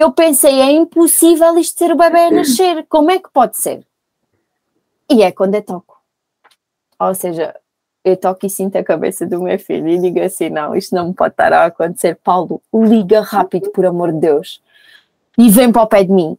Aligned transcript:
eu 0.00 0.10
pensei, 0.10 0.62
é 0.62 0.72
impossível 0.72 1.58
isto 1.58 1.78
ser 1.78 1.92
o 1.92 1.96
bebê 1.96 2.20
a 2.20 2.30
nascer, 2.30 2.86
como 2.88 3.10
é 3.10 3.18
que 3.18 3.30
pode 3.30 3.58
ser? 3.58 3.86
E 5.10 5.22
é 5.22 5.30
quando 5.30 5.56
eu 5.56 5.62
toco. 5.62 6.00
Ou 6.98 7.14
seja, 7.14 7.54
eu 8.02 8.16
toco 8.16 8.46
e 8.46 8.50
sinto 8.50 8.76
a 8.76 8.82
cabeça 8.82 9.26
do 9.26 9.42
meu 9.42 9.58
filho 9.58 9.88
e 9.88 9.98
digo 9.98 10.18
assim: 10.20 10.48
não, 10.48 10.74
isto 10.74 10.94
não 10.94 11.08
me 11.08 11.14
pode 11.14 11.34
estar 11.34 11.52
a 11.52 11.66
acontecer. 11.66 12.18
Paulo, 12.24 12.62
liga 12.72 13.20
rápido, 13.20 13.70
por 13.72 13.84
amor 13.84 14.10
de 14.10 14.20
Deus, 14.20 14.62
e 15.36 15.50
vem 15.50 15.70
para 15.70 15.82
o 15.82 15.86
pé 15.86 16.02
de 16.02 16.12
mim. 16.12 16.38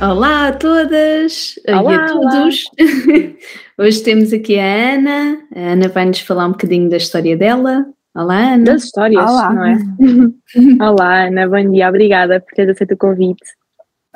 Olá 0.00 0.46
a 0.46 0.52
todas 0.52 1.58
olá, 1.66 1.92
e 1.92 1.96
a 1.96 2.06
todos. 2.06 2.64
Hoje 3.76 4.00
temos 4.04 4.32
aqui 4.32 4.56
a 4.56 4.94
Ana. 4.94 5.42
A 5.52 5.72
Ana 5.72 5.88
vai 5.88 6.04
nos 6.04 6.20
falar 6.20 6.46
um 6.46 6.52
bocadinho 6.52 6.88
da 6.88 6.96
história 6.96 7.36
dela. 7.36 7.84
Olá, 8.14 8.54
Ana. 8.54 8.64
Das 8.64 8.84
histórias, 8.84 9.28
olá. 9.28 9.52
não 9.52 9.66
é? 9.66 9.76
olá, 10.88 11.26
Ana, 11.26 11.48
bom 11.48 11.72
dia. 11.72 11.88
Obrigada 11.88 12.38
por 12.38 12.54
teres 12.54 12.76
aceito 12.76 12.94
o 12.94 12.96
convite. 12.96 13.42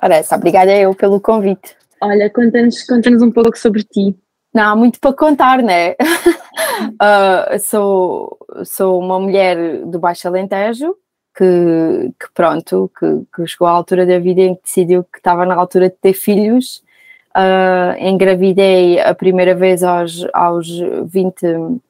Ora, 0.01 0.15
essa, 0.15 0.37
obrigada 0.37 0.73
eu 0.73 0.95
pelo 0.95 1.21
convite. 1.21 1.75
Olha, 2.01 2.31
conta-nos 2.31 2.85
conta 2.85 3.11
um 3.11 3.33
pouco 3.33 3.59
sobre 3.59 3.83
ti. 3.83 4.17
Não, 4.55 4.63
há 4.63 4.77
muito 4.77 5.01
para 5.01 5.13
contar, 5.13 5.63
né? 5.65 5.97
uh, 6.93 7.59
sou, 7.63 8.39
sou 8.65 9.01
uma 9.01 9.19
mulher 9.19 9.85
do 9.87 9.99
Baixo 9.99 10.29
Alentejo, 10.29 10.95
que, 11.35 12.13
que 12.19 12.31
pronto, 12.35 12.91
que, 12.99 13.27
que, 13.35 13.47
chegou 13.47 13.67
à 13.67 13.71
altura 13.71 14.05
da 14.05 14.19
vida 14.19 14.43
em 14.43 14.55
que 14.55 14.63
decidiu 14.63 15.05
que 15.05 15.19
estava 15.19 15.47
na 15.47 15.55
altura 15.55 15.89
de 15.89 15.97
ter 15.97 16.13
filhos. 16.13 16.83
Uh, 17.35 17.97
engravidei 17.99 19.01
a 19.01 19.15
primeira 19.15 19.55
vez 19.55 19.83
aos, 19.83 20.27
aos 20.35 20.69
20, 21.07 21.81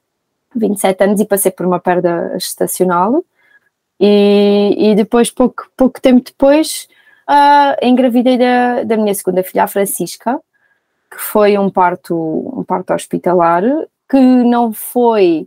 27 0.54 1.04
anos 1.04 1.20
e 1.20 1.24
passei 1.24 1.50
por 1.50 1.66
uma 1.66 1.80
perda 1.80 2.32
gestacional. 2.38 3.24
E, 3.98 4.74
e 4.78 4.94
depois, 4.94 5.30
pouco, 5.30 5.68
pouco 5.76 6.00
tempo 6.00 6.24
depois, 6.24 6.88
uh, 7.28 7.84
engravidei 7.84 8.38
da, 8.38 8.84
da 8.84 8.96
minha 8.96 9.14
segunda 9.14 9.42
filha, 9.42 9.64
a 9.64 9.68
Francisca, 9.68 10.40
que 11.10 11.18
foi 11.18 11.58
um 11.58 11.68
parto, 11.70 12.14
um 12.16 12.64
parto 12.64 12.92
hospitalar, 12.92 13.62
que 14.08 14.18
não 14.18 14.72
foi 14.72 15.46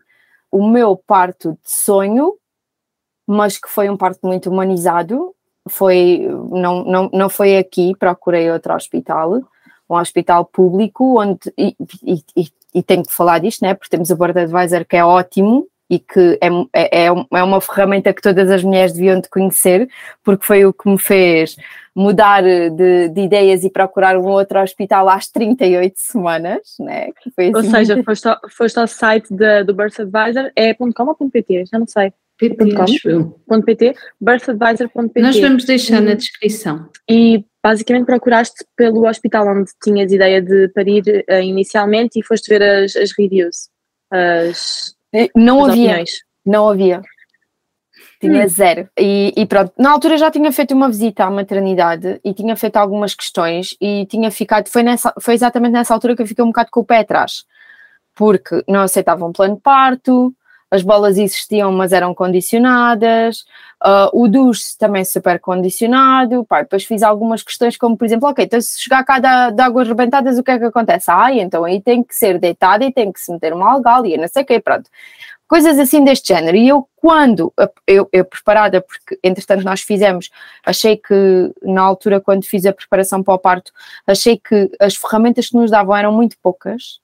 o 0.51 0.67
meu 0.69 0.95
parto 0.95 1.51
de 1.63 1.71
sonho, 1.71 2.37
mas 3.27 3.57
que 3.57 3.69
foi 3.69 3.89
um 3.89 3.97
parto 3.97 4.25
muito 4.25 4.49
humanizado. 4.49 5.33
Foi, 5.67 6.27
não, 6.51 6.83
não, 6.83 7.09
não 7.11 7.29
foi 7.29 7.57
aqui, 7.57 7.95
procurei 7.97 8.51
outro 8.51 8.73
hospital, 8.73 9.41
um 9.89 9.95
hospital 9.95 10.45
público, 10.45 11.19
onde, 11.19 11.51
e, 11.57 11.75
e, 12.03 12.23
e, 12.35 12.47
e 12.75 12.83
tenho 12.83 13.03
que 13.03 13.13
falar 13.13 13.39
disto, 13.39 13.63
né, 13.63 13.73
porque 13.73 13.89
temos 13.89 14.11
o 14.11 14.15
Board 14.15 14.37
Advisor 14.39 14.85
que 14.85 14.95
é 14.95 15.03
ótimo, 15.03 15.67
e 15.89 15.99
que 15.99 16.39
é, 16.41 16.49
é, 16.73 17.05
é 17.05 17.43
uma 17.43 17.61
ferramenta 17.61 18.13
que 18.13 18.21
todas 18.21 18.49
as 18.49 18.63
mulheres 18.63 18.93
deviam 18.93 19.19
de 19.19 19.29
conhecer, 19.29 19.87
porque 20.23 20.45
foi 20.45 20.65
o 20.65 20.73
que 20.73 20.89
me 20.89 20.97
fez 20.97 21.55
mudar 21.95 22.43
de, 22.43 23.09
de 23.09 23.21
ideias 23.21 23.63
e 23.63 23.69
procurar 23.69 24.17
um 24.17 24.25
outro 24.25 24.61
hospital 24.61 25.07
às 25.07 25.27
38 25.29 25.93
semanas, 25.95 26.75
né? 26.79 27.09
Assim 27.25 27.55
ou 27.55 27.63
seja, 27.63 28.03
foste 28.03 28.27
ao, 28.27 28.37
foste 28.49 28.79
ao 28.79 28.87
site 28.87 29.33
de, 29.33 29.63
do 29.63 29.73
Birth 29.73 29.99
Advisor, 29.99 30.51
é 30.55 30.73
.com 30.73 30.89
ou 30.97 31.29
.pt? 31.29 31.65
Já 31.71 31.79
não 31.79 31.87
sei. 31.87 32.11
PT, 32.37 33.95
birthadvisor.pt. 34.19 35.21
Nós 35.21 35.39
vamos 35.39 35.65
deixar 35.65 36.01
na 36.01 36.13
descrição. 36.13 36.89
E 37.09 37.45
basicamente 37.63 38.05
procuraste 38.05 38.65
pelo 38.75 39.07
hospital 39.07 39.47
onde 39.47 39.71
tinhas 39.83 40.11
ideia 40.11 40.41
de 40.41 40.67
parir 40.69 41.25
uh, 41.29 41.41
inicialmente 41.41 42.19
e 42.19 42.23
foste 42.23 42.49
ver 42.49 42.61
as, 42.61 42.95
as 42.95 43.11
reviews. 43.17 43.69
As, 44.11 44.95
não 45.35 45.63
as 45.63 45.71
havia. 45.71 45.83
Opiniões. 45.85 46.11
Não 46.45 46.67
havia. 46.67 47.01
Tinha 48.19 48.45
hum. 48.45 48.47
zero. 48.47 48.89
E, 48.99 49.33
e, 49.35 49.45
pronto, 49.45 49.73
na 49.77 49.91
altura 49.91 50.17
já 50.17 50.29
tinha 50.29 50.51
feito 50.51 50.73
uma 50.73 50.89
visita 50.89 51.25
à 51.25 51.31
maternidade 51.31 52.19
e 52.23 52.33
tinha 52.33 52.55
feito 52.55 52.77
algumas 52.77 53.13
questões 53.13 53.75
e 53.81 54.05
tinha 54.05 54.29
ficado, 54.31 54.69
foi, 54.69 54.83
nessa, 54.83 55.13
foi 55.19 55.33
exatamente 55.33 55.73
nessa 55.73 55.93
altura 55.93 56.15
que 56.15 56.21
eu 56.21 56.27
fiquei 56.27 56.43
um 56.43 56.47
bocado 56.49 56.69
com 56.71 56.81
o 56.81 56.85
pé 56.85 56.99
atrás, 56.99 57.45
porque 58.13 58.63
não 58.67 58.81
aceitavam 58.81 59.29
um 59.29 59.33
plano 59.33 59.55
de 59.55 59.61
parto, 59.61 60.33
as 60.71 60.81
bolas 60.81 61.17
existiam, 61.17 61.71
mas 61.71 61.93
eram 61.93 62.13
condicionadas, 62.13 63.45
uh, 63.83 64.09
o 64.13 64.27
duche 64.27 64.77
também 64.77 65.05
super 65.05 65.39
condicionado, 65.39 66.43
pá, 66.45 66.61
depois 66.63 66.83
fiz 66.83 67.03
algumas 67.03 67.43
questões 67.43 67.77
como, 67.77 67.97
por 67.97 68.05
exemplo, 68.05 68.27
ok, 68.29 68.45
então 68.45 68.59
se 68.59 68.81
chegar 68.81 69.03
cá 69.03 69.19
de, 69.19 69.55
de 69.55 69.61
águas 69.61 69.87
rebentadas, 69.87 70.37
o 70.37 70.43
que 70.43 70.51
é 70.51 70.59
que 70.59 70.65
acontece? 70.65 71.09
Ah, 71.09 71.31
então 71.31 71.63
aí 71.63 71.81
tem 71.81 72.03
que 72.03 72.15
ser 72.15 72.39
deitada 72.39 72.83
e 72.83 72.91
tem 72.91 73.11
que 73.11 73.19
se 73.19 73.31
meter 73.31 73.53
uma 73.53 73.71
algália, 73.71 74.17
não 74.17 74.27
sei 74.27 74.43
o 74.43 74.45
quê, 74.45 74.59
pronto. 74.59 74.89
Coisas 75.47 75.77
assim 75.77 76.03
deste 76.03 76.33
género. 76.33 76.57
E 76.57 76.67
eu, 76.67 76.87
quando, 76.95 77.53
eu, 77.85 78.09
eu 78.11 78.25
preparada, 78.25 78.81
porque 78.81 79.19
entretanto 79.23 79.63
nós 79.63 79.81
fizemos, 79.81 80.31
achei 80.65 80.97
que 80.97 81.53
na 81.61 81.83
altura, 81.83 82.19
quando 82.19 82.43
fiz 82.45 82.65
a 82.65 82.73
preparação 82.73 83.21
para 83.21 83.35
o 83.35 83.39
parto, 83.39 83.71
achei 84.07 84.39
que 84.39 84.71
as 84.79 84.95
ferramentas 84.95 85.49
que 85.49 85.55
nos 85.55 85.69
davam 85.69 85.95
eram 85.95 86.11
muito 86.11 86.35
poucas, 86.41 86.99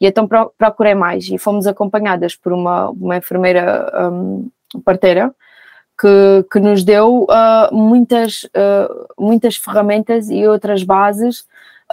e 0.00 0.06
então 0.06 0.26
procurei 0.56 0.94
mais 0.94 1.28
e 1.28 1.36
fomos 1.36 1.66
acompanhadas 1.66 2.34
por 2.34 2.52
uma, 2.52 2.88
uma 2.90 3.18
enfermeira 3.18 4.10
um, 4.10 4.48
parteira 4.84 5.34
que, 6.00 6.46
que 6.50 6.58
nos 6.58 6.82
deu 6.82 7.24
uh, 7.24 7.74
muitas, 7.74 8.44
uh, 8.44 9.06
muitas 9.18 9.56
ferramentas 9.56 10.30
e 10.30 10.46
outras 10.46 10.82
bases. 10.82 11.44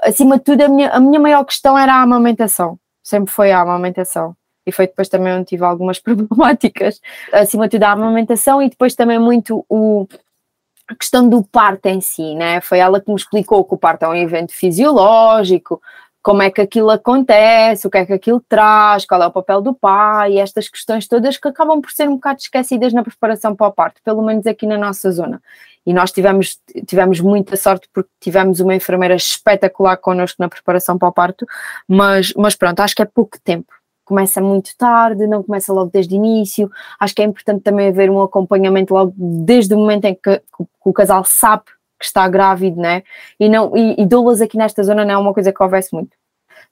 Acima 0.02 0.38
de 0.38 0.46
tudo, 0.46 0.62
a 0.62 0.70
minha, 0.70 0.90
a 0.90 1.00
minha 1.00 1.20
maior 1.20 1.44
questão 1.44 1.78
era 1.78 1.94
a 1.96 2.02
amamentação, 2.02 2.80
sempre 3.04 3.34
foi 3.34 3.52
a 3.52 3.60
amamentação. 3.60 4.36
E 4.66 4.72
foi 4.72 4.88
depois 4.88 5.08
também 5.10 5.34
onde 5.34 5.46
tive 5.46 5.64
algumas 5.64 6.00
problemáticas. 6.00 7.02
Acima 7.34 7.68
de 7.68 7.72
tudo, 7.72 7.84
a 7.84 7.92
amamentação 7.92 8.62
e 8.62 8.70
depois 8.70 8.96
também 8.96 9.20
muito 9.20 9.66
o, 9.68 10.08
a 10.88 10.96
questão 10.96 11.28
do 11.28 11.44
parto 11.44 11.88
em 11.88 12.00
si, 12.00 12.36
né? 12.36 12.62
Foi 12.62 12.80
ela 12.80 13.02
que 13.02 13.10
me 13.10 13.16
explicou 13.16 13.64
que 13.66 13.74
o 13.74 13.78
parto 13.78 14.04
é 14.04 14.08
um 14.08 14.16
evento 14.16 14.54
fisiológico, 14.54 15.82
como 16.28 16.42
é 16.42 16.52
que 16.52 16.60
aquilo 16.60 16.90
acontece, 16.90 17.88
o 17.88 17.90
que 17.90 18.00
é 18.00 18.06
que 18.06 18.12
aquilo 18.12 18.44
traz, 18.50 19.06
qual 19.06 19.24
é 19.24 19.28
o 19.28 19.32
papel 19.32 19.62
do 19.62 19.74
pai, 19.74 20.38
estas 20.38 20.68
questões 20.68 21.08
todas 21.08 21.38
que 21.38 21.48
acabam 21.48 21.80
por 21.80 21.90
ser 21.90 22.10
um 22.10 22.16
bocado 22.16 22.42
esquecidas 22.42 22.92
na 22.92 23.02
preparação 23.02 23.56
para 23.56 23.68
o 23.68 23.72
parto, 23.72 24.02
pelo 24.04 24.22
menos 24.22 24.46
aqui 24.46 24.68
na 24.68 24.78
nossa 24.78 25.10
zona. 25.10 25.42
E 25.86 25.94
nós 25.94 26.12
tivemos, 26.12 26.60
tivemos 26.86 27.22
muita 27.22 27.56
sorte 27.56 27.88
porque 27.94 28.10
tivemos 28.20 28.60
uma 28.60 28.76
enfermeira 28.76 29.16
espetacular 29.16 29.96
connosco 29.96 30.36
na 30.42 30.50
preparação 30.50 30.98
para 30.98 31.08
o 31.08 31.14
parto, 31.14 31.48
mas, 31.88 32.34
mas 32.36 32.56
pronto, 32.56 32.82
acho 32.82 32.94
que 32.94 33.02
é 33.02 33.06
pouco 33.06 33.40
tempo. 33.42 33.72
Começa 34.04 34.42
muito 34.42 34.76
tarde, 34.78 35.26
não 35.28 35.42
começa 35.42 35.72
logo 35.72 35.90
desde 35.94 36.14
o 36.14 36.18
início. 36.18 36.70
Acho 37.00 37.16
que 37.16 37.22
é 37.22 37.26
importante 37.26 37.62
também 37.62 37.88
haver 37.88 38.10
um 38.10 38.22
acompanhamento 38.22 38.94
logo 38.94 39.14
desde 39.18 39.74
o 39.74 39.78
momento 39.78 40.04
em 40.04 40.14
que, 40.14 40.40
que 40.40 40.66
o 40.84 40.92
casal 40.92 41.24
sabe 41.24 41.64
que 42.00 42.06
está 42.06 42.28
grávido, 42.28 42.80
né? 42.80 43.04
E, 43.40 43.50
não, 43.50 43.76
e, 43.76 44.02
e 44.02 44.06
doulas 44.06 44.42
aqui 44.42 44.58
nesta 44.58 44.84
zona 44.84 45.04
não 45.04 45.14
é 45.14 45.18
uma 45.18 45.34
coisa 45.34 45.52
que 45.52 45.64
houvesse 45.64 45.94
muito. 45.94 46.16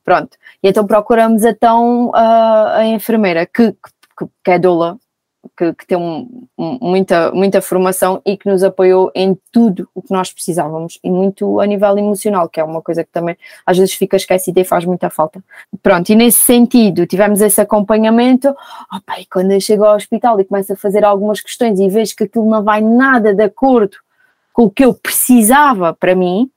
Pronto. 0.04 0.38
E 0.62 0.70
então 0.70 0.86
procuramos 0.86 1.44
então 1.44 2.12
a, 2.14 2.78
a 2.78 2.86
enfermeira 2.86 3.46
que, 3.46 3.72
que, 3.72 4.28
que 4.44 4.52
é 4.52 4.60
doula, 4.60 5.00
que, 5.58 5.74
que 5.74 5.86
tem 5.86 5.98
um, 5.98 6.48
um, 6.58 6.78
muita, 6.82 7.32
muita 7.32 7.62
formação 7.62 8.22
e 8.26 8.38
que 8.38 8.50
nos 8.50 8.64
apoiou 8.64 9.12
em 9.16 9.38
tudo 9.52 9.88
o 9.94 10.02
que 10.02 10.12
nós 10.12 10.32
precisávamos 10.32 11.00
e 11.04 11.10
muito 11.10 11.60
a 11.60 11.66
nível 11.66 11.98
emocional, 11.98 12.50
que 12.50 12.60
é 12.60 12.64
uma 12.64 12.82
coisa 12.82 13.04
que 13.04 13.12
também 13.12 13.38
às 13.66 13.78
vezes 13.78 13.94
fica 13.94 14.16
esquecida 14.18 14.60
e 14.60 14.64
faz 14.64 14.86
muita 14.86 15.10
falta. 15.10 15.44
Pronto, 15.82 16.10
e 16.10 16.16
nesse 16.16 16.40
sentido 16.40 17.06
tivemos 17.06 17.42
esse 17.42 17.60
acompanhamento. 17.62 18.50
Opa, 18.94 19.20
e 19.20 19.26
quando 19.26 19.52
eu 19.52 19.62
chego 19.62 19.86
ao 19.86 19.96
hospital 19.96 20.40
e 20.40 20.46
começo 20.46 20.74
a 20.74 20.78
fazer 20.78 21.04
algumas 21.04 21.42
questões 21.42 21.80
e 21.80 21.90
vejo 21.90 22.16
que 22.16 22.26
aquilo 22.26 22.50
não 22.50 22.64
vai 22.64 22.82
nada 22.82 23.34
de 23.34 23.44
acordo 23.44 23.98
com 24.56 24.64
o 24.64 24.72
que 24.72 24.86
eu 24.86 24.94
precisava 24.94 25.94
para 25.94 26.16
mim, 26.16 26.50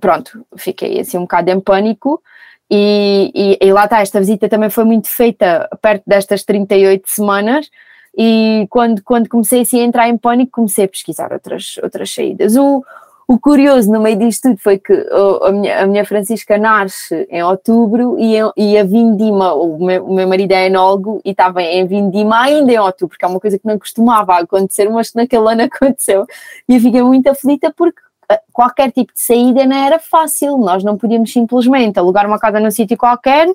pronto, 0.00 0.46
fiquei 0.56 0.98
assim 0.98 1.18
um 1.18 1.22
bocado 1.22 1.50
em 1.50 1.60
pânico. 1.60 2.22
E, 2.70 3.30
e, 3.34 3.66
e, 3.66 3.72
lá 3.72 3.84
está, 3.84 4.00
esta 4.00 4.18
visita 4.18 4.48
também 4.48 4.70
foi 4.70 4.84
muito 4.84 5.08
feita 5.08 5.68
perto 5.82 6.04
destas 6.06 6.44
38 6.44 7.06
semanas. 7.06 7.70
E 8.16 8.66
quando, 8.70 9.02
quando 9.02 9.28
comecei 9.28 9.60
assim, 9.60 9.82
a 9.82 9.84
entrar 9.84 10.08
em 10.08 10.16
pânico, 10.16 10.52
comecei 10.52 10.86
a 10.86 10.88
pesquisar 10.88 11.32
outras, 11.34 11.76
outras 11.82 12.12
saídas. 12.14 12.56
O, 12.56 12.82
O 13.30 13.38
curioso 13.38 13.92
no 13.92 14.00
meio 14.00 14.16
disto 14.18 14.48
tudo 14.48 14.58
foi 14.58 14.78
que 14.78 14.90
oh, 15.12 15.44
a, 15.44 15.52
minha, 15.52 15.82
a 15.82 15.86
minha 15.86 16.02
Francisca 16.02 16.56
nasce 16.56 17.28
em 17.28 17.42
outubro 17.42 18.18
e, 18.18 18.36
e 18.56 18.78
a 18.78 18.82
Vindima, 18.82 19.52
o 19.52 19.84
meu, 19.84 20.06
o 20.06 20.14
meu 20.14 20.26
marido 20.26 20.52
é 20.52 20.64
enólogo 20.64 21.20
e 21.22 21.32
estava 21.32 21.62
em 21.62 21.86
Vindima 21.86 22.40
ainda 22.40 22.72
em 22.72 22.78
outubro, 22.78 23.08
porque 23.08 23.26
é 23.26 23.28
uma 23.28 23.38
coisa 23.38 23.58
que 23.58 23.66
não 23.66 23.78
costumava 23.78 24.34
acontecer, 24.38 24.88
mas 24.88 25.10
que 25.10 25.18
naquele 25.18 25.46
ano 25.46 25.60
aconteceu. 25.70 26.26
E 26.66 26.76
eu 26.76 26.80
fiquei 26.80 27.02
muito 27.02 27.28
aflita 27.28 27.70
porque 27.76 28.00
eh, 28.30 28.40
qualquer 28.50 28.90
tipo 28.92 29.12
de 29.12 29.20
saída 29.20 29.66
não 29.66 29.76
era 29.76 29.98
fácil, 29.98 30.56
nós 30.56 30.82
não 30.82 30.96
podíamos 30.96 31.30
simplesmente 31.30 31.98
alugar 31.98 32.26
uma 32.26 32.38
casa 32.38 32.58
num 32.58 32.70
sítio 32.70 32.96
qualquer 32.96 33.46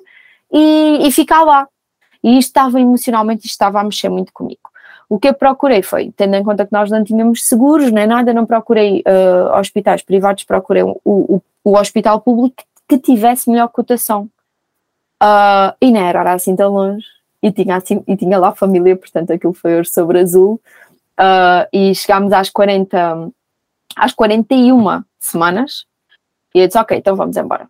e, 0.52 1.00
e 1.02 1.10
ficar 1.10 1.42
lá. 1.42 1.66
E 2.22 2.38
isto 2.38 2.50
estava 2.50 2.80
emocionalmente, 2.80 3.40
isto 3.40 3.54
estava 3.54 3.80
a 3.80 3.84
mexer 3.84 4.08
muito 4.08 4.32
comigo. 4.32 4.70
O 5.08 5.18
que 5.18 5.28
eu 5.28 5.34
procurei 5.34 5.82
foi, 5.82 6.12
tendo 6.16 6.34
em 6.34 6.42
conta 6.42 6.64
que 6.66 6.72
nós 6.72 6.90
não 6.90 7.04
tínhamos 7.04 7.44
seguros 7.46 7.90
nem 7.90 8.06
nada, 8.06 8.32
não 8.32 8.46
procurei 8.46 9.02
uh, 9.06 9.58
hospitais 9.58 10.02
privados, 10.02 10.44
procurei 10.44 10.82
o, 10.82 11.00
o, 11.04 11.42
o, 11.62 11.76
hospital 11.78 12.20
público 12.20 12.64
que 12.88 12.98
tivesse 12.98 13.50
melhor 13.50 13.68
cotação. 13.68 14.28
Uh, 15.22 15.74
e 15.80 15.90
não 15.90 16.00
era 16.00 16.32
assim 16.32 16.56
tão 16.56 16.72
longe. 16.72 17.06
E 17.42 17.52
tinha, 17.52 17.76
assim, 17.76 18.02
e 18.06 18.16
tinha 18.16 18.38
lá 18.38 18.52
família, 18.52 18.96
portanto 18.96 19.30
aquilo 19.30 19.52
foi 19.52 19.78
hoje 19.78 19.90
sobre 19.90 20.20
azul. 20.20 20.60
Uh, 21.20 21.68
e 21.72 21.94
chegámos 21.94 22.32
às 22.32 22.48
40, 22.48 23.28
às 23.96 24.12
41 24.12 25.02
semanas. 25.20 25.86
E 26.54 26.60
eu 26.60 26.66
disse, 26.66 26.78
ok, 26.78 26.96
então 26.96 27.14
vamos 27.14 27.36
embora. 27.36 27.68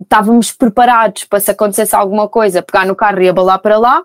Estávamos 0.00 0.52
preparados 0.52 1.24
para 1.24 1.40
se 1.40 1.50
acontecesse 1.50 1.94
alguma 1.94 2.28
coisa, 2.28 2.62
pegar 2.62 2.86
no 2.86 2.96
carro 2.96 3.20
e 3.20 3.28
abalar 3.28 3.58
para 3.58 3.78
lá 3.78 4.04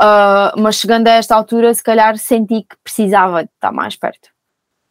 Uh, 0.00 0.54
mas 0.56 0.76
chegando 0.76 1.08
a 1.08 1.12
esta 1.12 1.34
altura, 1.34 1.74
se 1.74 1.82
calhar 1.82 2.16
senti 2.16 2.62
que 2.62 2.76
precisava 2.84 3.42
de 3.42 3.50
estar 3.54 3.72
mais 3.72 3.96
perto. 3.96 4.28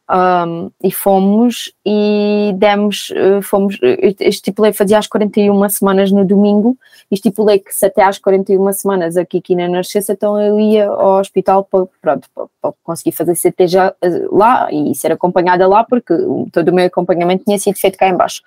Um, 0.09 0.71
e 0.81 0.89
fomos 0.89 1.73
e 1.85 2.53
demos, 2.55 3.09
uh, 3.09 3.41
fomos, 3.41 3.77
estipulei 4.21 4.71
fazia 4.71 4.97
as 4.97 5.05
41 5.05 5.67
semanas 5.67 6.13
no 6.13 6.23
domingo 6.23 6.77
e 7.11 7.15
estipulei 7.15 7.59
que 7.59 7.75
se 7.75 7.85
até 7.85 8.03
às 8.03 8.17
41 8.17 8.71
semanas 8.71 9.17
aqui 9.17 9.39
aqui 9.39 9.53
na 9.53 9.67
nascesse, 9.67 10.09
então 10.13 10.41
eu 10.41 10.57
ia 10.61 10.87
ao 10.87 11.19
hospital 11.19 11.65
para, 11.65 11.87
pronto, 12.01 12.29
para, 12.33 12.47
para 12.61 12.73
conseguir 12.85 13.11
fazer 13.11 13.35
CT 13.35 13.67
já 13.67 13.89
uh, 13.89 14.37
lá 14.37 14.71
e 14.71 14.95
ser 14.95 15.11
acompanhada 15.11 15.67
lá 15.67 15.83
porque 15.83 16.13
todo 16.53 16.69
o 16.69 16.73
meu 16.73 16.85
acompanhamento 16.85 17.43
tinha 17.43 17.59
sido 17.59 17.77
feito 17.77 17.97
cá 17.97 18.07
embaixo. 18.07 18.41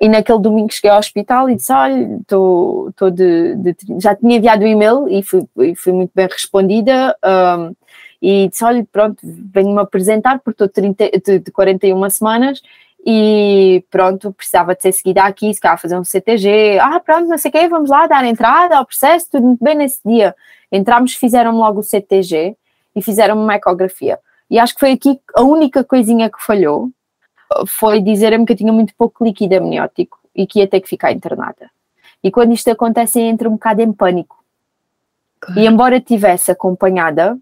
E 0.00 0.08
naquele 0.08 0.38
domingo 0.38 0.72
cheguei 0.72 0.90
ao 0.90 0.98
hospital 0.98 1.50
e 1.50 1.56
disse: 1.56 1.72
Olha, 1.72 2.18
estou 2.20 3.10
de, 3.12 3.54
de, 3.56 3.76
Já 3.98 4.14
tinha 4.14 4.36
enviado 4.36 4.64
o 4.64 4.66
e-mail 4.66 5.06
e 5.08 5.22
fui, 5.22 5.46
fui 5.76 5.92
muito 5.92 6.10
bem 6.14 6.26
respondida. 6.26 7.14
Um, 7.22 7.74
e 8.22 8.48
disse: 8.48 8.64
Olha, 8.64 8.86
pronto, 8.90 9.18
venho-me 9.22 9.80
apresentar 9.80 10.40
porque 10.40 10.64
estou 10.64 10.82
de, 10.82 11.38
de 11.40 11.50
41 11.52 12.10
semanas 12.10 12.62
e 13.04 13.84
pronto, 13.90 14.32
precisava 14.32 14.74
de 14.74 14.82
ser 14.82 14.92
seguida 14.92 15.22
aqui, 15.22 15.52
se 15.52 15.60
calhar 15.60 15.80
fazer 15.80 15.98
um 15.98 16.04
CTG. 16.04 16.78
Ah, 16.80 17.00
pronto, 17.00 17.28
não 17.28 17.38
sei 17.38 17.50
o 17.50 17.52
quê, 17.52 17.68
vamos 17.68 17.90
lá 17.90 18.06
dar 18.06 18.24
entrada 18.24 18.76
ao 18.76 18.86
processo, 18.86 19.28
tudo 19.30 19.46
muito 19.46 19.64
bem 19.64 19.74
nesse 19.74 20.00
dia. 20.04 20.34
Entramos, 20.70 21.14
fizeram 21.14 21.56
logo 21.56 21.80
o 21.80 21.82
CTG 21.82 22.56
e 22.94 23.02
fizeram 23.02 23.42
uma 23.42 23.54
ecografia. 23.54 24.18
E 24.50 24.58
acho 24.58 24.74
que 24.74 24.80
foi 24.80 24.92
aqui 24.92 25.20
a 25.34 25.42
única 25.42 25.84
coisinha 25.84 26.28
que 26.28 26.42
falhou, 26.42 26.90
foi 27.66 28.00
dizer-me 28.00 28.46
que 28.46 28.52
eu 28.52 28.56
tinha 28.56 28.72
muito 28.72 28.94
pouco 28.94 29.24
líquido 29.24 29.56
amniótico 29.56 30.18
e 30.34 30.46
que 30.46 30.60
ia 30.60 30.68
ter 30.68 30.80
que 30.80 30.88
ficar 30.88 31.12
internada. 31.12 31.70
E 32.22 32.30
quando 32.30 32.52
isto 32.52 32.70
acontece, 32.70 33.20
entra 33.20 33.48
um 33.48 33.52
bocado 33.52 33.82
em 33.82 33.92
pânico. 33.92 34.42
Claro. 35.40 35.60
E 35.60 35.66
embora 35.66 36.00
tivesse 36.00 36.50
acompanhada, 36.50 37.36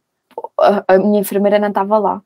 a, 0.59 0.85
a, 0.95 0.99
minha 0.99 1.21
enfermeira 1.21 1.59
não 1.59 1.69
estava 1.69 1.99
lá, 1.99 2.23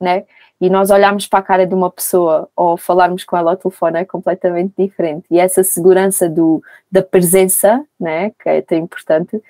né? 0.00 0.24
E 0.60 0.70
nós 0.70 0.90
olharmos 0.90 1.26
para 1.26 1.40
a 1.40 1.42
cara 1.42 1.66
de 1.66 1.74
uma 1.74 1.90
pessoa 1.90 2.48
ou 2.54 2.76
falarmos 2.76 3.24
com 3.24 3.36
ela 3.36 3.50
ao 3.50 3.56
telefone 3.56 3.98
é 3.98 4.04
completamente 4.04 4.72
diferente. 4.78 5.26
E 5.30 5.38
essa 5.38 5.64
segurança 5.64 6.28
do, 6.28 6.62
da 6.90 7.02
presença, 7.02 7.84
né, 7.98 8.30
que 8.30 8.48
é 8.48 8.62
tão 8.62 8.78
importante, 8.78 9.42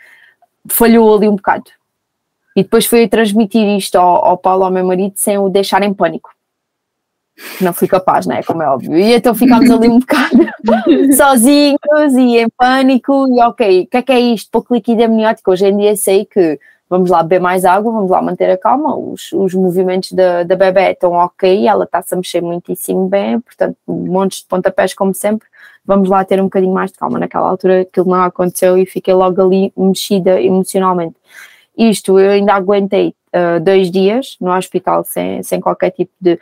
falhou 0.66 1.14
ali 1.14 1.28
um 1.28 1.36
bocado. 1.36 1.70
E 2.56 2.62
depois 2.62 2.86
foi 2.86 3.06
transmitir 3.06 3.68
isto 3.76 3.96
ao, 3.96 4.24
ao 4.24 4.38
Paulo, 4.38 4.64
ao 4.64 4.70
meu 4.70 4.84
marido, 4.84 5.12
sem 5.16 5.36
o 5.36 5.50
deixar 5.50 5.82
em 5.82 5.92
pânico 5.92 6.33
não 7.60 7.72
fui 7.72 7.88
capaz, 7.88 8.26
né? 8.26 8.42
Como 8.42 8.62
é 8.62 8.68
óbvio. 8.68 8.96
E 8.96 9.14
então 9.14 9.34
ficámos 9.34 9.70
ali 9.70 9.88
um 9.88 9.98
bocado 9.98 10.36
sozinhos 11.16 12.14
e 12.16 12.38
em 12.38 12.48
pânico. 12.48 13.26
E 13.28 13.40
ok, 13.42 13.82
o 13.82 13.86
que 13.86 13.96
é 13.96 14.02
que 14.02 14.12
é 14.12 14.20
isto? 14.20 14.50
Pouco 14.50 14.74
líquido 14.74 15.04
amniótico. 15.04 15.50
Hoje 15.50 15.66
em 15.66 15.76
dia 15.76 15.96
sei 15.96 16.24
que 16.24 16.58
vamos 16.88 17.10
lá 17.10 17.22
beber 17.22 17.40
mais 17.40 17.64
água, 17.64 17.92
vamos 17.92 18.10
lá 18.10 18.22
manter 18.22 18.50
a 18.50 18.56
calma. 18.56 18.96
Os, 18.96 19.32
os 19.32 19.54
movimentos 19.54 20.12
da, 20.12 20.44
da 20.44 20.54
bebê 20.54 20.92
estão 20.92 21.12
ok, 21.12 21.66
ela 21.66 21.84
está-se 21.84 22.14
a 22.14 22.16
mexer 22.16 22.40
muitíssimo 22.40 23.08
bem, 23.08 23.40
portanto, 23.40 23.76
montes 23.86 24.40
de 24.40 24.46
pontapés, 24.46 24.94
como 24.94 25.12
sempre. 25.12 25.48
Vamos 25.84 26.08
lá 26.08 26.24
ter 26.24 26.40
um 26.40 26.44
bocadinho 26.44 26.72
mais 26.72 26.92
de 26.92 26.98
calma. 26.98 27.18
Naquela 27.18 27.48
altura 27.48 27.82
aquilo 27.82 28.10
não 28.10 28.22
aconteceu 28.22 28.78
e 28.78 28.86
fiquei 28.86 29.12
logo 29.12 29.42
ali 29.42 29.72
mexida 29.76 30.40
emocionalmente. 30.40 31.16
Isto 31.76 32.18
eu 32.18 32.30
ainda 32.30 32.54
aguentei 32.54 33.14
uh, 33.34 33.60
dois 33.60 33.90
dias 33.90 34.36
no 34.40 34.56
hospital 34.56 35.04
sem, 35.04 35.42
sem 35.42 35.60
qualquer 35.60 35.90
tipo 35.90 36.12
de. 36.20 36.38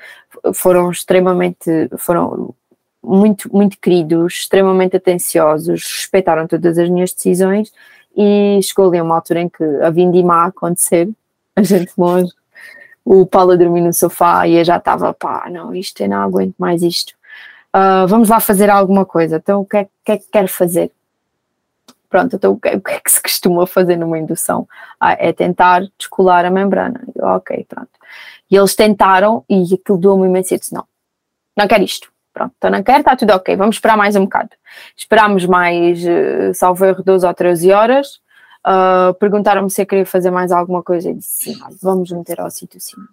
Foram 0.55 0.91
extremamente. 0.91 1.89
Foram 1.99 2.55
muito, 3.03 3.53
muito 3.53 3.79
queridos, 3.79 4.35
extremamente 4.35 4.97
atenciosos, 4.97 5.83
respeitaram 5.85 6.47
todas 6.47 6.79
as 6.79 6.89
minhas 6.89 7.13
decisões 7.13 7.73
e 8.17 8.61
chegou 8.63 8.89
ali 8.89 9.01
uma 9.01 9.17
altura 9.17 9.41
em 9.41 9.49
que 9.49 9.65
a 9.83 9.91
vindima 9.91 10.35
a 10.35 10.47
acontecer, 10.47 11.09
a 11.57 11.63
gente 11.63 11.93
longe, 11.99 12.31
o 13.05 13.27
Paulo 13.27 13.53
a 13.53 13.57
dormir 13.57 13.81
no 13.81 13.93
sofá 13.93 14.47
e 14.47 14.55
eu 14.55 14.65
já 14.65 14.77
estava, 14.77 15.13
pá, 15.13 15.49
não, 15.51 15.75
isto 15.75 16.01
eu 16.01 16.09
não 16.09 16.23
aguento 16.23 16.55
mais 16.59 16.83
isto. 16.83 17.15
Uh, 17.75 18.07
vamos 18.07 18.29
lá 18.29 18.39
fazer 18.39 18.71
alguma 18.71 19.05
coisa. 19.05 19.37
Então, 19.37 19.63
o 19.63 19.67
que 19.67 19.79
é, 19.79 19.89
que, 20.05 20.13
é 20.13 20.19
que 20.19 20.27
quero 20.31 20.49
fazer? 20.49 20.93
Pronto, 22.13 22.37
então 22.37 22.53
o 22.53 22.61
que, 22.61 22.69
é, 22.69 22.77
o 22.77 22.81
que, 22.83 22.93
é 22.93 23.01
que 23.01 23.11
se 23.11 23.23
costuma 23.23 23.67
fazer 23.67 23.97
numa 23.97 24.19
indução? 24.19 24.69
Ah, 25.01 25.17
é 25.19 25.33
tentar 25.33 25.81
descolar 25.97 26.45
a 26.45 26.51
membrana. 26.51 27.01
Eu, 27.15 27.25
ok, 27.25 27.65
pronto. 27.67 27.89
E 28.51 28.55
eles 28.55 28.75
tentaram 28.77 29.43
e 29.49 29.63
aquilo 29.63 29.97
deu-me 29.97 30.27
imenso. 30.27 30.53
Eu 30.53 30.59
disse: 30.59 30.75
não, 30.75 30.85
não 31.57 31.67
quero 31.67 31.83
isto. 31.83 32.13
Pronto, 32.35 32.53
então 32.59 32.71
não 32.71 32.83
quero, 32.83 32.99
está 32.99 33.17
tudo 33.17 33.31
ok, 33.33 33.57
vamos 33.57 33.77
esperar 33.77 33.97
mais 33.97 34.15
um 34.15 34.25
bocado. 34.25 34.51
Esperámos 34.95 35.47
mais, 35.47 36.05
uh, 36.05 36.53
salvo 36.55 36.85
erro, 36.85 37.03
12 37.03 37.27
ou 37.27 37.33
13 37.33 37.73
horas. 37.73 38.21
Uh, 38.67 39.15
Perguntaram-me 39.19 39.71
se 39.71 39.81
eu 39.81 39.87
queria 39.87 40.05
fazer 40.05 40.31
mais 40.31 40.53
alguma 40.53 40.83
coisa. 40.83 41.09
Eu 41.09 41.15
disse: 41.15 41.55
sim, 41.55 41.59
vamos 41.83 42.11
meter 42.11 42.41
ao 42.41 42.47
oxitocina. 42.47 43.09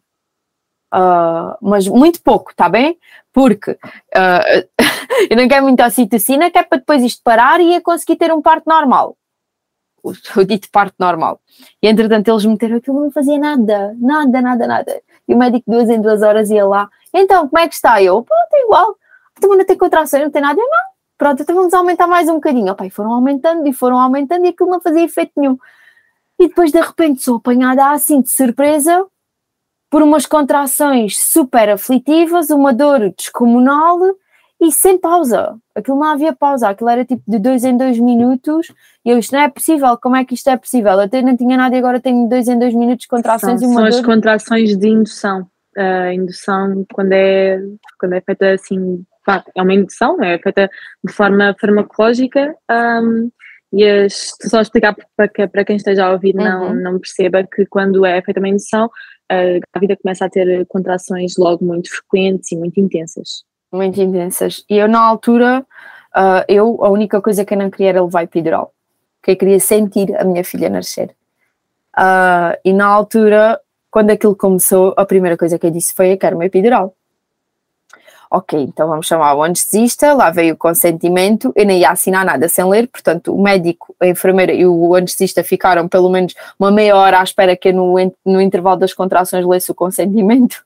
Uh, 0.94 1.56
mas 1.62 1.88
muito 1.88 2.22
pouco, 2.22 2.52
está 2.52 2.68
bem? 2.68 2.98
Porque 3.32 3.72
uh, 3.72 4.68
eu 5.30 5.38
não 5.38 5.48
quero 5.48 5.64
muito 5.64 5.84
oxitocina, 5.84 6.50
que 6.50 6.58
é 6.58 6.64
para 6.64 6.80
depois 6.80 7.04
isto 7.04 7.22
parar 7.24 7.60
e 7.60 7.72
ia 7.72 7.82
conseguir 7.82 8.16
ter 8.16 8.34
um 8.34 8.42
parto 8.42 8.68
normal. 8.68 9.16
O, 10.02 10.12
o 10.12 10.46
dito 10.46 10.70
parto 10.72 10.96
normal. 10.98 11.40
E 11.82 11.88
entretanto 11.88 12.30
eles 12.30 12.46
meteram 12.46 12.78
aquilo, 12.78 13.02
não 13.02 13.12
fazia 13.12 13.38
nada, 13.38 13.96
nada, 14.00 14.42
nada, 14.42 14.68
nada. 14.68 15.02
E 15.28 15.34
o 15.34 15.38
médico 15.38 15.70
duas 15.70 15.90
em 15.90 16.02
duas 16.02 16.22
horas 16.22 16.50
ia 16.50 16.66
lá. 16.66 16.90
Então, 17.14 17.48
como 17.48 17.60
é 17.62 17.68
que 17.68 17.76
está? 17.76 18.02
Eu, 18.02 18.22
está 18.22 18.60
igual. 18.60 18.96
Então 19.38 19.56
não 19.56 19.66
tem 19.66 19.78
contrações, 19.78 20.24
não 20.24 20.32
tem 20.32 20.42
nada. 20.42 20.60
Eu, 20.60 20.68
não. 20.68 20.90
Pronto, 21.18 21.42
então 21.44 21.54
vamos 21.54 21.74
aumentar 21.74 22.08
mais 22.08 22.30
um 22.30 22.36
bocadinho. 22.36 22.72
Opa, 22.72 22.86
e 22.86 22.90
foram 22.90 23.12
aumentando 23.12 23.68
e 23.68 23.74
foram 23.74 24.00
aumentando 24.00 24.46
e 24.46 24.50
aquilo 24.50 24.70
não 24.70 24.80
fazia 24.80 25.04
efeito 25.04 25.34
nenhum. 25.36 25.58
E 26.40 26.48
depois 26.48 26.72
de 26.72 26.80
repente 26.80 27.22
sou 27.22 27.38
apanhada 27.38 27.92
assim 27.92 28.22
de 28.22 28.30
surpresa 28.30 29.06
por 29.90 30.02
umas 30.04 30.26
contrações 30.26 31.20
super 31.20 31.70
aflitivas, 31.70 32.50
uma 32.50 32.74
dor 32.74 33.12
descomunal 33.18 33.98
e 34.62 34.72
sem 34.72 34.98
pausa. 34.98 35.56
Aquilo 35.74 35.98
não 35.98 36.12
havia 36.12 36.34
pausa, 36.34 36.70
aquilo 36.70 36.90
era 36.90 37.06
tipo 37.06 37.24
de 37.28 37.40
dois 37.40 37.64
em 37.64 37.76
dois 37.76 37.98
minutos. 37.98 38.68
E 39.06 39.10
eu, 39.10 39.18
isto 39.18 39.32
não 39.32 39.42
é 39.42 39.50
possível, 39.50 39.98
como 39.98 40.16
é 40.18 40.26
que 40.26 40.34
isto 40.34 40.50
é 40.50 40.58
possível? 40.58 41.00
Até 41.00 41.22
não 41.22 41.36
tinha 41.36 41.58
nada 41.58 41.76
e 41.76 41.80
agora 41.80 42.00
tenho 42.00 42.28
dois 42.28 42.48
em 42.48 42.60
dois 42.60 42.74
minutos 42.76 43.06
contrações 43.06 43.62
são, 43.62 43.70
e 43.70 43.72
uma 43.72 43.82
são 43.82 43.90
dor. 43.90 44.00
as 44.00 44.06
contrações 44.06 44.78
de 44.78 44.88
indução. 44.90 45.48
A 45.78 46.14
indução, 46.14 46.86
quando 46.94 47.14
é, 47.14 47.60
quando 47.98 48.14
é 48.14 48.22
feita 48.22 48.54
assim, 48.54 49.06
é 49.56 49.62
uma 49.62 49.74
indução, 49.74 50.22
é 50.22 50.38
feita 50.40 50.70
de 51.04 51.14
forma 51.14 51.56
farmacológica. 51.60 52.54
Um, 52.70 53.32
e 53.72 53.88
as, 53.88 54.34
só 54.42 54.62
explicar 54.62 54.96
para, 55.16 55.48
para 55.48 55.64
quem 55.64 55.76
esteja 55.76 56.06
a 56.06 56.12
ouvir 56.12 56.34
não, 56.34 56.70
uhum. 56.70 56.74
não 56.74 57.00
perceba 57.00 57.44
que 57.44 57.66
quando 57.68 58.04
é 58.06 58.22
feita 58.22 58.40
uma 58.40 58.50
indução, 58.50 58.90
a 59.30 59.80
vida 59.80 59.98
começa 60.02 60.26
a 60.26 60.30
ter 60.30 60.66
contrações 60.68 61.38
logo 61.38 61.64
muito 61.64 61.90
frequentes 61.90 62.52
e 62.52 62.58
muito 62.58 62.80
intensas. 62.80 63.44
Muito 63.72 64.02
intensas. 64.02 64.64
E 64.70 64.78
eu, 64.78 64.88
na 64.88 65.00
altura, 65.00 65.66
uh, 66.16 66.44
eu, 66.48 66.84
a 66.84 66.90
única 66.90 67.22
coisa 67.22 67.46
que 67.46 67.54
eu 67.54 67.58
não 67.58 67.70
queria 67.70 67.90
era 67.90 68.04
levar 68.04 68.24
epidural, 68.24 68.74
que 69.22 69.32
eu 69.32 69.38
queria 69.38 69.60
sentir 69.60 70.16
a 70.16 70.24
minha 70.24 70.44
filha 70.44 70.70
nascer. 70.70 71.16
Uh, 71.96 72.58
e 72.66 72.74
na 72.74 72.88
altura, 72.88 73.60
quando 73.92 74.10
aquilo 74.10 74.36
começou, 74.36 74.94
a 74.98 75.06
primeira 75.06 75.38
coisa 75.38 75.60
que 75.60 75.66
eu 75.66 75.72
disse 75.72 75.94
foi: 75.94 76.14
Eu 76.14 76.18
quero 76.18 76.36
uma 76.36 76.46
epidural 76.46 76.96
ok, 78.30 78.62
então 78.62 78.88
vamos 78.88 79.08
chamar 79.08 79.34
o 79.34 79.44
anestesista, 79.44 80.14
lá 80.14 80.30
veio 80.30 80.54
o 80.54 80.58
consentimento, 80.58 81.52
eu 81.56 81.66
nem 81.66 81.80
ia 81.80 81.90
assinar 81.90 82.24
nada 82.24 82.48
sem 82.48 82.64
ler, 82.66 82.88
portanto 82.88 83.34
o 83.34 83.42
médico, 83.42 83.96
a 84.00 84.08
enfermeira 84.08 84.54
e 84.54 84.68
o 84.68 84.94
anestesista 84.94 85.44
ficaram 85.44 85.88
pelo 85.88 86.10
menos 86.10 86.36
uma 86.60 86.72
meia 86.72 86.96
hora 86.96 87.20
à 87.20 87.24
espera 87.24 87.56
que 87.58 87.70
eu 87.70 87.74
no, 87.74 87.96
no 88.24 88.40
intervalo 88.40 88.80
das 88.80 88.94
contrações 88.94 89.46
lesse 89.46 89.72
o 89.72 89.76
consentimento. 89.76 90.64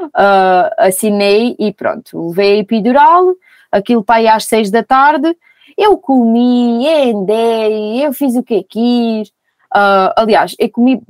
uh, 0.00 0.70
assinei 0.78 1.56
e 1.58 1.72
pronto, 1.72 2.28
levei 2.28 2.58
a 2.58 2.60
epidural, 2.60 3.34
aquilo 3.72 4.04
para 4.04 4.16
aí 4.16 4.28
às 4.28 4.44
seis 4.44 4.70
da 4.70 4.84
tarde, 4.84 5.36
eu 5.76 5.96
comi, 5.98 6.88
andei, 6.88 8.06
eu 8.06 8.12
fiz 8.12 8.36
o 8.36 8.42
que 8.44 8.62
quis, 8.62 9.28
uh, 9.74 10.14
aliás, 10.16 10.54
eu 10.60 10.70
comi 10.70 11.02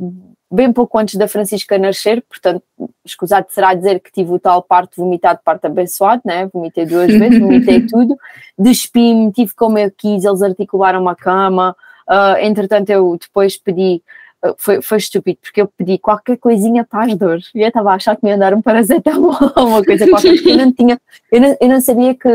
bem 0.51 0.73
pouco 0.73 0.99
antes 0.99 1.17
da 1.17 1.27
Francisca 1.27 1.79
nascer, 1.79 2.23
portanto, 2.29 2.63
escusado 3.05 3.47
será 3.51 3.75
dizer 3.75 4.01
que 4.01 4.13
tive 4.13 4.33
o 4.33 4.39
tal 4.39 4.63
parto 4.63 4.97
vomitado, 4.97 5.41
parto 5.45 5.67
abençoado, 5.67 6.23
né? 6.25 6.49
vomitei 6.53 6.87
duas 6.87 7.09
vezes, 7.13 7.39
vomitei 7.39 7.87
tudo, 7.87 8.17
despi-me, 8.59 9.33
tive 9.33 9.55
como 9.55 9.79
eu 9.79 9.91
quis, 9.91 10.25
eles 10.25 10.43
articularam 10.43 11.09
a 11.09 11.17
cama, 11.17 11.77
uh, 12.09 12.39
entretanto 12.41 12.91
eu 12.91 13.17
depois 13.21 13.57
pedi, 13.57 14.03
uh, 14.45 14.55
foi, 14.57 14.81
foi 14.81 14.99
estúpido, 14.99 15.39
porque 15.43 15.61
eu 15.61 15.67
pedi 15.67 15.99
qualquer 15.99 16.37
coisinha 16.37 16.85
para 16.85 17.07
as 17.07 17.17
dores, 17.17 17.51
e 17.55 17.61
eu 17.61 17.69
estava 17.69 17.91
a 17.91 17.95
achar 17.95 18.17
que 18.17 18.25
me 18.25 18.31
ia 18.31 18.39
dar 18.39 18.55
um 18.55 18.63
paracetamol, 18.63 19.35
uma 19.59 19.85
coisa 19.85 20.09
qualquer, 20.09 20.35
porque 20.35 20.51
eu 20.51 20.57
não 20.57 20.73
tinha, 20.73 21.01
eu 21.33 21.41
não, 21.41 21.57
eu 21.61 21.69
não 21.69 21.81
sabia 21.81 22.15
que, 22.15 22.29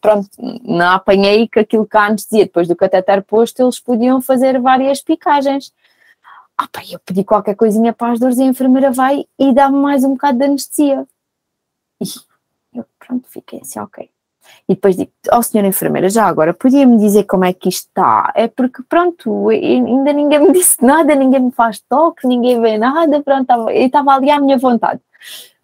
pronto, 0.00 0.28
não 0.64 0.90
apanhei 0.92 1.46
que 1.48 1.58
aquilo 1.58 1.86
que 1.86 1.96
a 1.96 2.06
anestesia, 2.06 2.46
depois 2.46 2.66
do 2.66 2.76
cateter 2.76 3.22
posto, 3.22 3.62
eles 3.62 3.78
podiam 3.78 4.22
fazer 4.22 4.58
várias 4.60 5.02
picagens, 5.02 5.70
ah, 6.62 6.82
eu 6.90 6.98
pedi 7.00 7.24
qualquer 7.24 7.54
coisinha 7.54 7.92
para 7.92 8.12
as 8.12 8.20
dores 8.20 8.38
e 8.38 8.42
a 8.42 8.46
enfermeira 8.46 8.90
vai 8.90 9.24
e 9.38 9.52
dá-me 9.52 9.76
mais 9.76 10.04
um 10.04 10.12
bocado 10.12 10.38
de 10.38 10.44
anestesia. 10.44 11.06
E 12.00 12.04
eu, 12.74 12.84
pronto, 12.98 13.28
fiquei 13.28 13.60
assim, 13.60 13.78
ok. 13.78 14.10
E 14.68 14.74
depois 14.74 14.96
digo, 14.96 15.10
ó 15.30 15.38
oh, 15.38 15.42
senhora 15.42 15.68
enfermeira, 15.68 16.08
já 16.08 16.26
agora, 16.26 16.52
podia-me 16.52 16.96
dizer 16.98 17.24
como 17.24 17.44
é 17.44 17.52
que 17.52 17.68
isto 17.68 17.86
está? 17.88 18.32
É 18.34 18.48
porque, 18.48 18.82
pronto, 18.88 19.48
ainda 19.48 20.12
ninguém 20.12 20.40
me 20.40 20.52
disse 20.52 20.84
nada, 20.84 21.14
ninguém 21.14 21.40
me 21.40 21.52
faz 21.52 21.80
toque, 21.80 22.26
ninguém 22.26 22.60
vê 22.60 22.78
nada, 22.78 23.22
pronto, 23.22 23.50
eu 23.70 23.86
estava 23.86 24.14
ali 24.14 24.30
à 24.30 24.40
minha 24.40 24.58
vontade. 24.58 25.00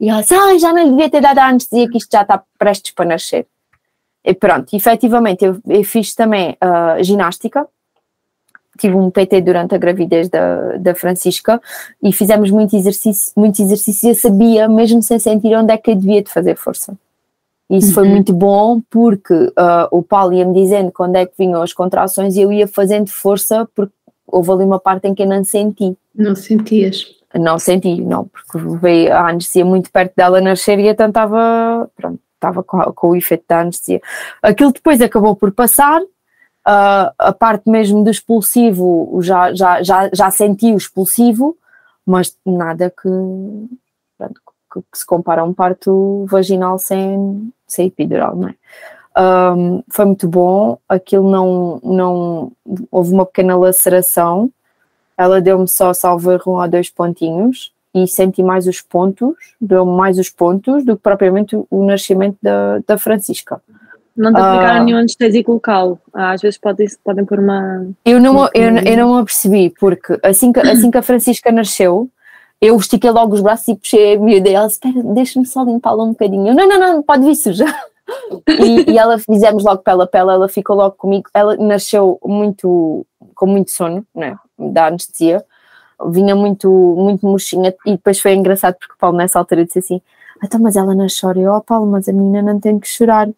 E 0.00 0.08
ela 0.08 0.20
disse, 0.20 0.34
ah, 0.34 0.56
já 0.58 0.72
não 0.72 0.90
devia 0.90 1.10
ter 1.10 1.20
dado 1.20 1.38
a 1.38 1.48
anestesia 1.48 1.88
que 1.88 1.98
isto 1.98 2.10
já 2.12 2.22
está 2.22 2.42
prestes 2.58 2.92
para 2.92 3.04
nascer. 3.04 3.46
E 4.24 4.34
pronto, 4.34 4.74
efetivamente, 4.74 5.44
eu, 5.44 5.60
eu 5.66 5.84
fiz 5.84 6.14
também 6.14 6.56
uh, 6.62 7.02
ginástica, 7.02 7.66
tive 8.78 8.94
um 8.94 9.10
PT 9.10 9.40
durante 9.42 9.74
a 9.74 9.78
gravidez 9.78 10.28
da, 10.28 10.76
da 10.76 10.94
Francisca 10.94 11.60
e 12.02 12.12
fizemos 12.12 12.50
muito 12.50 12.74
exercício, 12.76 13.32
muito 13.36 13.60
exercício 13.60 14.06
e 14.06 14.10
eu 14.10 14.14
sabia, 14.14 14.68
mesmo 14.68 15.02
sem 15.02 15.18
sentir, 15.18 15.54
onde 15.54 15.72
é 15.72 15.76
que 15.76 15.90
eu 15.90 15.94
devia 15.94 16.22
de 16.22 16.30
fazer 16.30 16.56
força. 16.56 16.96
Isso 17.70 17.88
uhum. 17.88 17.94
foi 17.94 18.08
muito 18.08 18.32
bom 18.32 18.80
porque 18.90 19.34
uh, 19.34 19.88
o 19.90 20.02
Paulo 20.02 20.32
ia-me 20.32 20.54
dizendo 20.54 20.90
quando 20.90 21.16
é 21.16 21.26
que 21.26 21.34
vinham 21.38 21.60
as 21.60 21.72
contrações 21.72 22.34
e 22.36 22.40
eu 22.40 22.50
ia 22.50 22.66
fazendo 22.66 23.10
força 23.10 23.68
porque 23.74 23.92
houve 24.26 24.50
ali 24.52 24.64
uma 24.64 24.80
parte 24.80 25.06
em 25.06 25.14
que 25.14 25.22
eu 25.22 25.26
não 25.26 25.44
senti. 25.44 25.96
Não 26.14 26.34
sentias? 26.34 27.18
Não 27.34 27.58
senti, 27.58 28.00
não, 28.00 28.26
porque 28.26 28.58
veio 28.80 29.12
a 29.12 29.28
anestesia 29.28 29.64
muito 29.64 29.90
perto 29.90 30.14
dela 30.16 30.40
nascer 30.40 30.78
e 30.78 30.88
então 30.88 31.08
estava, 31.08 31.90
pronto, 31.94 32.18
estava 32.34 32.62
com, 32.62 32.78
com 32.92 33.08
o 33.10 33.16
efeito 33.16 33.44
da 33.46 33.60
anestesia. 33.60 34.00
Aquilo 34.42 34.72
depois 34.72 35.00
acabou 35.02 35.36
por 35.36 35.52
passar, 35.52 36.00
Uh, 36.66 37.10
a 37.18 37.32
parte 37.32 37.70
mesmo 37.70 38.04
do 38.04 38.10
expulsivo, 38.10 39.18
já, 39.22 39.54
já, 39.54 39.82
já, 39.82 40.10
já 40.12 40.30
senti 40.30 40.72
o 40.72 40.76
expulsivo, 40.76 41.56
mas 42.04 42.36
nada 42.44 42.90
que, 42.90 43.08
que, 44.72 44.80
que 44.80 44.98
se 44.98 45.06
compara 45.06 45.42
a 45.42 45.44
um 45.44 45.54
parto 45.54 46.26
vaginal 46.28 46.78
sem, 46.78 47.52
sem 47.66 47.86
epidural, 47.86 48.36
não 48.36 48.48
é? 48.48 48.54
Um, 49.18 49.82
foi 49.90 50.04
muito 50.04 50.28
bom, 50.28 50.78
aquilo 50.88 51.28
não, 51.28 51.80
não 51.82 52.52
houve 52.90 53.12
uma 53.12 53.26
pequena 53.26 53.56
laceração, 53.56 54.50
ela 55.16 55.40
deu-me 55.40 55.66
só 55.66 55.92
salvo 55.92 56.30
erro 56.30 56.52
um 56.52 56.60
ou 56.60 56.68
dois 56.68 56.88
pontinhos 56.88 57.72
e 57.92 58.06
senti 58.06 58.42
mais 58.42 58.68
os 58.68 58.80
pontos, 58.80 59.34
deu-me 59.60 59.96
mais 59.96 60.18
os 60.18 60.30
pontos 60.30 60.84
do 60.84 60.96
que 60.96 61.02
propriamente 61.02 61.56
o 61.68 61.84
nascimento 61.84 62.38
da, 62.40 62.78
da 62.86 62.96
Francisca. 62.96 63.60
Não 64.18 64.32
te 64.32 64.40
aplicaram 64.40 64.80
uh, 64.80 64.84
nenhum 64.84 64.98
anestésico 64.98 65.52
local. 65.52 65.98
Às 66.12 66.42
vezes 66.42 66.58
podem, 66.58 66.88
podem 67.04 67.24
pôr 67.24 67.38
uma. 67.38 67.86
Eu 68.04 68.20
não, 68.20 68.32
uma... 68.32 68.50
eu, 68.52 68.76
eu 68.76 68.96
não 68.96 69.14
me 69.14 69.22
apercebi, 69.22 69.72
porque 69.78 70.18
assim 70.24 70.52
que, 70.52 70.58
assim 70.58 70.90
que 70.90 70.98
a 70.98 71.02
Francisca 71.02 71.52
nasceu, 71.52 72.10
eu 72.60 72.76
estiquei 72.76 73.10
logo 73.10 73.34
os 73.34 73.40
braços 73.40 73.68
e 73.68 73.76
puxei 73.76 74.16
a 74.16 74.18
miúda 74.18 74.48
e 74.48 74.54
ela 74.54 74.68
deixa-me 75.14 75.46
só 75.46 75.62
limpá-la 75.62 76.02
um 76.02 76.10
bocadinho. 76.10 76.48
Eu, 76.48 76.54
não, 76.54 76.68
não, 76.68 76.78
não, 76.78 77.02
pode 77.02 77.24
vir 77.24 77.36
suja. 77.36 77.64
e, 78.48 78.90
e 78.90 78.98
ela 78.98 79.18
fizemos 79.18 79.62
logo 79.62 79.82
pela 79.82 80.06
pele, 80.06 80.30
ela 80.32 80.48
ficou 80.48 80.74
logo 80.74 80.96
comigo. 80.96 81.30
Ela 81.32 81.56
nasceu 81.56 82.18
muito, 82.24 83.06
com 83.36 83.46
muito 83.46 83.70
sono, 83.70 84.04
né, 84.12 84.36
da 84.58 84.86
anestesia, 84.86 85.44
vinha 86.06 86.34
muito, 86.34 86.68
muito 86.68 87.24
murchinha 87.24 87.72
e 87.86 87.92
depois 87.92 88.18
foi 88.18 88.34
engraçado 88.34 88.74
porque 88.80 88.94
o 88.94 88.98
Paulo 88.98 89.16
nessa 89.16 89.38
altura 89.38 89.64
disse 89.64 89.78
assim: 89.78 90.02
ah, 90.40 90.46
então, 90.46 90.60
mas 90.60 90.74
ela 90.74 90.92
não 90.92 91.06
chora. 91.08 91.38
Eu, 91.38 91.52
oh 91.52 91.60
Paulo, 91.60 91.86
mas 91.86 92.08
a 92.08 92.12
menina 92.12 92.42
não 92.52 92.58
tem 92.58 92.80
que 92.80 92.88
chorar 92.88 93.28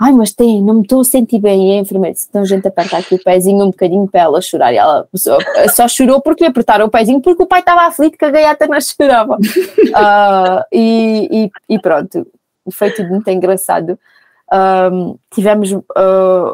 ai, 0.00 0.12
mas 0.12 0.32
tem, 0.32 0.62
não 0.62 0.76
me 0.76 0.80
estou 0.80 1.02
a 1.02 1.04
sentir 1.04 1.38
bem. 1.38 1.68
E 1.68 1.78
a 1.78 1.80
enfermeira 1.82 2.14
disse, 2.14 2.26
então 2.30 2.40
a 2.40 2.46
gente 2.46 2.66
aperta 2.66 2.96
aqui 2.96 3.16
o 3.16 3.22
pezinho 3.22 3.66
um 3.66 3.70
bocadinho 3.70 4.08
para 4.08 4.22
ela 4.22 4.40
chorar. 4.40 4.72
E 4.72 4.78
ela 4.78 5.06
só, 5.14 5.36
só 5.68 5.86
chorou 5.86 6.22
porque 6.22 6.42
lhe 6.42 6.48
apertaram 6.50 6.86
o 6.86 6.90
pezinho, 6.90 7.20
porque 7.20 7.42
o 7.42 7.46
pai 7.46 7.60
estava 7.60 7.82
aflito 7.82 8.16
que 8.16 8.24
a 8.24 8.30
gaiata 8.30 8.66
não 8.66 8.80
chorava. 8.80 9.36
Uh, 9.36 10.64
e, 10.72 11.28
e, 11.44 11.74
e, 11.74 11.78
pronto, 11.78 12.26
foi 12.72 12.90
tudo 12.92 13.10
muito 13.10 13.28
engraçado. 13.28 13.98
Um, 14.50 15.18
tivemos 15.30 15.70
uh, 15.70 15.84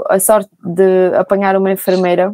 a 0.08 0.18
sorte 0.18 0.50
de 0.62 1.14
apanhar 1.14 1.56
uma 1.56 1.70
enfermeira 1.70 2.32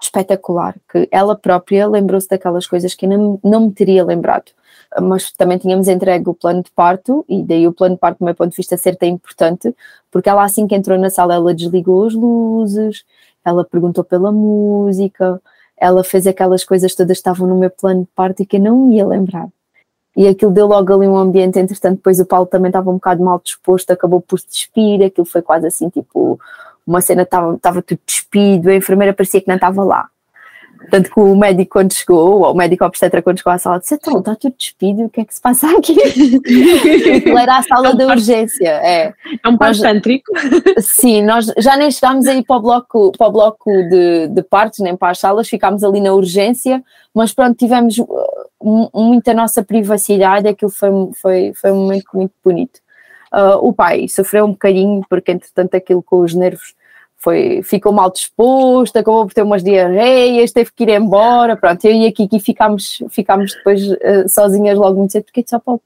espetacular, 0.00 0.76
que 0.90 1.08
ela 1.10 1.36
própria 1.36 1.88
lembrou-se 1.88 2.28
daquelas 2.28 2.68
coisas 2.68 2.94
que 2.94 3.04
não, 3.04 3.40
não 3.42 3.62
me 3.62 3.72
teria 3.72 4.04
lembrado 4.04 4.52
mas 5.00 5.32
também 5.32 5.58
tínhamos 5.58 5.88
entregue 5.88 6.28
o 6.28 6.34
plano 6.34 6.62
de 6.62 6.70
parto, 6.70 7.24
e 7.28 7.42
daí 7.42 7.66
o 7.66 7.72
plano 7.72 7.94
de 7.94 8.00
parto, 8.00 8.18
do 8.18 8.24
meu 8.24 8.34
ponto 8.34 8.50
de 8.50 8.56
vista, 8.56 8.76
ser 8.76 8.96
tão 8.96 9.08
importante, 9.08 9.74
porque 10.10 10.28
ela, 10.28 10.44
assim 10.44 10.66
que 10.66 10.74
entrou 10.74 10.98
na 10.98 11.10
sala, 11.10 11.34
ela 11.34 11.54
desligou 11.54 12.06
as 12.06 12.14
luzes, 12.14 13.04
ela 13.44 13.64
perguntou 13.64 14.04
pela 14.04 14.32
música, 14.32 15.40
ela 15.76 16.02
fez 16.04 16.26
aquelas 16.26 16.64
coisas 16.64 16.94
todas 16.94 17.16
que 17.16 17.20
estavam 17.20 17.46
no 17.46 17.56
meu 17.56 17.70
plano 17.70 18.02
de 18.02 18.08
parto 18.14 18.42
e 18.42 18.46
que 18.46 18.56
eu 18.56 18.60
não 18.60 18.90
ia 18.90 19.06
lembrar. 19.06 19.48
E 20.16 20.26
aquilo 20.26 20.50
deu 20.50 20.66
logo 20.66 20.92
ali 20.92 21.06
um 21.06 21.16
ambiente, 21.16 21.58
entretanto, 21.58 21.96
depois 21.96 22.18
o 22.18 22.26
Paulo 22.26 22.46
também 22.46 22.68
estava 22.70 22.90
um 22.90 22.94
bocado 22.94 23.22
mal 23.22 23.40
disposto, 23.42 23.90
acabou 23.92 24.20
por 24.20 24.40
se 24.40 24.48
despir, 24.48 25.02
aquilo 25.02 25.24
foi 25.24 25.42
quase 25.42 25.66
assim, 25.66 25.88
tipo, 25.88 26.40
uma 26.86 27.00
cena 27.00 27.22
estava, 27.22 27.82
tudo 27.82 28.00
despido, 28.04 28.68
a 28.68 28.74
enfermeira 28.74 29.14
parecia 29.14 29.40
que 29.40 29.46
não 29.48 29.54
estava 29.54 29.84
lá. 29.84 30.08
Tanto 30.90 31.10
que 31.10 31.20
o 31.20 31.36
médico, 31.36 31.72
quando 31.72 31.92
chegou, 31.92 32.42
ou 32.42 32.52
o 32.52 32.56
médico 32.56 32.84
obstetra, 32.84 33.20
quando 33.20 33.38
chegou 33.38 33.52
à 33.52 33.58
sala, 33.58 33.78
disse: 33.78 33.94
Então, 33.94 34.18
está 34.18 34.34
tudo 34.34 34.54
despido, 34.56 35.04
o 35.04 35.10
que 35.10 35.20
é 35.20 35.24
que 35.24 35.34
se 35.34 35.40
passa 35.40 35.68
aqui? 35.76 35.96
Aquilo 37.16 37.38
era 37.38 37.58
a 37.58 37.62
sala 37.62 37.88
é 37.88 37.90
um 37.90 37.96
da 37.96 38.06
urgência. 38.06 38.68
É, 38.68 39.12
é 39.44 39.48
um 39.48 39.56
parto 39.56 39.80
tântrico. 39.80 40.32
Sim, 40.78 41.22
nós 41.22 41.52
já 41.58 41.76
nem 41.76 41.90
chegámos 41.90 42.26
aí 42.26 42.44
para 42.44 42.56
o 42.56 42.60
bloco, 42.60 43.12
para 43.16 43.26
o 43.26 43.32
bloco 43.32 43.70
de, 43.70 44.28
de 44.28 44.42
partos, 44.42 44.78
nem 44.78 44.96
para 44.96 45.10
as 45.10 45.18
salas, 45.18 45.48
ficámos 45.48 45.82
ali 45.82 46.00
na 46.00 46.12
urgência, 46.12 46.82
mas 47.14 47.34
pronto, 47.34 47.56
tivemos 47.56 47.98
uh, 47.98 48.90
muita 48.94 49.34
nossa 49.34 49.62
privacidade, 49.62 50.48
aquilo 50.48 50.70
foi, 50.70 50.90
foi, 51.14 51.52
foi 51.54 51.72
um 51.72 51.82
momento 51.82 52.06
muito 52.14 52.32
bonito. 52.44 52.80
Uh, 53.32 53.58
o 53.60 53.72
pai 53.72 54.08
sofreu 54.08 54.46
um 54.46 54.52
bocadinho, 54.52 55.02
porque 55.08 55.32
entretanto 55.32 55.74
aquilo 55.74 56.02
com 56.02 56.20
os 56.20 56.34
nervos 56.34 56.74
foi, 57.18 57.62
ficou 57.62 57.92
mal 57.92 58.10
disposto, 58.10 58.96
acabou 58.96 59.26
por 59.26 59.34
ter 59.34 59.42
umas 59.42 59.62
diarreias, 59.62 60.52
teve 60.52 60.70
que 60.72 60.84
ir 60.84 60.90
embora, 60.90 61.56
pronto, 61.56 61.84
eu 61.84 61.92
e 61.92 62.06
a 62.06 62.12
Kiki 62.12 62.38
ficámos, 62.38 63.02
ficámos 63.10 63.54
depois 63.54 63.84
uh, 63.86 64.28
sozinhas 64.28 64.78
logo 64.78 64.98
muito 64.98 65.12
cedo, 65.12 65.24
porque 65.24 65.44
só 65.46 65.58
por 65.58 65.80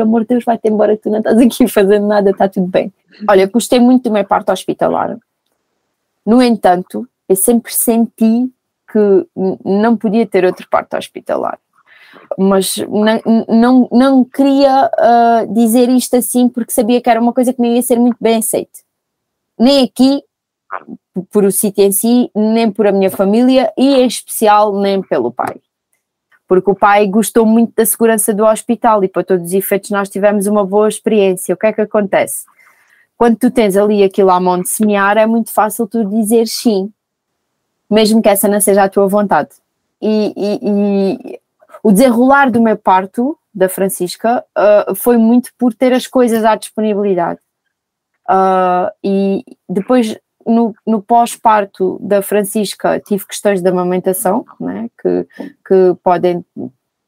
amor 0.00 0.22
de 0.22 0.28
Deus 0.28 0.44
vai-te 0.44 0.68
embora 0.68 0.96
que 0.96 1.04
tu 1.04 1.10
não 1.10 1.18
estás 1.18 1.38
aqui 1.38 1.66
fazendo 1.68 2.06
nada, 2.06 2.30
está 2.30 2.48
tudo 2.48 2.66
bem. 2.66 2.92
Olha, 3.28 3.46
gostei 3.46 3.80
muito 3.80 4.04
do 4.04 4.12
meu 4.12 4.24
parto 4.24 4.52
hospitalar, 4.52 5.18
no 6.28 6.42
entanto, 6.42 7.08
eu 7.26 7.34
sempre 7.34 7.72
senti 7.72 8.50
que 8.92 9.26
não 9.64 9.96
podia 9.96 10.26
ter 10.26 10.44
outro 10.44 10.68
parto 10.68 10.94
hospitalar. 10.94 11.58
Mas 12.38 12.76
não, 12.76 13.46
não, 13.48 13.88
não 13.90 14.24
queria 14.24 14.90
uh, 14.92 15.54
dizer 15.54 15.88
isto 15.88 16.16
assim 16.16 16.46
porque 16.46 16.70
sabia 16.70 17.00
que 17.00 17.08
era 17.08 17.18
uma 17.18 17.32
coisa 17.32 17.54
que 17.54 17.62
não 17.62 17.68
ia 17.68 17.80
ser 17.80 17.98
muito 17.98 18.18
bem 18.20 18.36
aceita. 18.36 18.80
Nem 19.58 19.84
aqui, 19.84 20.22
por 21.30 21.44
o 21.44 21.50
sítio 21.52 21.84
em 21.84 21.92
si, 21.92 22.30
nem 22.34 22.70
por 22.70 22.86
a 22.86 22.92
minha 22.92 23.10
família 23.10 23.72
e 23.76 23.96
em 23.96 24.06
especial 24.06 24.78
nem 24.80 25.02
pelo 25.02 25.32
pai. 25.32 25.56
Porque 26.46 26.70
o 26.70 26.74
pai 26.74 27.06
gostou 27.06 27.44
muito 27.44 27.74
da 27.74 27.84
segurança 27.84 28.32
do 28.32 28.44
hospital 28.44 29.04
e 29.04 29.08
para 29.08 29.24
todos 29.24 29.46
os 29.46 29.52
efeitos 29.52 29.90
nós 29.90 30.08
tivemos 30.08 30.46
uma 30.46 30.64
boa 30.64 30.88
experiência. 30.88 31.54
O 31.54 31.58
que 31.58 31.66
é 31.66 31.72
que 31.72 31.80
acontece? 31.80 32.46
Quando 33.16 33.36
tu 33.36 33.50
tens 33.50 33.76
ali 33.76 34.02
aquilo 34.02 34.30
à 34.30 34.38
mão 34.38 34.60
de 34.60 34.68
semear, 34.68 35.18
é 35.18 35.26
muito 35.26 35.52
fácil 35.52 35.86
tu 35.86 36.04
dizer 36.04 36.46
sim, 36.46 36.90
mesmo 37.90 38.22
que 38.22 38.28
essa 38.28 38.48
não 38.48 38.60
seja 38.60 38.84
a 38.84 38.88
tua 38.88 39.08
vontade. 39.08 39.50
E, 40.00 40.32
e, 40.36 40.58
e 40.62 41.40
o 41.82 41.90
desenrolar 41.90 42.50
do 42.50 42.62
meu 42.62 42.76
parto, 42.76 43.36
da 43.52 43.68
Francisca, 43.68 44.44
uh, 44.56 44.94
foi 44.94 45.16
muito 45.16 45.50
por 45.58 45.74
ter 45.74 45.92
as 45.92 46.06
coisas 46.06 46.44
à 46.44 46.54
disponibilidade. 46.54 47.40
Uh, 48.28 48.92
e 49.02 49.44
depois 49.68 50.16
no, 50.48 50.74
no 50.86 51.02
pós-parto 51.02 51.98
da 52.00 52.22
Francisca 52.22 52.98
tive 53.00 53.26
questões 53.26 53.60
de 53.60 53.68
amamentação, 53.68 54.44
né, 54.58 54.88
que, 55.00 55.26
que 55.66 55.96
podem 56.02 56.44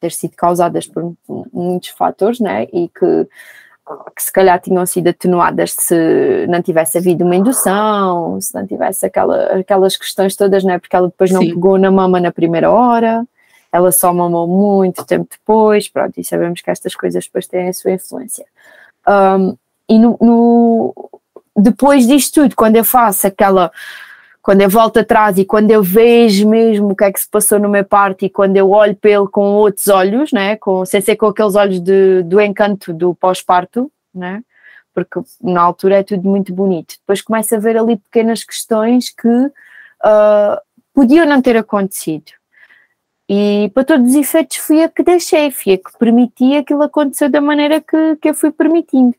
ter 0.00 0.12
sido 0.12 0.34
causadas 0.36 0.86
por 0.86 1.14
muitos 1.52 1.90
fatores, 1.90 2.40
né? 2.40 2.64
E 2.72 2.88
que, 2.88 3.28
que 4.16 4.22
se 4.22 4.32
calhar 4.32 4.58
tinham 4.58 4.84
sido 4.86 5.08
atenuadas 5.08 5.72
se 5.72 6.46
não 6.48 6.62
tivesse 6.62 6.96
havido 6.96 7.24
uma 7.24 7.36
indução, 7.36 8.40
se 8.40 8.54
não 8.54 8.66
tivesse 8.66 9.04
aquela, 9.04 9.58
aquelas 9.58 9.96
questões 9.96 10.34
todas, 10.34 10.64
né? 10.64 10.78
Porque 10.78 10.96
ela 10.96 11.08
depois 11.08 11.30
não 11.30 11.42
Sim. 11.42 11.50
pegou 11.50 11.78
na 11.78 11.90
mama 11.90 12.18
na 12.18 12.32
primeira 12.32 12.70
hora, 12.70 13.26
ela 13.70 13.92
só 13.92 14.12
mamou 14.12 14.48
muito 14.48 15.04
tempo 15.04 15.28
depois, 15.30 15.86
pronto, 15.86 16.18
e 16.18 16.24
sabemos 16.24 16.62
que 16.62 16.70
estas 16.70 16.94
coisas 16.94 17.24
depois 17.24 17.46
têm 17.46 17.68
a 17.68 17.72
sua 17.72 17.92
influência. 17.92 18.46
Um, 19.06 19.56
e 19.88 19.98
no, 19.98 20.16
no, 20.20 21.10
depois 21.56 22.06
disto 22.06 22.42
tudo, 22.42 22.56
quando 22.56 22.76
eu 22.76 22.84
faço 22.84 23.26
aquela 23.26 23.70
quando 24.42 24.62
eu 24.62 24.70
volto 24.70 24.98
atrás 24.98 25.36
e 25.38 25.44
quando 25.44 25.70
eu 25.70 25.82
vejo 25.82 26.48
mesmo 26.48 26.90
o 26.90 26.96
que 26.96 27.04
é 27.04 27.12
que 27.12 27.20
se 27.20 27.28
passou 27.28 27.58
no 27.58 27.68
meu 27.68 27.84
parto 27.84 28.24
e 28.24 28.30
quando 28.30 28.56
eu 28.56 28.70
olho 28.70 28.96
para 28.96 29.10
ele 29.10 29.28
com 29.28 29.42
outros 29.42 29.88
olhos, 29.88 30.32
né, 30.32 30.56
com, 30.56 30.84
sem 30.86 31.00
ser 31.00 31.16
com 31.16 31.26
aqueles 31.26 31.54
olhos 31.54 31.80
de, 31.80 32.22
do 32.22 32.40
encanto 32.40 32.92
do 32.92 33.14
pós-parto, 33.14 33.92
né, 34.14 34.42
porque 34.94 35.20
na 35.42 35.60
altura 35.60 35.98
é 35.98 36.02
tudo 36.02 36.28
muito 36.28 36.54
bonito. 36.54 36.94
Depois 37.00 37.20
começa 37.20 37.56
a 37.56 37.58
ver 37.58 37.76
ali 37.76 37.96
pequenas 37.96 38.42
questões 38.42 39.10
que 39.10 39.28
uh, 39.28 40.60
podiam 40.94 41.26
não 41.26 41.42
ter 41.42 41.56
acontecido. 41.56 42.32
E 43.28 43.70
para 43.72 43.84
todos 43.84 44.10
os 44.10 44.16
efeitos 44.16 44.56
fui 44.56 44.82
a 44.82 44.88
que 44.88 45.04
deixei, 45.04 45.50
fui 45.50 45.74
a 45.74 45.78
que 45.78 45.96
permiti 45.98 46.56
aquilo 46.56 46.82
acontecer 46.82 47.28
da 47.28 47.40
maneira 47.40 47.80
que, 47.80 48.16
que 48.16 48.30
eu 48.30 48.34
fui 48.34 48.50
permitindo. 48.50 49.14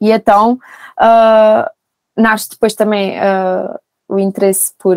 E 0.00 0.10
então 0.10 0.58
uh, 0.98 1.70
nasce 2.16 2.50
depois 2.50 2.74
também 2.74 3.18
uh, 3.18 3.78
o 4.08 4.18
interesse 4.18 4.72
por, 4.78 4.96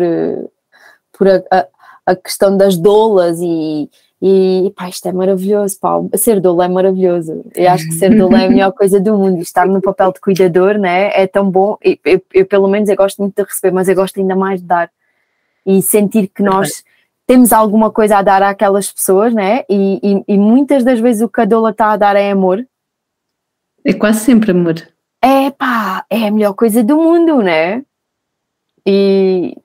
por 1.12 1.28
a, 1.28 1.42
a, 1.50 1.66
a 2.06 2.16
questão 2.16 2.56
das 2.56 2.76
doulas 2.76 3.38
e, 3.40 3.90
e 4.20 4.72
pá, 4.76 4.88
isto 4.88 5.06
é 5.06 5.12
maravilhoso, 5.12 5.78
pá, 5.78 6.00
ser 6.16 6.40
doula 6.40 6.64
é 6.64 6.68
maravilhoso. 6.68 7.44
Eu 7.54 7.70
acho 7.70 7.84
que 7.86 7.94
ser 7.94 8.10
doula 8.16 8.40
é 8.40 8.46
a 8.46 8.50
melhor 8.50 8.72
coisa 8.72 9.00
do 9.00 9.16
mundo. 9.16 9.40
Estar 9.40 9.66
no 9.66 9.80
papel 9.80 10.12
de 10.12 10.20
cuidador 10.20 10.78
né, 10.78 11.10
é 11.14 11.26
tão 11.26 11.50
bom. 11.50 11.76
Eu, 11.82 11.98
eu, 12.04 12.22
eu, 12.32 12.46
pelo 12.46 12.68
menos, 12.68 12.88
eu 12.88 12.96
gosto 12.96 13.18
muito 13.20 13.36
de 13.36 13.42
receber, 13.42 13.72
mas 13.72 13.88
eu 13.88 13.94
gosto 13.94 14.18
ainda 14.18 14.34
mais 14.34 14.60
de 14.60 14.66
dar 14.66 14.90
e 15.66 15.80
sentir 15.80 16.28
que 16.28 16.42
nós 16.42 16.84
temos 17.26 17.52
alguma 17.52 17.90
coisa 17.90 18.18
a 18.18 18.22
dar 18.22 18.42
àquelas 18.42 18.92
pessoas, 18.92 19.32
né? 19.32 19.64
E, 19.68 19.98
e, 20.02 20.34
e 20.34 20.38
muitas 20.38 20.84
das 20.84 21.00
vezes 21.00 21.22
o 21.22 21.28
que 21.28 21.40
a 21.40 21.44
doula 21.44 21.70
está 21.70 21.92
a 21.92 21.96
dar 21.96 22.16
é 22.16 22.30
amor. 22.30 22.66
É 23.84 23.92
quase 23.92 24.20
sempre 24.20 24.50
amor. 24.50 24.76
É 25.26 25.50
pá, 25.50 26.04
é 26.10 26.26
a 26.26 26.30
melhor 26.30 26.52
coisa 26.52 26.84
do 26.84 26.98
mundo, 26.98 27.40
né? 27.40 27.82
E 28.84 29.56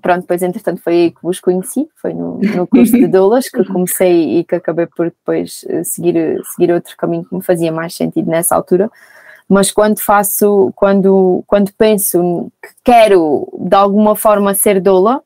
pronto, 0.00 0.20
depois 0.20 0.44
entretanto 0.44 0.80
foi 0.80 0.92
aí 0.92 1.10
que 1.10 1.20
vos 1.20 1.40
conheci, 1.40 1.88
foi 2.00 2.14
no, 2.14 2.38
no 2.38 2.68
curso 2.68 2.92
de 2.92 3.08
doulas 3.08 3.48
que 3.48 3.64
comecei 3.64 4.38
e 4.38 4.44
que 4.44 4.54
acabei 4.54 4.86
por 4.86 5.06
depois 5.06 5.64
eh, 5.68 5.82
seguir, 5.82 6.40
seguir 6.54 6.72
outro 6.72 6.96
caminho 6.96 7.24
que 7.24 7.34
me 7.34 7.42
fazia 7.42 7.72
mais 7.72 7.96
sentido 7.96 8.30
nessa 8.30 8.54
altura. 8.54 8.88
Mas 9.48 9.72
quando 9.72 9.98
faço, 9.98 10.72
quando, 10.76 11.42
quando 11.48 11.72
penso 11.72 12.52
que 12.62 12.68
quero 12.84 13.48
de 13.58 13.74
alguma 13.74 14.14
forma 14.14 14.54
ser 14.54 14.80
doula, 14.80 15.20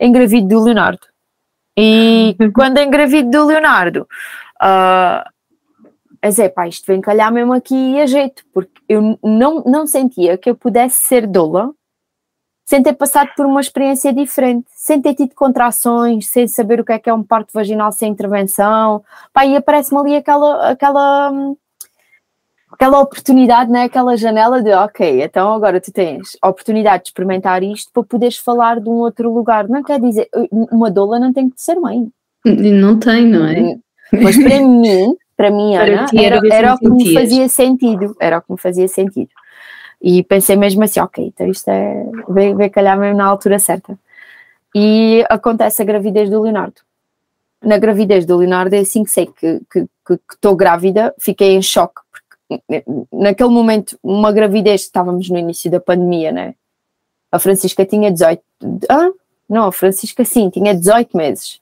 engravido 0.00 0.48
do 0.48 0.64
Leonardo. 0.64 1.06
E 1.78 2.36
quando 2.52 2.78
engravido 2.78 3.30
do 3.30 3.46
Leonardo, 3.46 4.08
uh, 4.60 5.22
a 6.22 6.28
dizer, 6.28 6.50
pá, 6.50 6.68
isto 6.68 6.86
vem 6.86 7.00
calhar 7.00 7.32
mesmo 7.32 7.52
aqui 7.52 8.00
a 8.00 8.06
jeito, 8.06 8.44
porque 8.52 8.80
eu 8.88 9.18
não, 9.22 9.62
não 9.64 9.86
sentia 9.86 10.36
que 10.36 10.50
eu 10.50 10.54
pudesse 10.54 11.02
ser 11.02 11.26
doula 11.26 11.72
sem 12.70 12.84
ter 12.84 12.92
passado 12.92 13.30
por 13.36 13.46
uma 13.46 13.60
experiência 13.60 14.12
diferente, 14.12 14.68
sem 14.76 15.02
ter 15.02 15.14
tido 15.14 15.34
contrações, 15.34 16.28
sem 16.28 16.46
saber 16.46 16.78
o 16.78 16.84
que 16.84 16.92
é 16.92 17.00
que 17.00 17.10
é 17.10 17.12
um 17.12 17.20
parto 17.20 17.52
vaginal 17.52 17.90
sem 17.90 18.12
intervenção, 18.12 19.02
pá, 19.32 19.44
e 19.44 19.56
aparece-me 19.56 19.98
ali 19.98 20.14
aquela, 20.14 20.70
aquela, 20.70 21.32
aquela 22.70 23.00
oportunidade, 23.00 23.72
né? 23.72 23.82
aquela 23.82 24.16
janela 24.16 24.62
de, 24.62 24.70
ok, 24.70 25.20
então 25.20 25.52
agora 25.52 25.80
tu 25.80 25.90
tens 25.90 26.36
a 26.40 26.48
oportunidade 26.48 27.02
de 27.02 27.08
experimentar 27.08 27.60
isto 27.64 27.90
para 27.92 28.04
poderes 28.04 28.36
falar 28.36 28.78
de 28.78 28.88
um 28.88 28.98
outro 28.98 29.34
lugar, 29.34 29.68
não 29.68 29.82
quer 29.82 30.00
dizer, 30.00 30.28
uma 30.52 30.92
doula 30.92 31.18
não 31.18 31.32
tem 31.32 31.50
que 31.50 31.60
ser 31.60 31.74
mãe. 31.74 32.08
Não 32.44 33.00
tem, 33.00 33.26
não 33.26 33.46
é? 33.46 33.76
Mas 34.12 34.36
para 34.36 34.60
mim, 34.62 35.16
para 35.40 35.50
mim, 35.50 35.74
Ana, 35.74 36.06
era, 36.14 36.38
era, 36.52 36.74
o 36.74 36.78
que 36.78 36.90
me 36.90 37.14
fazia 37.14 37.48
sentido, 37.48 38.14
era 38.20 38.36
o 38.36 38.42
que 38.42 38.52
me 38.52 38.58
fazia 38.58 38.86
sentido. 38.86 39.30
E 39.98 40.22
pensei 40.22 40.54
mesmo 40.54 40.84
assim, 40.84 41.00
ok, 41.00 41.28
então 41.28 41.46
isto 41.48 41.66
é, 41.68 42.04
veio, 42.28 42.54
veio 42.54 42.70
calhar 42.70 42.98
mesmo 42.98 43.16
na 43.16 43.24
altura 43.24 43.58
certa. 43.58 43.98
E 44.74 45.24
acontece 45.30 45.80
a 45.80 45.84
gravidez 45.86 46.28
do 46.28 46.42
Leonardo. 46.42 46.82
Na 47.64 47.78
gravidez 47.78 48.26
do 48.26 48.36
Leonardo 48.36 48.74
é 48.74 48.80
assim 48.80 49.02
que 49.02 49.10
sei 49.10 49.30
que 49.32 49.62
estou 50.30 50.54
grávida, 50.54 51.14
fiquei 51.18 51.54
em 51.54 51.62
choque, 51.62 52.02
porque 52.10 52.84
naquele 53.10 53.48
momento, 53.48 53.98
uma 54.02 54.32
gravidez, 54.32 54.82
estávamos 54.82 55.30
no 55.30 55.38
início 55.38 55.70
da 55.70 55.80
pandemia, 55.80 56.30
né? 56.32 56.54
A 57.32 57.38
Francisca 57.38 57.86
tinha 57.86 58.12
18, 58.12 58.42
ah, 58.90 59.08
não, 59.48 59.68
a 59.68 59.72
Francisca 59.72 60.22
sim, 60.22 60.50
tinha 60.50 60.74
18 60.74 61.16
meses. 61.16 61.59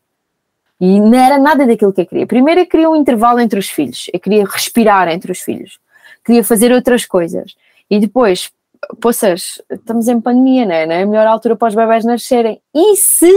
E 0.80 1.00
não 1.00 1.18
era 1.18 1.38
nada 1.38 1.66
daquilo 1.66 1.92
que 1.92 2.02
eu 2.02 2.06
queria. 2.06 2.26
Primeiro 2.26 2.60
eu 2.60 2.66
queria 2.66 2.88
um 2.88 2.96
intervalo 2.96 3.40
entre 3.40 3.58
os 3.58 3.68
filhos, 3.68 4.08
eu 4.12 4.20
queria 4.20 4.44
respirar 4.44 5.08
entre 5.08 5.32
os 5.32 5.40
filhos, 5.40 5.78
queria 6.24 6.44
fazer 6.44 6.72
outras 6.72 7.04
coisas. 7.04 7.56
E 7.90 7.98
depois, 7.98 8.52
poças, 9.00 9.60
estamos 9.70 10.08
em 10.08 10.20
pandemia, 10.20 10.66
né? 10.66 10.86
não 10.86 10.94
é? 10.94 11.02
a 11.02 11.06
melhor 11.06 11.26
altura 11.26 11.56
para 11.56 11.68
os 11.68 11.74
bebés 11.74 12.04
nascerem. 12.04 12.60
E 12.74 12.96
se 12.96 13.30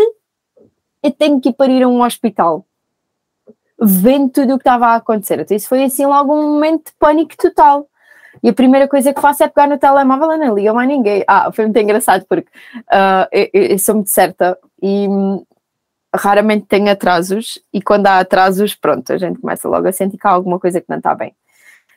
eu 1.03 1.11
tenho 1.11 1.39
que 1.41 1.49
ir 1.49 1.53
para 1.53 1.71
ir 1.71 1.83
a 1.83 1.87
um 1.87 2.03
hospital? 2.03 2.65
Vendo 3.81 4.29
tudo 4.29 4.53
o 4.53 4.57
que 4.57 4.61
estava 4.61 4.87
a 4.87 4.95
acontecer. 4.95 5.39
Então, 5.39 5.57
isso 5.57 5.67
foi 5.67 5.83
assim 5.83 6.05
logo 6.05 6.33
um 6.33 6.53
momento 6.53 6.85
de 6.85 6.91
pânico 6.99 7.35
total. 7.35 7.87
E 8.43 8.49
a 8.49 8.53
primeira 8.53 8.87
coisa 8.87 9.13
que 9.13 9.19
faço 9.19 9.43
é 9.43 9.47
pegar 9.47 9.67
no 9.67 9.77
telemóvel 9.77 10.31
e 10.33 10.37
não 10.37 10.55
liga 10.55 10.73
mais 10.73 10.87
ninguém. 10.87 11.23
Ah, 11.27 11.51
foi 11.51 11.65
muito 11.65 11.79
engraçado 11.79 12.25
porque 12.27 12.47
uh, 12.77 13.27
eu, 13.31 13.49
eu, 13.53 13.79
sou 13.79 13.95
muito 13.95 14.09
certa 14.09 14.57
e 14.81 15.07
raramente 16.13 16.65
tenho 16.67 16.89
atrasos. 16.91 17.59
E 17.73 17.81
quando 17.81 18.07
há 18.07 18.19
atrasos, 18.19 18.75
pronto, 18.75 19.11
a 19.13 19.17
gente 19.17 19.39
começa 19.39 19.67
logo 19.67 19.87
a 19.87 19.91
sentir 19.91 20.17
que 20.17 20.27
há 20.27 20.31
alguma 20.31 20.59
coisa 20.59 20.81
que 20.81 20.89
não 20.89 20.97
está 20.97 21.15
bem 21.15 21.33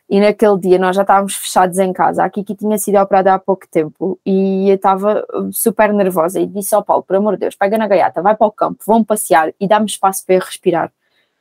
e 0.09 0.21
naquele 0.21 0.59
dia 0.59 0.79
nós 0.79 0.95
já 0.97 1.03
estávamos 1.03 1.35
fechados 1.35 1.79
em 1.79 1.93
casa. 1.93 2.25
A 2.25 2.31
Kiki 2.31 2.55
tinha 2.55 2.77
sido 2.79 2.97
operada 2.97 3.33
há 3.35 3.39
pouco 3.39 3.67
tempo 3.69 4.19
e 4.25 4.69
eu 4.69 4.77
estava 4.77 5.25
uh, 5.35 5.53
super 5.53 5.93
nervosa 5.93 6.41
e 6.41 6.47
disse 6.47 6.75
ao 6.75 6.85
Paulo, 6.85 7.03
por 7.03 7.17
amor 7.17 7.35
de 7.35 7.41
Deus, 7.41 7.55
pega 7.55 7.79
na 7.79 7.87
gaiata, 7.87 8.23
vai 8.23 8.37
para 8.37 8.47
o 8.47 8.53
campo, 8.53 8.83
vão 8.87 9.03
passear 9.03 9.53
e 9.59 9.67
dá-me 9.67 9.87
espaço 9.87 10.25
para 10.27 10.37
eu 10.37 10.41
respirar. 10.41 10.93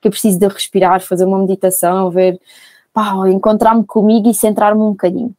Que 0.01 0.07
eu 0.07 0.11
preciso 0.11 0.39
de 0.39 0.47
respirar, 0.47 1.01
fazer 1.01 1.25
uma 1.25 1.39
meditação, 1.39 2.09
ver, 2.09 2.39
encontrar-me 3.29 3.83
comigo 3.85 4.29
e 4.29 4.33
centrar-me 4.33 4.81
um 4.81 4.91
bocadinho. 4.91 5.35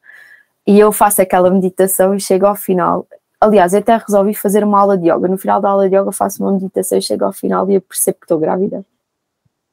E 0.66 0.79
eu 0.79 0.92
faço 0.92 1.20
aquela 1.20 1.51
meditação 1.51 2.14
e 2.14 2.20
chego 2.20 2.47
ao 2.47 2.55
final. 2.55 3.07
Aliás, 3.45 3.75
eu 3.75 3.81
até 3.81 3.95
resolvi 3.95 4.35
fazer 4.35 4.65
uma 4.65 4.81
aula 4.81 4.97
de 4.97 5.11
yoga. 5.11 5.29
No 5.29 5.37
final 5.37 5.61
da 5.61 5.69
aula 5.69 5.87
de 5.87 5.95
yoga 5.95 6.11
faço 6.13 6.43
uma 6.43 6.53
meditação 6.53 6.97
e 6.97 7.03
chego 7.03 7.27
ao 7.27 7.33
final 7.33 7.71
e 7.71 7.75
eu 7.75 7.81
percebo 7.83 8.17
que 8.19 8.25
estou 8.25 8.39
grávida. 8.39 8.83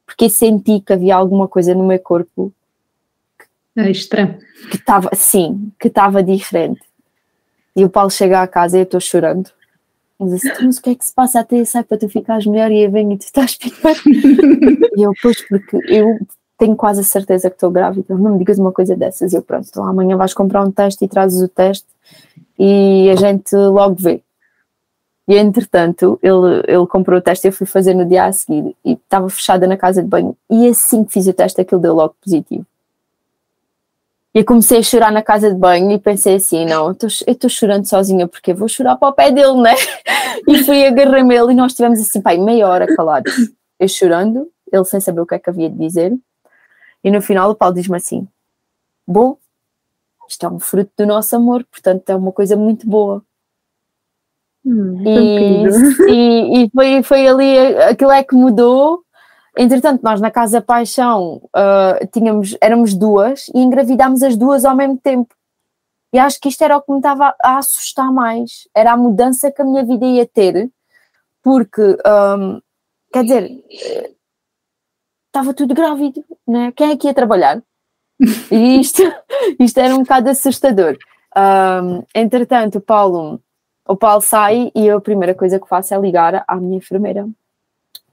Porque 0.04 0.28
senti 0.28 0.78
que 0.80 0.92
havia 0.92 1.16
alguma 1.16 1.48
coisa 1.48 1.74
no 1.74 1.82
meu 1.82 1.98
corpo 1.98 2.52
Extra. 3.74 4.38
Que 4.70 4.76
estava, 4.76 5.08
sim, 5.14 5.72
que 5.80 5.88
estava 5.88 6.22
diferente. 6.22 6.82
E 7.74 7.82
o 7.82 7.88
Paulo 7.88 8.10
chega 8.10 8.42
à 8.42 8.46
casa 8.46 8.76
e 8.76 8.80
eu 8.80 8.84
estou 8.84 9.00
chorando. 9.00 9.48
Mas 10.20 10.34
assim, 10.34 10.66
mas 10.66 10.76
o 10.76 10.82
que 10.82 10.90
é 10.90 10.94
que 10.94 11.04
se 11.06 11.14
passa 11.14 11.40
até 11.40 11.64
sai 11.64 11.82
para 11.82 11.96
tu 11.96 12.10
ficares 12.10 12.44
melhor 12.44 12.70
e 12.70 12.84
eu 12.84 12.90
venho 12.90 13.12
e 13.12 13.16
tu 13.16 13.22
estás 13.22 13.56
pior. 13.56 13.96
e 14.94 15.02
eu, 15.02 15.12
pois, 15.22 15.40
porque 15.48 15.78
eu 15.88 16.18
tenho 16.58 16.76
quase 16.76 17.00
a 17.00 17.04
certeza 17.04 17.48
que 17.48 17.56
estou 17.56 17.70
grávida. 17.70 18.14
Não 18.14 18.32
me 18.32 18.38
digas 18.38 18.58
uma 18.58 18.70
coisa 18.70 18.94
dessas. 18.94 19.32
Eu, 19.32 19.40
pronto, 19.40 19.66
então 19.70 19.86
amanhã 19.86 20.14
vais 20.18 20.34
comprar 20.34 20.62
um 20.62 20.70
teste 20.70 21.06
e 21.06 21.08
trazes 21.08 21.40
o 21.40 21.48
teste 21.48 21.86
e 22.58 23.10
a 23.10 23.16
gente 23.16 23.54
logo 23.54 23.96
vê. 23.98 24.22
E 25.26 25.36
entretanto, 25.36 26.18
ele, 26.22 26.62
ele 26.66 26.86
comprou 26.86 27.18
o 27.18 27.22
teste 27.22 27.46
eu 27.46 27.52
fui 27.52 27.66
fazer 27.66 27.94
no 27.94 28.04
dia 28.04 28.24
a 28.24 28.32
seguir 28.32 28.74
e 28.84 28.92
estava 28.92 29.28
fechada 29.30 29.66
na 29.66 29.76
casa 29.76 30.02
de 30.02 30.08
banho. 30.08 30.36
E 30.50 30.68
assim 30.68 31.04
que 31.04 31.12
fiz 31.12 31.26
o 31.26 31.32
teste, 31.32 31.60
aquilo 31.60 31.80
deu 31.80 31.94
logo 31.94 32.14
positivo. 32.22 32.66
E 34.34 34.38
eu 34.38 34.44
comecei 34.44 34.78
a 34.78 34.82
chorar 34.82 35.12
na 35.12 35.22
casa 35.22 35.50
de 35.50 35.56
banho 35.56 35.90
e 35.92 35.98
pensei 35.98 36.36
assim: 36.36 36.64
não, 36.64 36.86
eu 36.86 37.08
estou 37.26 37.50
chorando 37.50 37.86
sozinha 37.86 38.26
porque 38.26 38.54
vou 38.54 38.68
chorar 38.68 38.96
para 38.96 39.08
o 39.08 39.12
pé 39.12 39.30
dele, 39.30 39.60
né? 39.60 39.74
E 40.48 40.64
fui 40.64 40.84
agarrar-me 40.84 41.36
ele 41.36 41.52
e 41.52 41.54
nós 41.54 41.74
tivemos 41.74 42.00
assim, 42.00 42.20
pai, 42.20 42.38
meia 42.38 42.66
hora 42.66 42.86
calados. 42.96 43.32
Eu 43.78 43.86
chorando, 43.86 44.50
ele 44.72 44.84
sem 44.86 44.98
saber 44.98 45.20
o 45.20 45.26
que 45.26 45.34
é 45.34 45.38
que 45.38 45.50
havia 45.50 45.68
de 45.68 45.76
dizer. 45.76 46.12
E 47.04 47.10
no 47.10 47.20
final 47.20 47.50
o 47.50 47.54
Paulo 47.54 47.74
diz-me 47.74 47.96
assim: 47.96 48.26
bom, 49.06 49.36
isto 50.32 50.46
é 50.46 50.48
um 50.48 50.58
fruto 50.58 50.92
do 50.98 51.06
nosso 51.06 51.34
amor, 51.36 51.64
portanto 51.70 52.08
é 52.10 52.16
uma 52.16 52.32
coisa 52.32 52.56
muito 52.56 52.86
boa. 52.88 53.22
Hum, 54.64 55.02
e, 55.06 55.66
e, 56.10 56.64
e, 56.64 56.70
foi, 56.70 57.02
foi 57.02 57.26
ali, 57.26 57.58
aquilo 57.78 58.12
é 58.12 58.22
que 58.22 58.34
mudou 58.34 59.02
Entretanto, 59.56 60.02
nós 60.02 60.20
na 60.20 60.30
Casa 60.30 60.62
Paixão 60.62 61.42
uh, 61.54 62.06
tínhamos, 62.10 62.56
éramos 62.60 62.94
duas 62.94 63.48
e 63.54 63.58
engravidámos 63.58 64.22
as 64.22 64.36
duas 64.36 64.64
ao 64.64 64.74
mesmo 64.74 64.96
tempo. 64.98 65.34
E 66.12 66.18
acho 66.18 66.40
que 66.40 66.48
isto 66.48 66.62
era 66.62 66.76
o 66.76 66.82
que 66.82 66.90
me 66.90 66.98
estava 66.98 67.34
a 67.42 67.58
assustar 67.58 68.10
mais. 68.12 68.68
Era 68.74 68.92
a 68.92 68.96
mudança 68.96 69.50
que 69.50 69.60
a 69.60 69.64
minha 69.64 69.84
vida 69.84 70.04
ia 70.06 70.26
ter, 70.26 70.70
porque, 71.42 71.82
um, 71.82 72.60
quer 73.12 73.24
dizer, 73.24 73.64
estava 75.26 75.54
tudo 75.54 75.74
grávido, 75.74 76.24
né? 76.46 76.72
Quem 76.72 76.90
é 76.90 76.96
que 76.96 77.06
ia 77.06 77.14
trabalhar? 77.14 77.62
E 78.50 78.80
isto, 78.80 79.02
isto 79.58 79.78
era 79.78 79.94
um 79.94 80.00
bocado 80.00 80.30
assustador. 80.30 80.96
Um, 81.36 82.02
entretanto, 82.14 82.78
o 82.78 82.80
Paulo, 82.80 83.40
o 83.86 83.96
Paulo 83.96 84.20
sai 84.20 84.70
e 84.74 84.90
a 84.90 85.00
primeira 85.00 85.34
coisa 85.34 85.58
que 85.58 85.68
faço 85.68 85.94
é 85.94 85.98
ligar 85.98 86.44
à 86.46 86.56
minha 86.56 86.76
enfermeira, 86.76 87.26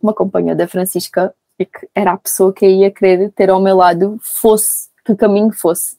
uma 0.02 0.14
companhia 0.14 0.56
da 0.56 0.68
Francisca, 0.68 1.34
e 1.58 1.66
que 1.66 1.88
era 1.94 2.14
a 2.14 2.18
pessoa 2.18 2.54
que 2.54 2.66
eu 2.66 2.70
ia 2.70 2.90
querer 2.90 3.32
ter 3.32 3.50
ao 3.50 3.62
meu 3.62 3.76
lado, 3.76 4.18
fosse 4.22 4.90
que 5.04 5.16
caminho 5.16 5.52
fosse. 5.52 5.98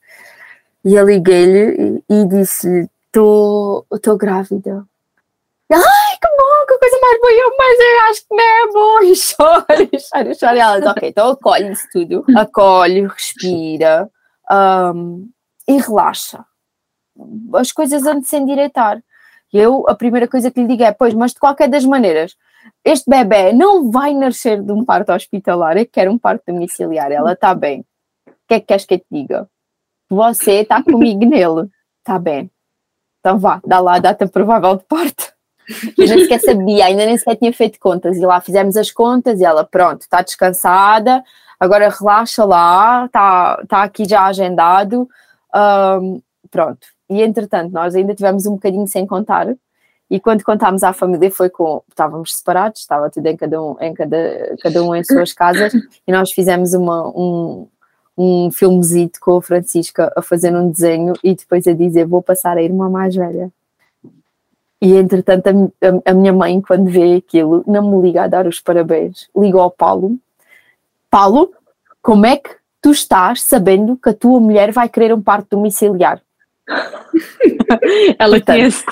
E 0.84 0.94
eu 0.94 1.06
liguei-lhe 1.06 2.02
e, 2.08 2.14
e 2.22 2.24
disse-lhe: 2.24 2.88
Estou 3.08 4.16
grávida. 4.16 4.86
Ai, 5.72 6.16
que 6.20 6.28
bom, 6.36 6.66
que 6.66 6.78
coisa 6.78 6.98
mais 7.00 7.38
eu, 7.38 7.56
mas 7.56 7.80
eu 7.80 8.10
acho 8.10 8.20
que 8.22 8.34
não 8.34 8.44
é 8.44 8.72
bom. 8.72 9.00
E 9.10 9.14
chora, 9.14 9.82
e 9.82 9.98
chora, 10.10 10.32
e 10.32 10.38
chora. 10.38 10.78
E 10.78 10.88
Ok, 10.88 11.08
então 11.08 11.30
acolhe 11.30 11.72
isso 11.72 11.86
tudo, 11.92 12.24
acolhe, 12.36 13.06
respira 13.06 14.10
um, 14.50 15.28
e 15.68 15.78
relaxa. 15.78 16.44
As 17.54 17.70
coisas 17.70 18.02
andam 18.02 18.20
de 18.20 18.28
se 18.28 18.36
endireitar. 18.36 19.02
E 19.52 19.58
eu, 19.58 19.84
a 19.88 19.94
primeira 19.94 20.26
coisa 20.26 20.50
que 20.50 20.60
lhe 20.60 20.66
digo 20.66 20.82
é: 20.82 20.92
Pois, 20.92 21.14
mas 21.14 21.32
de 21.32 21.38
qualquer 21.38 21.68
das 21.68 21.84
maneiras, 21.84 22.36
este 22.84 23.08
bebê 23.08 23.52
não 23.52 23.90
vai 23.90 24.14
nascer 24.14 24.62
de 24.62 24.72
um 24.72 24.84
parto 24.84 25.12
hospitalar, 25.12 25.76
é 25.76 25.84
que 25.84 25.92
quer 25.92 26.08
um 26.08 26.18
parto 26.18 26.44
domiciliar, 26.46 27.12
ela 27.12 27.32
está 27.32 27.54
bem. 27.54 27.84
O 28.26 28.32
que 28.48 28.54
é 28.54 28.60
que 28.60 28.66
queres 28.66 28.84
que 28.84 28.94
eu 28.94 28.98
te 28.98 29.06
diga? 29.10 29.48
Você 30.08 30.62
está 30.62 30.82
comigo 30.82 31.24
nele, 31.24 31.68
está 31.98 32.18
bem. 32.18 32.50
Então 33.20 33.38
vá, 33.38 33.60
dá 33.64 33.80
lá 33.80 33.96
a 33.96 33.98
data 33.98 34.26
provável 34.26 34.76
de 34.76 34.84
parto. 34.84 35.32
Eu 35.96 36.06
nem 36.08 36.20
sequer 36.20 36.40
sabia, 36.40 36.86
ainda 36.86 37.06
nem 37.06 37.16
sequer 37.16 37.36
tinha 37.36 37.52
feito 37.52 37.78
contas. 37.78 38.16
E 38.16 38.20
lá 38.20 38.40
fizemos 38.40 38.76
as 38.76 38.90
contas 38.90 39.40
e 39.40 39.44
ela, 39.44 39.64
pronto, 39.64 40.02
está 40.02 40.22
descansada, 40.22 41.22
agora 41.58 41.88
relaxa 41.88 42.44
lá, 42.44 43.06
está 43.06 43.62
tá 43.68 43.82
aqui 43.82 44.04
já 44.08 44.26
agendado. 44.26 45.08
Um, 45.54 46.20
pronto. 46.50 46.86
E 47.08 47.22
entretanto, 47.22 47.72
nós 47.72 47.94
ainda 47.94 48.14
tivemos 48.14 48.46
um 48.46 48.52
bocadinho 48.52 48.86
sem 48.86 49.06
contar. 49.06 49.48
E 50.10 50.18
quando 50.18 50.42
contámos 50.42 50.82
à 50.82 50.92
família 50.92 51.30
foi 51.30 51.48
com. 51.48 51.82
Estávamos 51.88 52.36
separados, 52.36 52.80
estava 52.80 53.08
tudo 53.08 53.26
em 53.26 53.36
cada 53.36 53.62
um 53.62 53.76
em, 53.80 53.94
cada, 53.94 54.56
cada 54.60 54.82
um 54.82 54.94
em 54.94 55.04
suas 55.04 55.32
casas, 55.32 55.72
e 56.06 56.10
nós 56.10 56.32
fizemos 56.32 56.74
uma, 56.74 57.08
um, 57.08 57.68
um 58.18 58.50
filmezito 58.50 59.20
com 59.20 59.36
a 59.36 59.42
Francisca 59.42 60.12
a 60.16 60.20
fazer 60.20 60.54
um 60.54 60.68
desenho 60.70 61.12
e 61.22 61.34
depois 61.34 61.66
a 61.68 61.72
dizer: 61.72 62.06
Vou 62.06 62.22
passar 62.22 62.56
a 62.56 62.62
irmã 62.62 62.90
mais 62.90 63.14
velha. 63.14 63.52
E 64.80 64.94
entretanto, 64.94 65.46
a, 65.48 66.10
a, 66.10 66.14
minha 66.14 66.32
mãe, 66.32 66.60
quando 66.60 66.90
vê 66.90 67.16
aquilo, 67.16 67.62
não 67.66 67.90
me 67.90 68.02
liga 68.02 68.24
a 68.24 68.28
dar 68.28 68.46
os 68.46 68.60
parabéns, 68.60 69.28
ligou 69.36 69.60
ao 69.60 69.70
Paulo: 69.70 70.16
Paulo, 71.10 71.52
como 72.00 72.24
é 72.24 72.36
que 72.36 72.50
tu 72.80 72.90
estás 72.90 73.42
sabendo 73.42 73.96
que 73.96 74.08
a 74.08 74.14
tua 74.14 74.40
mulher 74.40 74.72
vai 74.72 74.88
querer 74.88 75.12
um 75.12 75.20
parto 75.20 75.56
domiciliar? 75.56 76.22
Ela 78.18 78.36
Portanto, 78.36 78.56
conhece. 78.56 78.84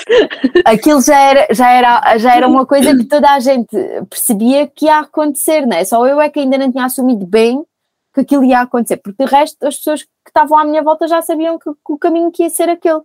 Aquilo 0.65 1.01
já 1.01 1.19
era, 1.19 1.47
já, 1.53 1.71
era, 1.71 2.19
já 2.19 2.37
era 2.37 2.49
uma 2.49 2.67
coisa 2.67 2.95
que 2.97 3.05
toda 3.05 3.31
a 3.31 3.41
gente 3.41 3.77
percebia 4.11 4.67
que 4.67 4.87
ia 4.87 4.99
acontecer, 4.99 5.67
não 5.67 5.77
é? 5.77 5.85
Só 5.85 6.07
eu 6.07 6.21
é 6.21 6.29
que 6.29 6.41
ainda 6.41 6.59
não 6.59 6.71
tinha 6.71 6.85
assumido 6.85 7.27
bem 7.27 7.65
que 8.13 8.21
aquilo 8.21 8.45
ia 8.45 8.61
acontecer, 8.61 8.97
porque 8.99 9.25
de 9.25 9.31
resto 9.31 9.67
as 9.67 9.77
pessoas 9.77 10.03
que 10.03 10.09
estavam 10.29 10.59
à 10.59 10.65
minha 10.65 10.83
volta 10.83 11.07
já 11.07 11.23
sabiam 11.23 11.59
que, 11.59 11.71
que 11.71 11.93
o 11.93 11.99
caminho 11.99 12.31
que 12.31 12.43
ia 12.43 12.51
ser 12.51 12.69
aquele. 12.69 12.99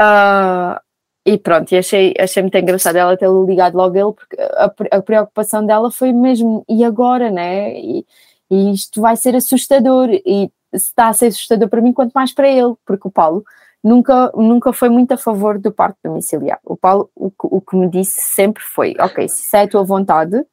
Uh, 0.00 0.78
e 1.26 1.38
pronto, 1.38 1.72
e 1.72 1.78
achei, 1.78 2.14
achei 2.18 2.42
muito 2.42 2.56
engraçado 2.58 2.96
ela 2.96 3.16
ter 3.16 3.28
ligado 3.28 3.76
logo 3.76 3.96
ele, 3.96 4.12
porque 4.12 4.36
a, 4.40 4.96
a, 4.96 5.02
preocupação 5.02 5.64
dela 5.64 5.90
foi 5.90 6.12
mesmo, 6.12 6.64
e 6.68 6.84
agora, 6.84 7.30
né? 7.30 7.78
E, 7.78 8.06
e 8.50 8.72
isto 8.72 9.00
vai 9.00 9.16
ser 9.16 9.34
assustador, 9.34 10.10
e 10.10 10.50
se 10.72 10.88
está 10.88 11.08
a 11.08 11.12
ser 11.12 11.26
assustador 11.26 11.68
para 11.68 11.80
mim, 11.80 11.92
quanto 11.92 12.12
mais 12.12 12.32
para 12.32 12.48
ele, 12.48 12.74
porque 12.84 13.08
o 13.08 13.10
Paulo 13.10 13.44
nunca, 13.82 14.32
nunca 14.34 14.72
foi 14.72 14.88
muito 14.88 15.12
a 15.12 15.16
favor 15.16 15.58
do 15.58 15.70
parto 15.72 15.98
domiciliar. 16.02 16.58
O 16.64 16.76
Paulo, 16.76 17.10
o, 17.14 17.30
o 17.42 17.60
que 17.60 17.76
me 17.76 17.88
disse 17.88 18.20
sempre 18.20 18.62
foi: 18.62 18.94
ok, 18.98 19.28
se 19.28 19.42
isso 19.42 19.56
é 19.56 19.62
a 19.62 19.68
tua 19.68 19.84
vontade, 19.84 20.44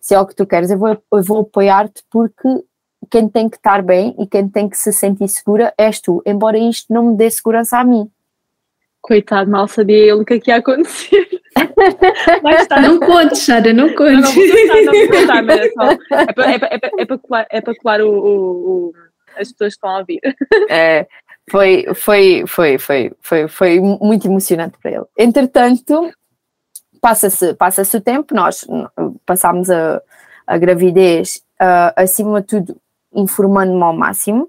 se 0.00 0.14
é 0.14 0.20
o 0.20 0.26
que 0.26 0.34
tu 0.34 0.46
queres, 0.46 0.70
eu 0.70 0.78
vou, 0.78 0.88
eu 0.90 1.22
vou 1.22 1.40
apoiar-te 1.40 2.04
porque 2.10 2.48
quem 3.10 3.28
tem 3.28 3.48
que 3.48 3.56
estar 3.56 3.82
bem 3.82 4.14
e 4.18 4.26
quem 4.26 4.48
tem 4.48 4.68
que 4.68 4.76
se 4.76 4.92
sentir 4.92 5.28
segura 5.28 5.72
és 5.78 6.00
tu, 6.00 6.22
embora 6.26 6.58
isto 6.58 6.92
não 6.92 7.10
me 7.10 7.16
dê 7.16 7.30
segurança 7.30 7.78
a 7.78 7.84
mim. 7.84 8.10
Coitado, 9.02 9.50
mal 9.50 9.66
sabia 9.66 9.96
ele 9.96 10.12
o 10.12 10.24
que 10.24 10.34
é 10.34 10.40
que 10.40 10.50
ia 10.50 10.56
acontecer. 10.56 11.28
Não 12.80 12.98
contes, 13.00 13.40
Sara, 13.40 13.72
não 13.72 13.94
contes. 13.94 14.34
Não, 14.34 14.44
não 14.44 15.54
é. 15.54 15.94
É 16.10 16.32
para, 16.32 16.50
é 16.50 16.54
é 16.54 16.90
é 16.98 17.04
para 17.04 17.18
colar, 17.18 17.46
é 17.50 17.60
para 17.60 17.74
colar 17.76 18.00
o, 18.00 18.08
o, 18.08 18.30
o, 18.30 18.92
as 19.36 19.52
pessoas 19.52 19.58
que 19.58 19.66
estão 19.66 19.90
a 19.90 19.98
ouvir. 19.98 20.20
É, 20.70 21.06
foi, 21.50 21.86
foi, 21.94 22.44
foi, 22.46 22.78
foi, 22.78 23.12
foi, 23.20 23.48
foi 23.48 23.80
muito 23.80 24.26
emocionante 24.26 24.78
para 24.80 24.92
ele. 24.92 25.04
Entretanto, 25.18 26.10
passa-se 27.00 27.54
passa 27.54 27.82
o 27.96 28.00
tempo, 28.00 28.34
nós 28.34 28.66
passámos 29.26 29.68
a, 29.68 30.00
a 30.46 30.56
gravidez, 30.56 31.42
uh, 31.60 31.92
acima 31.96 32.40
de 32.40 32.46
tudo, 32.46 32.76
informando-me 33.14 33.82
ao 33.82 33.92
máximo, 33.92 34.48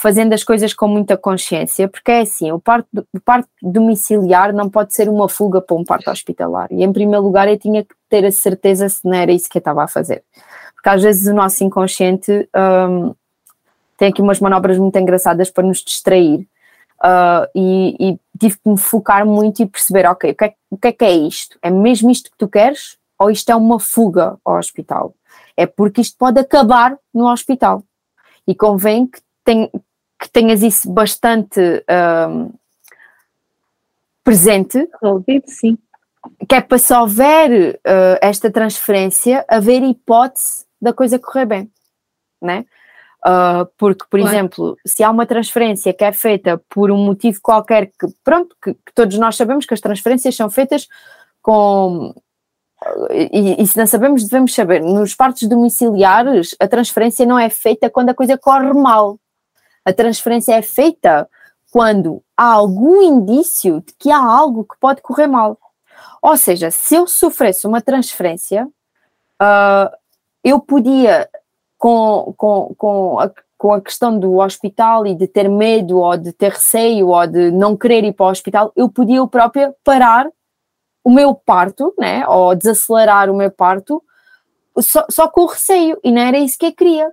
fazendo 0.00 0.32
as 0.32 0.42
coisas 0.42 0.72
com 0.72 0.88
muita 0.88 1.14
consciência, 1.14 1.86
porque 1.86 2.10
é 2.10 2.20
assim, 2.20 2.50
o 2.50 2.58
parto, 2.58 2.88
o 3.12 3.20
parto 3.20 3.50
domiciliar 3.60 4.50
não 4.50 4.70
pode 4.70 4.94
ser 4.94 5.10
uma 5.10 5.28
fuga 5.28 5.60
para 5.60 5.76
um 5.76 5.84
parto 5.84 6.10
hospitalar. 6.10 6.68
E 6.70 6.82
em 6.82 6.90
primeiro 6.90 7.22
lugar 7.22 7.46
eu 7.48 7.58
tinha 7.58 7.84
que 7.84 7.94
ter 8.08 8.24
a 8.24 8.32
certeza 8.32 8.88
se 8.88 9.04
não 9.04 9.12
era 9.12 9.30
isso 9.30 9.50
que 9.50 9.58
eu 9.58 9.60
estava 9.60 9.84
a 9.84 9.86
fazer. 9.86 10.24
Porque 10.74 10.88
às 10.88 11.02
vezes 11.02 11.26
o 11.26 11.34
nosso 11.34 11.62
inconsciente 11.62 12.48
um, 12.90 13.14
tem 13.98 14.08
aqui 14.08 14.22
umas 14.22 14.40
manobras 14.40 14.78
muito 14.78 14.98
engraçadas 14.98 15.50
para 15.50 15.66
nos 15.66 15.84
distrair. 15.84 16.48
Uh, 17.02 17.44
e, 17.54 17.96
e, 18.00 18.20
tive 18.38 18.56
que 18.56 18.70
me 18.70 18.78
focar 18.78 19.26
muito 19.26 19.60
e 19.60 19.66
perceber, 19.66 20.06
ok, 20.06 20.30
o 20.30 20.34
que, 20.34 20.44
é, 20.46 20.54
o 20.70 20.78
que 20.78 20.88
é 20.88 20.92
que 20.92 21.04
é 21.04 21.12
isto? 21.12 21.58
É 21.60 21.68
mesmo 21.68 22.10
isto 22.10 22.30
que 22.30 22.38
tu 22.38 22.48
queres? 22.48 22.96
Ou 23.18 23.30
isto 23.30 23.50
é 23.50 23.54
uma 23.54 23.78
fuga 23.78 24.38
ao 24.42 24.56
hospital? 24.56 25.12
É 25.54 25.66
porque 25.66 26.00
isto 26.00 26.16
pode 26.16 26.40
acabar 26.40 26.96
no 27.12 27.30
hospital. 27.30 27.82
E 28.46 28.54
convém 28.54 29.06
que, 29.06 29.20
tem, 29.44 29.70
que 30.20 30.28
tenhas 30.28 30.62
isso 30.62 30.90
bastante 30.92 31.58
um, 32.28 32.52
presente. 34.22 34.86
Resolvido, 35.02 35.44
sim. 35.46 35.78
Que 36.46 36.56
é 36.56 36.60
para 36.60 36.76
se 36.76 36.92
houver 36.92 37.76
uh, 37.76 38.18
esta 38.20 38.50
transferência, 38.50 39.44
haver 39.48 39.82
hipótese 39.82 40.66
da 40.80 40.92
coisa 40.92 41.18
correr 41.18 41.46
bem, 41.46 41.70
né? 42.40 42.66
Uh, 43.24 43.66
porque, 43.76 44.04
por 44.10 44.20
claro. 44.20 44.34
exemplo, 44.34 44.76
se 44.86 45.02
há 45.02 45.10
uma 45.10 45.26
transferência 45.26 45.92
que 45.92 46.04
é 46.04 46.12
feita 46.12 46.62
por 46.68 46.90
um 46.90 46.96
motivo 46.98 47.38
qualquer 47.42 47.86
que, 47.86 48.06
pronto, 48.24 48.56
que, 48.62 48.74
que 48.74 48.92
todos 48.94 49.18
nós 49.18 49.36
sabemos 49.36 49.66
que 49.66 49.74
as 49.74 49.80
transferências 49.80 50.34
são 50.36 50.48
feitas 50.48 50.88
com 51.42 52.14
e, 53.10 53.62
e, 53.62 53.66
se 53.66 53.76
não 53.76 53.86
sabemos, 53.86 54.24
devemos 54.24 54.54
saber. 54.54 54.80
Nos 54.80 55.14
partos 55.14 55.46
domiciliares, 55.46 56.56
a 56.58 56.66
transferência 56.66 57.26
não 57.26 57.38
é 57.38 57.50
feita 57.50 57.90
quando 57.90 58.08
a 58.08 58.14
coisa 58.14 58.38
corre 58.38 58.72
mal. 58.72 59.18
A 59.84 59.92
transferência 59.92 60.54
é 60.54 60.62
feita 60.62 61.28
quando 61.70 62.22
há 62.36 62.52
algum 62.52 63.00
indício 63.00 63.80
de 63.80 63.94
que 63.98 64.10
há 64.10 64.18
algo 64.18 64.64
que 64.64 64.78
pode 64.78 65.00
correr 65.02 65.26
mal. 65.26 65.58
Ou 66.20 66.36
seja, 66.36 66.70
se 66.70 66.94
eu 66.94 67.06
sofresse 67.06 67.66
uma 67.66 67.80
transferência, 67.80 68.66
uh, 69.40 69.96
eu 70.42 70.60
podia 70.60 71.28
com, 71.78 72.34
com, 72.36 72.74
com, 72.76 73.20
a, 73.20 73.30
com 73.56 73.72
a 73.72 73.80
questão 73.80 74.18
do 74.18 74.36
hospital 74.36 75.06
e 75.06 75.14
de 75.14 75.26
ter 75.26 75.48
medo 75.48 75.98
ou 75.98 76.16
de 76.16 76.32
ter 76.32 76.52
receio 76.52 77.08
ou 77.08 77.26
de 77.26 77.50
não 77.50 77.76
querer 77.76 78.04
ir 78.04 78.12
para 78.12 78.26
o 78.26 78.30
hospital, 78.30 78.72
eu 78.76 78.88
podia 78.88 79.16
eu 79.16 79.28
própria 79.28 79.74
parar 79.82 80.28
o 81.02 81.10
meu 81.10 81.34
parto, 81.34 81.94
né, 81.98 82.26
ou 82.28 82.54
desacelerar 82.54 83.30
o 83.30 83.36
meu 83.36 83.50
parto, 83.50 84.02
só, 84.80 85.06
só 85.10 85.28
com 85.28 85.42
o 85.42 85.46
receio, 85.46 85.98
e 86.04 86.12
não 86.12 86.20
era 86.20 86.38
isso 86.38 86.58
que 86.58 86.66
eu 86.66 86.72
queria. 86.74 87.10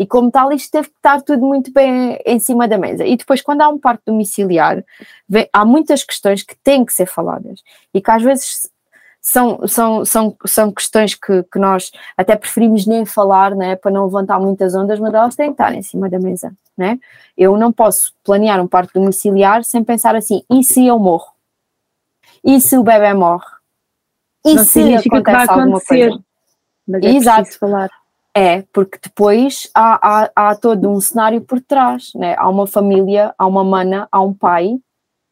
E 0.00 0.06
como 0.06 0.30
tal, 0.30 0.50
isto 0.50 0.70
teve 0.70 0.88
que 0.88 0.96
estar 0.96 1.20
tudo 1.20 1.44
muito 1.44 1.70
bem 1.70 2.18
em 2.24 2.40
cima 2.40 2.66
da 2.66 2.78
mesa. 2.78 3.04
E 3.04 3.18
depois, 3.18 3.42
quando 3.42 3.60
há 3.60 3.68
um 3.68 3.78
parto 3.78 4.00
domiciliar, 4.06 4.82
vem, 5.28 5.46
há 5.52 5.62
muitas 5.62 6.02
questões 6.02 6.42
que 6.42 6.56
têm 6.64 6.86
que 6.86 6.92
ser 6.94 7.04
faladas 7.04 7.62
e 7.92 8.00
que 8.00 8.10
às 8.10 8.22
vezes 8.22 8.70
são, 9.20 9.68
são, 9.68 10.02
são, 10.06 10.34
são 10.46 10.72
questões 10.72 11.14
que, 11.14 11.42
que 11.42 11.58
nós 11.58 11.92
até 12.16 12.34
preferimos 12.34 12.86
nem 12.86 13.04
falar, 13.04 13.54
né, 13.54 13.76
para 13.76 13.90
não 13.90 14.06
levantar 14.06 14.40
muitas 14.40 14.74
ondas, 14.74 14.98
mas 14.98 15.12
elas 15.12 15.36
têm 15.36 15.48
que 15.48 15.52
estar 15.52 15.74
em 15.74 15.82
cima 15.82 16.08
da 16.08 16.18
mesa. 16.18 16.50
Né? 16.78 16.98
Eu 17.36 17.58
não 17.58 17.70
posso 17.70 18.14
planear 18.24 18.58
um 18.58 18.66
parto 18.66 18.98
domiciliar 18.98 19.62
sem 19.64 19.84
pensar 19.84 20.16
assim, 20.16 20.42
e 20.50 20.64
se 20.64 20.86
eu 20.86 20.98
morro? 20.98 21.30
E 22.42 22.58
se 22.58 22.78
o 22.78 22.82
bebê 22.82 23.12
morre? 23.12 23.44
E 24.46 24.54
não 24.54 24.64
se 24.64 24.94
acontece 24.94 25.50
alguma 25.50 25.78
coisa? 25.78 26.18
Mas 26.88 27.02
é 27.02 27.08
Exato. 27.10 27.58
falar. 27.58 27.99
É, 28.34 28.62
porque 28.72 28.98
depois 29.02 29.68
há, 29.74 29.98
há, 30.02 30.30
há 30.36 30.54
todo 30.54 30.88
um 30.88 31.00
cenário 31.00 31.40
por 31.40 31.60
trás, 31.60 32.12
né? 32.14 32.36
há 32.38 32.48
uma 32.48 32.66
família, 32.66 33.34
há 33.36 33.46
uma 33.46 33.64
mana, 33.64 34.06
há 34.10 34.20
um 34.20 34.32
pai 34.32 34.78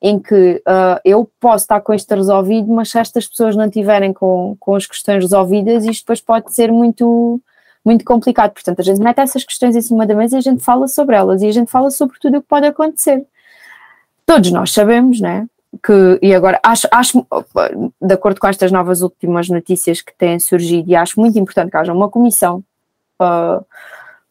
em 0.01 0.19
que 0.19 0.63
uh, 0.67 1.01
eu 1.05 1.29
posso 1.41 1.65
estar 1.65 1.81
com 1.81 1.93
isto 1.93 2.13
resolvido, 2.15 2.73
mas 2.73 2.91
se 2.91 2.99
estas 2.99 3.27
pessoas 3.27 3.57
não 3.57 3.69
tiverem 3.69 4.13
com, 4.13 4.57
com 4.59 4.75
as 4.75 4.87
questões 4.87 5.23
resolvidas, 5.25 5.85
isto 5.85 6.03
depois 6.03 6.21
pode 6.21 6.53
ser 6.53 6.73
muito, 6.73 7.41
muito 7.85 8.05
complicado. 8.05 8.53
Portanto, 8.53 8.81
a 8.81 8.85
gente 8.85 9.01
mete 9.01 9.19
essas 9.19 9.45
questões 9.45 9.75
em 9.75 9.81
cima 9.81 10.07
da 10.07 10.15
mesa 10.15 10.37
e 10.37 10.39
a 10.39 10.43
gente 10.43 10.63
fala 10.63 10.87
sobre 10.87 11.17
elas 11.17 11.43
e 11.43 11.47
a 11.47 11.53
gente 11.53 11.71
fala 11.71 11.91
sobre 11.91 12.19
tudo 12.21 12.39
o 12.39 12.43
que 12.43 12.49
pode 12.49 12.67
acontecer. 12.67 13.25
Todos 14.25 14.53
nós 14.53 14.73
sabemos, 14.73 15.21
né? 15.21 15.47
Que, 15.85 16.19
e 16.23 16.35
agora 16.35 16.61
acho, 16.63 16.89
acho, 16.91 17.27
de 18.01 18.15
acordo 18.15 18.41
com 18.41 18.47
estas 18.47 18.73
novas 18.73 19.03
últimas 19.03 19.49
notícias 19.49 20.01
que 20.01 20.17
têm 20.17 20.39
surgido, 20.39 20.91
e 20.91 20.97
acho 20.97 21.21
muito 21.21 21.39
importante 21.39 21.71
que 21.71 21.77
haja 21.77 21.93
uma 21.93 22.09
comissão 22.09 22.63
para, 23.19 23.63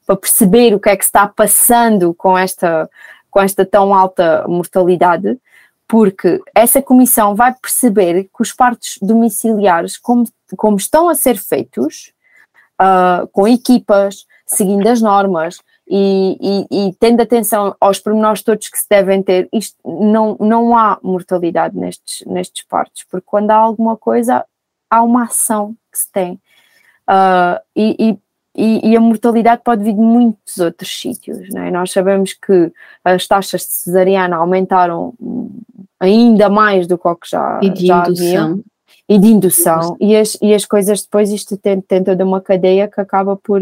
para 0.06 0.16
perceber 0.16 0.74
o 0.74 0.80
que 0.80 0.90
é 0.90 0.98
que 0.98 1.04
está 1.04 1.28
passando 1.28 2.14
com 2.14 2.38
esta, 2.38 2.90
com 3.30 3.42
esta 3.42 3.66
tão 3.66 3.94
alta 3.94 4.46
mortalidade, 4.48 5.38
porque 5.88 6.42
essa 6.56 6.82
comissão 6.82 7.36
vai 7.36 7.54
perceber 7.54 8.24
que 8.24 8.42
os 8.42 8.52
partos 8.52 8.98
domiciliares, 9.02 9.98
como, 9.98 10.26
como 10.56 10.78
estão 10.78 11.08
a 11.10 11.16
ser 11.16 11.38
feitos, 11.38 12.14
uh, 12.82 13.28
com 13.28 13.48
equipas, 13.48 14.26
seguindo 14.46 14.88
as 14.88 15.02
normas 15.02 15.60
e, 15.88 16.66
e, 16.70 16.88
e, 16.90 16.94
tendo 17.00 17.22
atenção 17.22 17.76
aos 17.80 18.00
pormenores 18.00 18.42
todos 18.42 18.68
que 18.68 18.78
se 18.78 18.86
devem 18.90 19.24
ter, 19.24 19.48
isto, 19.54 19.78
não, 19.86 20.36
não 20.40 20.78
há 20.78 21.00
mortalidade 21.02 21.78
nestes, 21.78 22.26
nestes 22.26 22.66
partos, 22.66 23.06
porque 23.10 23.26
quando 23.26 23.52
há 23.52 23.56
alguma 23.56 23.96
coisa, 23.96 24.46
há 24.90 25.02
uma 25.02 25.24
ação 25.24 25.76
que 25.92 26.00
se 26.00 26.12
tem. 26.12 26.34
Uh, 27.10 27.60
e, 27.74 27.96
e, 28.10 28.20
e, 28.58 28.98
a 28.98 29.00
mortalidade 29.00 29.62
pode 29.64 29.84
vir 29.84 29.94
de 29.94 30.00
muitos 30.00 30.58
outros 30.58 30.90
sítios. 31.00 31.54
É? 31.54 31.70
Nós 31.70 31.92
sabemos 31.92 32.34
que 32.34 32.72
as 33.06 33.28
taxas 33.28 33.62
de 33.62 33.74
cesariana 33.74 34.38
aumentaram 34.38 35.14
ainda 36.00 36.50
mais 36.50 36.88
do 36.88 36.98
que, 36.98 37.04
já, 37.26 37.60
e 37.62 37.70
de 37.70 37.86
já 37.86 38.00
indução 38.08 38.64
e 39.10 39.18
de 39.18 39.28
indução, 39.28 39.96
e 40.02 40.16
as, 40.16 40.38
e 40.42 40.54
as 40.54 40.66
coisas 40.66 41.02
depois, 41.02 41.32
isto 41.32 41.56
tem, 41.56 41.80
tem 41.80 42.04
toda 42.04 42.26
uma 42.26 42.42
cadeia 42.42 42.90
que 42.90 43.00
acaba 43.00 43.38
por, 43.38 43.62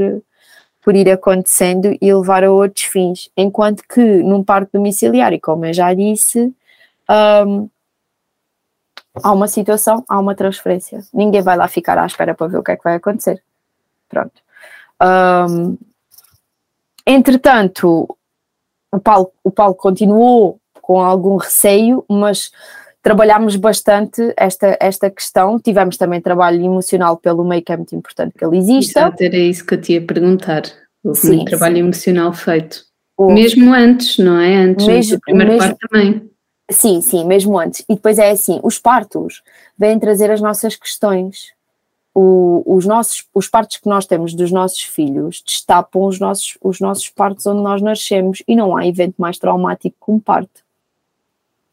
por 0.82 0.96
ir 0.96 1.10
acontecendo 1.10 1.96
e 2.02 2.14
levar 2.14 2.44
a 2.44 2.52
outros 2.52 2.86
fins, 2.86 3.30
enquanto 3.38 3.84
que 3.88 4.02
num 4.02 4.44
parque 4.44 4.72
domiciliário, 4.74 5.40
como 5.40 5.66
eu 5.66 5.74
já 5.74 5.94
disse, 5.94 6.52
um, 7.48 7.70
há 9.22 9.32
uma 9.32 9.48
situação, 9.48 10.04
há 10.08 10.20
uma 10.20 10.34
transferência, 10.34 11.04
ninguém 11.14 11.44
vai 11.44 11.56
lá 11.56 11.68
ficar 11.68 11.98
à 12.00 12.08
espera 12.08 12.34
para 12.34 12.48
ver 12.48 12.58
o 12.58 12.64
que 12.64 12.72
é 12.72 12.76
que 12.76 12.84
vai 12.84 12.96
acontecer, 12.96 13.44
pronto. 14.10 14.45
Um, 15.02 15.78
entretanto, 17.06 18.08
o 18.92 19.00
Paulo, 19.00 19.32
o 19.44 19.52
Paulo 19.52 19.76
continuou 19.76 20.60
com 20.82 21.02
algum 21.02 21.36
receio, 21.36 22.06
mas 22.10 22.52
trabalhámos 23.02 23.56
bastante 23.56 24.34
esta, 24.36 24.78
esta 24.80 25.10
questão, 25.10 25.60
tivemos 25.60 25.98
também 25.98 26.22
trabalho 26.22 26.64
emocional 26.64 27.18
pelo 27.18 27.44
meio 27.44 27.62
que 27.62 27.72
é 27.72 27.78
muito 27.78 27.96
importante 27.96 28.34
que 28.38 28.44
ele 28.44 28.58
exista. 28.58 29.02
Exato, 29.02 29.24
era 29.24 29.38
isso 29.38 29.66
que 29.66 29.76
eu 29.76 29.82
te 29.82 29.94
ia 29.94 30.02
perguntar, 30.02 30.64
o 31.04 31.14
sim, 31.14 31.46
trabalho 31.46 31.76
sim. 31.76 31.82
emocional 31.82 32.34
feito. 32.34 32.84
Mesmo 33.20 33.74
antes, 33.74 34.18
não 34.18 34.40
é? 34.40 34.56
Antes 34.56 34.88
mesmo, 34.88 35.20
primeiro 35.22 35.54
mesmo, 35.54 35.68
parto 35.68 35.88
também. 35.88 36.30
Sim, 36.70 37.00
sim, 37.02 37.26
mesmo 37.26 37.58
antes. 37.60 37.86
E 37.88 37.96
depois 37.96 38.18
é 38.18 38.32
assim, 38.32 38.60
os 38.64 38.80
partos 38.80 39.42
vêm 39.78 40.00
trazer 40.00 40.32
as 40.32 40.42
nossas 40.42 40.76
questões. 40.76 41.54
O, 42.18 42.64
os, 42.66 42.86
nossos, 42.86 43.26
os 43.34 43.50
partos 43.50 43.76
que 43.76 43.90
nós 43.90 44.06
temos 44.06 44.34
dos 44.34 44.50
nossos 44.50 44.82
filhos 44.82 45.44
destapam 45.46 46.04
os 46.04 46.18
nossos, 46.18 46.58
os 46.64 46.80
nossos 46.80 47.10
partos 47.10 47.46
onde 47.46 47.62
nós 47.62 47.82
nascemos 47.82 48.42
e 48.48 48.56
não 48.56 48.76
há 48.76 48.88
evento 48.88 49.16
mais 49.18 49.38
traumático 49.38 49.98
que 50.04 50.12
um 50.12 50.20
parto. 50.20 50.64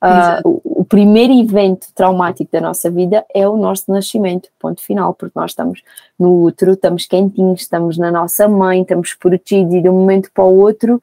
Uh, 0.03 0.61
o 0.65 0.85
primeiro 0.85 1.33
evento 1.33 1.87
traumático 1.95 2.51
da 2.51 2.61
nossa 2.61 2.91
vida 2.91 3.25
é 3.33 3.49
o 3.49 3.57
nosso 3.57 3.85
nascimento, 3.87 4.49
ponto 4.59 4.83
final, 4.83 5.15
porque 5.15 5.39
nós 5.39 5.53
estamos 5.53 5.81
no 6.19 6.43
útero, 6.43 6.73
estamos 6.73 7.07
quentinhos, 7.07 7.61
estamos 7.61 7.97
na 7.97 8.11
nossa 8.11 8.49
mãe, 8.49 8.83
estamos 8.83 9.15
protegidos 9.15 9.75
e 9.75 9.81
de 9.81 9.89
um 9.89 9.95
momento 9.95 10.29
para 10.35 10.43
o 10.43 10.59
outro 10.59 11.01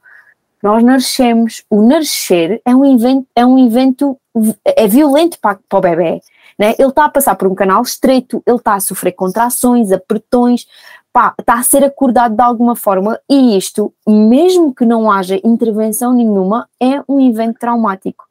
nós 0.62 0.84
nascemos. 0.84 1.64
O 1.70 1.82
nascer 1.82 2.62
é 2.66 2.76
um 2.76 2.86
evento, 2.94 3.28
é 3.36 3.46
um 3.46 3.66
evento, 3.66 4.18
é 4.66 4.88
violento 4.88 5.40
para, 5.40 5.58
para 5.68 5.78
o 5.78 5.82
bebê. 5.82 6.22
Né? 6.60 6.76
Ele 6.78 6.90
está 6.90 7.06
a 7.06 7.10
passar 7.10 7.36
por 7.36 7.48
um 7.48 7.56
canal 7.56 7.82
estreito, 7.82 8.44
ele 8.46 8.58
está 8.58 8.76
a 8.76 8.80
sofrer 8.82 9.14
contrações, 9.14 9.92
apertões, 9.92 10.68
pá, 11.12 11.34
está 11.40 11.54
a 11.54 11.64
ser 11.64 11.84
acordado 11.84 12.36
de 12.36 12.44
alguma 12.44 12.76
forma 12.76 13.20
e 13.30 13.58
isto, 13.58 13.94
mesmo 14.06 14.76
que 14.76 14.86
não 14.86 15.10
haja 15.10 15.40
intervenção 15.44 16.14
nenhuma, 16.14 16.68
é 16.80 17.02
um 17.08 17.20
evento 17.22 17.58
traumático 17.58 18.30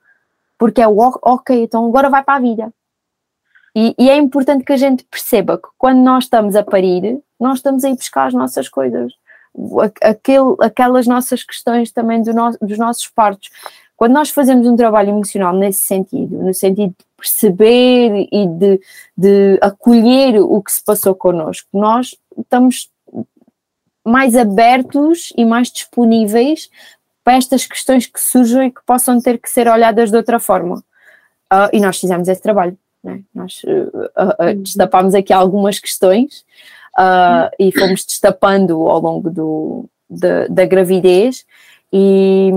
porque 0.59 0.83
é 0.83 0.89
o 0.89 0.99
ok, 0.99 1.63
então 1.63 1.87
agora 1.87 2.11
vai 2.11 2.23
para 2.23 2.35
a 2.35 2.41
vida. 2.41 2.73
E, 3.75 3.95
e, 3.97 4.11
é 4.11 4.17
importante 4.17 4.65
que 4.65 4.73
a 4.73 4.77
gente 4.77 5.05
perceba 5.05 5.57
que 5.57 5.69
quando 5.79 5.99
nós 6.01 6.25
estamos 6.25 6.57
a 6.57 6.65
parir, 6.65 7.23
nós 7.39 7.59
estamos 7.59 7.85
a 7.85 7.89
ir 7.89 7.95
buscar 7.95 8.27
as 8.27 8.35
nossas 8.35 8.69
coisas, 8.69 9.13
aquele, 10.03 10.57
aquelas 10.61 11.07
nossas 11.07 11.45
questões 11.45 11.93
também 11.93 12.21
do 12.21 12.35
no, 12.35 12.51
dos 12.61 12.77
nossos 12.77 13.07
partos. 13.09 13.51
Quando 13.97 14.15
nós 14.15 14.31
fazemos 14.31 14.67
um 14.67 14.75
trabalho 14.75 15.11
emocional 15.11 15.55
nesse 15.55 15.81
sentido, 15.81 16.43
no 16.43 16.53
sentido 16.53 16.91
de 16.99 17.05
perceber 17.19 18.29
e 18.31 18.47
de, 18.47 18.81
de 19.17 19.59
acolher 19.61 20.41
o 20.41 20.63
que 20.63 20.73
se 20.73 20.83
passou 20.85 21.15
connosco, 21.15 21.69
nós 21.73 22.17
estamos 22.39 22.89
mais 24.07 24.37
abertos 24.37 25.33
e 25.37 25.45
mais 25.45 25.71
disponíveis 25.71 26.71
para 27.25 27.37
estas 27.37 27.67
questões 27.67 28.07
que 28.07 28.21
surgem 28.21 28.69
e 28.69 28.71
que 28.71 28.81
possam 28.87 29.21
ter 29.21 29.39
que 29.39 29.51
ser 29.51 29.69
olhadas 29.69 30.11
de 30.11 30.17
outra 30.17 30.39
forma. 30.39 30.77
Uh, 31.53 31.69
e 31.73 31.81
nós 31.81 31.99
fizemos 31.99 32.29
esse 32.29 32.41
trabalho. 32.41 32.79
Né? 33.03 33.23
Nós 33.35 33.63
uh, 33.65 34.51
uh, 34.51 34.55
destapámos 34.63 35.15
aqui 35.15 35.33
algumas 35.33 35.79
questões 35.79 36.45
e 37.61 37.71
fomos 37.79 38.05
destapando 38.05 38.89
ao 38.89 39.01
longo 39.01 39.31
do, 39.31 39.89
de, 40.11 40.49
da 40.49 40.67
gravidez 40.67 41.47
e, 41.93 42.51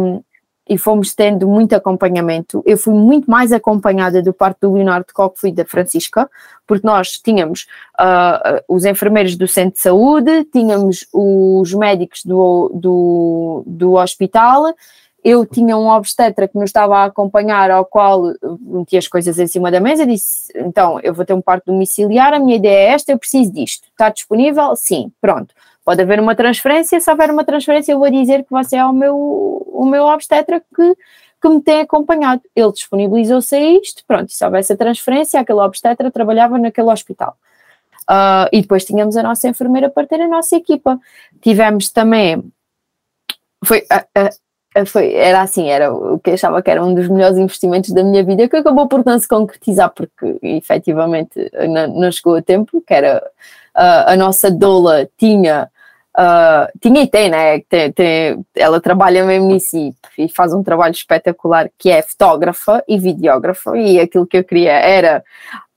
e 0.71 0.77
fomos 0.77 1.13
tendo 1.13 1.49
muito 1.49 1.73
acompanhamento. 1.73 2.63
Eu 2.65 2.77
fui 2.77 2.93
muito 2.93 3.29
mais 3.29 3.51
acompanhada 3.51 4.21
do 4.21 4.31
parto 4.31 4.69
do 4.69 4.73
Leonardo 4.75 5.05
do 5.05 5.29
que 5.29 5.41
fui 5.41 5.51
da 5.51 5.65
Francisca, 5.65 6.29
porque 6.65 6.87
nós 6.87 7.19
tínhamos 7.19 7.67
uh, 7.99 8.63
os 8.69 8.85
enfermeiros 8.85 9.35
do 9.35 9.49
centro 9.49 9.73
de 9.73 9.81
saúde, 9.81 10.45
tínhamos 10.45 11.05
os 11.11 11.73
médicos 11.73 12.23
do, 12.23 12.71
do, 12.73 13.63
do 13.67 13.93
hospital, 13.95 14.73
eu 15.21 15.45
tinha 15.45 15.75
um 15.77 15.89
obstetra 15.89 16.47
que 16.47 16.57
nos 16.57 16.69
estava 16.69 16.99
a 16.99 17.03
acompanhar, 17.03 17.69
ao 17.69 17.83
qual 17.83 18.33
meti 18.61 18.95
as 18.95 19.09
coisas 19.09 19.37
em 19.37 19.47
cima 19.47 19.69
da 19.69 19.81
mesa, 19.81 20.07
disse, 20.07 20.53
então, 20.55 21.01
eu 21.01 21.13
vou 21.13 21.25
ter 21.25 21.33
um 21.33 21.41
parto 21.41 21.65
domiciliar, 21.65 22.33
a 22.33 22.39
minha 22.39 22.55
ideia 22.55 22.91
é 22.91 22.93
esta, 22.93 23.11
eu 23.11 23.19
preciso 23.19 23.51
disto. 23.51 23.89
Está 23.91 24.07
disponível? 24.09 24.73
Sim, 24.77 25.11
pronto. 25.19 25.53
Pode 25.91 26.03
haver 26.03 26.21
uma 26.21 26.33
transferência, 26.33 27.01
se 27.01 27.11
houver 27.11 27.29
uma 27.29 27.43
transferência, 27.43 27.91
eu 27.91 27.99
vou 27.99 28.09
dizer 28.09 28.45
que 28.45 28.49
você 28.49 28.77
é 28.77 28.85
o 28.85 28.93
meu, 28.93 29.13
o 29.13 29.85
meu 29.85 30.05
obstetra 30.05 30.61
que, 30.73 30.95
que 31.41 31.49
me 31.49 31.59
tem 31.59 31.81
acompanhado. 31.81 32.41
Ele 32.55 32.71
disponibilizou-se 32.71 33.53
a 33.53 33.59
isto, 33.59 34.01
pronto, 34.07 34.31
se 34.31 34.45
houvesse 34.45 34.71
a 34.71 34.77
transferência, 34.77 35.37
aquele 35.37 35.59
obstetra 35.59 36.09
trabalhava 36.09 36.57
naquele 36.57 36.89
hospital. 36.89 37.35
Uh, 38.09 38.47
e 38.53 38.61
depois 38.61 38.85
tínhamos 38.85 39.17
a 39.17 39.23
nossa 39.23 39.49
enfermeira 39.49 39.89
para 39.89 40.07
ter 40.07 40.21
a 40.21 40.29
nossa 40.29 40.55
equipa. 40.55 40.97
Tivemos 41.41 41.89
também, 41.89 42.41
foi, 43.61 43.79
uh, 43.79 44.79
uh, 44.79 44.85
foi, 44.85 45.13
era 45.13 45.41
assim, 45.41 45.67
era 45.67 45.93
o 45.93 46.17
que 46.19 46.29
eu 46.29 46.35
achava 46.35 46.61
que 46.61 46.71
era 46.71 46.81
um 46.81 46.95
dos 46.95 47.09
melhores 47.09 47.37
investimentos 47.37 47.89
da 47.89 48.01
minha 48.01 48.23
vida, 48.23 48.47
que 48.47 48.55
acabou 48.55 48.87
por 48.87 49.03
não 49.05 49.19
se 49.19 49.27
concretizar, 49.27 49.89
porque 49.93 50.39
efetivamente 50.41 51.51
não, 51.67 51.87
não 51.99 52.11
chegou 52.13 52.37
a 52.37 52.41
tempo, 52.41 52.81
que 52.81 52.93
era 52.93 53.21
uh, 53.75 54.07
a 54.07 54.15
nossa 54.15 54.49
doula 54.49 55.05
tinha, 55.17 55.69
uh, 56.17 56.79
tinha 56.81 57.03
e 57.03 57.07
tem, 57.07 57.29
né? 57.29 57.59
Tem, 57.61 57.91
tem, 57.91 58.45
ela 58.55 58.79
trabalha 58.81 59.25
mesmo 59.25 59.47
nisso 59.47 59.77
e, 60.17 60.29
faz 60.29 60.53
um 60.53 60.63
trabalho 60.63 60.93
espetacular 60.93 61.69
que 61.77 61.89
é 61.89 62.01
fotógrafa 62.01 62.83
e 62.87 62.97
videógrafa, 62.99 63.77
e 63.77 63.99
aquilo 63.99 64.27
que 64.27 64.37
eu 64.37 64.43
queria 64.43 64.73
era. 64.73 65.23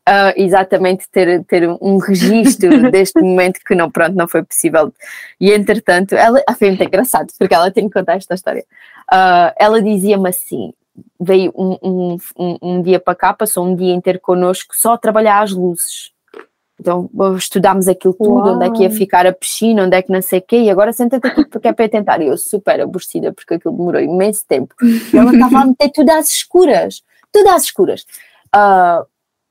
Uh, 0.07 0.37
exatamente 0.37 1.09
ter, 1.11 1.43
ter 1.45 1.67
um 1.81 1.97
registro 1.97 2.69
deste 2.93 3.19
momento 3.23 3.61
que 3.67 3.75
não, 3.75 3.91
pronto, 3.91 4.15
não 4.15 4.29
foi 4.29 4.43
possível. 4.43 4.93
E 5.41 5.51
entretanto, 5.51 6.15
ela 6.15 6.43
ah, 6.47 6.55
foi 6.55 6.69
muito 6.69 6.85
engraçado, 6.85 7.33
porque 7.39 7.55
ela 7.55 7.71
tem 7.71 7.89
que 7.89 7.95
contar 7.95 8.17
esta 8.17 8.35
história. 8.35 8.67
Uh, 9.11 9.49
ela 9.59 9.81
dizia-me 9.81 10.29
assim: 10.29 10.75
veio 11.19 11.53
um, 11.57 11.79
um, 11.83 12.17
um, 12.37 12.59
um, 12.61 12.83
dia 12.83 13.01
para 13.01 13.15
cá, 13.15 13.33
passou 13.33 13.67
um 13.67 13.75
dia 13.75 13.95
inteiro 13.95 14.21
connosco 14.21 14.75
só 14.77 14.93
a 14.93 14.99
trabalhar 14.99 15.43
as 15.43 15.53
luzes. 15.53 16.14
Então 16.79 17.09
estudámos 17.37 17.87
aquilo 17.87 18.15
tudo, 18.15 18.47
Uau. 18.47 18.57
onde 18.57 18.67
é 18.67 18.71
que 18.71 18.83
ia 18.83 18.91
ficar 18.91 19.27
a 19.27 19.33
piscina, 19.33 19.85
onde 19.85 19.97
é 19.97 20.03
que 20.03 20.11
não 20.11 20.21
sei 20.21 20.41
o 20.41 20.43
quê, 20.43 20.59
e 20.59 20.71
agora 20.71 20.93
senta-te 20.93 21.27
aqui 21.27 21.45
porque 21.47 21.69
é 21.69 21.73
para 21.73 21.89
tentar. 21.89 22.21
E 22.21 22.27
eu 22.27 22.37
super 22.37 22.81
aborrecida 22.81 23.33
porque 23.33 23.55
aquilo 23.55 23.77
demorou 23.77 24.01
imenso 24.01 24.45
tempo. 24.47 24.75
E 24.83 25.17
ela 25.17 25.33
estava 25.33 25.61
a 25.61 25.67
meter 25.67 25.91
tudo 25.91 26.11
às 26.11 26.31
escuras, 26.31 27.03
tudo 27.33 27.49
às 27.51 27.65
escuras. 27.65 28.05
Uh, 28.55 29.07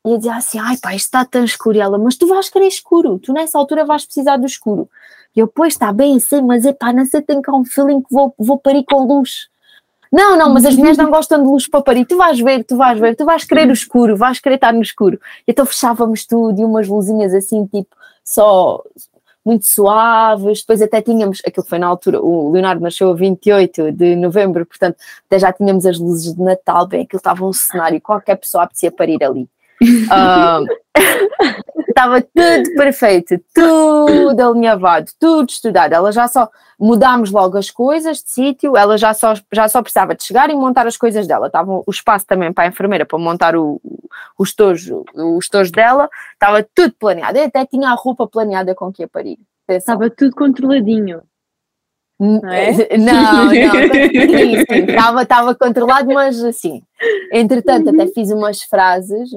e 0.06 0.12
eu 0.12 0.18
dizia 0.18 0.36
assim, 0.36 0.60
ai 0.60 0.76
pá, 0.78 0.94
isto 0.94 1.06
está 1.06 1.24
tão 1.24 1.46
escuro. 1.46 1.78
E 1.78 1.82
ela, 1.82 1.98
mas 1.98 2.18
tu 2.18 2.28
vais 2.28 2.50
querer 2.50 2.68
escuro, 2.68 3.18
tu 3.20 3.32
nessa 3.32 3.58
altura 3.58 3.86
vais 3.86 4.06
precisar 4.06 4.38
do 4.38 4.46
escuro. 4.46 4.90
E 5.36 5.40
eu, 5.40 5.48
pois 5.48 5.74
está 5.74 5.92
bem, 5.94 6.20
sei, 6.20 6.42
mas 6.42 6.66
é 6.66 6.74
pá, 6.74 6.92
não 6.92 7.06
sei, 7.06 7.22
tenho 7.22 7.42
cá 7.42 7.56
um 7.56 7.66
feeling 7.66 8.02
que 8.02 8.14
vou, 8.14 8.36
vou 8.38 8.60
parir 8.60 8.84
com 8.84 9.06
luz. 9.08 9.48
Não, 10.14 10.38
não, 10.38 10.54
mas 10.54 10.64
as 10.64 10.76
mulheres 10.76 10.96
não 10.96 11.10
gostam 11.10 11.42
de 11.42 11.50
luz 11.50 11.68
para 11.68 11.82
parir. 11.82 12.06
Tu 12.06 12.16
vais 12.16 12.40
ver, 12.40 12.64
tu 12.64 12.78
vais 12.78 13.00
ver, 13.00 13.16
tu 13.16 13.26
vais 13.26 13.44
querer 13.44 13.68
o 13.68 13.74
escuro, 13.74 14.16
vais 14.16 14.40
querer 14.40 14.56
estar 14.56 14.72
no 14.72 14.84
escuro. 14.84 15.20
Então 15.48 15.66
fechávamos 15.66 16.24
tudo 16.24 16.62
e 16.62 16.64
umas 16.64 16.88
luzinhas 16.88 17.34
assim, 17.34 17.66
tipo, 17.66 17.96
só 18.24 18.84
muito 19.44 19.66
suaves. 19.66 20.60
Depois 20.60 20.84
até 20.84 21.02
tínhamos, 21.02 21.42
aquilo 21.44 21.66
foi 21.66 21.80
na 21.80 21.88
altura, 21.88 22.22
o 22.22 22.52
Leonardo 22.52 22.84
nasceu 22.84 23.10
a 23.10 23.16
28 23.16 23.92
de 23.92 24.16
novembro, 24.16 24.68
portanto 24.68 24.98
até 25.26 25.40
já 25.40 25.52
tínhamos 25.52 25.84
as 25.84 25.98
luzes 25.98 26.36
de 26.36 26.42
Natal, 26.44 26.86
bem, 26.86 27.02
aquilo 27.02 27.18
estava 27.18 27.44
um 27.44 27.52
cenário, 27.52 28.00
qualquer 28.00 28.36
pessoa 28.36 28.66
apetecia 28.66 28.92
parir 28.92 29.24
ali. 29.24 29.50
Uh, 29.84 30.66
estava 31.88 32.22
tudo 32.22 32.76
perfeito, 32.76 33.40
tudo 33.54 34.40
alinhavado, 34.40 35.12
tudo 35.20 35.50
estudado. 35.50 35.94
Ela 35.94 36.12
já 36.12 36.28
só 36.28 36.50
mudámos 36.80 37.32
logo 37.32 37.58
as 37.58 37.70
coisas 37.70 38.18
de 38.24 38.30
sítio, 38.30 38.76
ela 38.78 38.98
já 38.98 39.14
só, 39.14 39.34
já 39.52 39.68
só 39.68 39.82
precisava 39.82 40.16
de 40.16 40.24
chegar 40.24 40.50
e 40.50 40.56
montar 40.56 40.88
as 40.88 40.98
coisas 40.98 41.28
dela. 41.28 41.48
Estava 41.48 41.72
o 41.72 41.92
espaço 41.92 42.26
também 42.26 42.52
para 42.52 42.66
a 42.66 42.68
enfermeira 42.68 43.06
para 43.06 43.20
montar 43.20 43.56
o, 43.56 43.82
os 44.38 44.54
tojos, 44.54 45.04
os 45.16 45.48
tojos 45.50 45.72
dela, 45.72 46.10
estava 46.34 46.66
tudo 46.76 46.94
planeado. 46.98 47.38
Eu 47.38 47.46
até 47.46 47.66
tinha 47.66 47.90
a 47.90 47.96
roupa 47.96 48.28
planeada 48.28 48.74
com 48.74 48.92
que 48.92 49.04
ia 49.04 49.08
parir. 49.08 49.40
Estava 49.68 50.10
tudo 50.10 50.36
controladinho. 50.36 51.22
Não, 52.24 52.50
é? 52.50 52.72
não, 52.98 53.46
não, 53.46 53.54
estava, 54.88 55.24
estava 55.24 55.56
controlado, 55.56 56.14
mas 56.14 56.42
assim, 56.42 56.82
entretanto 57.34 57.90
até 57.90 58.08
fiz 58.08 58.32
umas 58.32 58.62
frases 58.64 59.30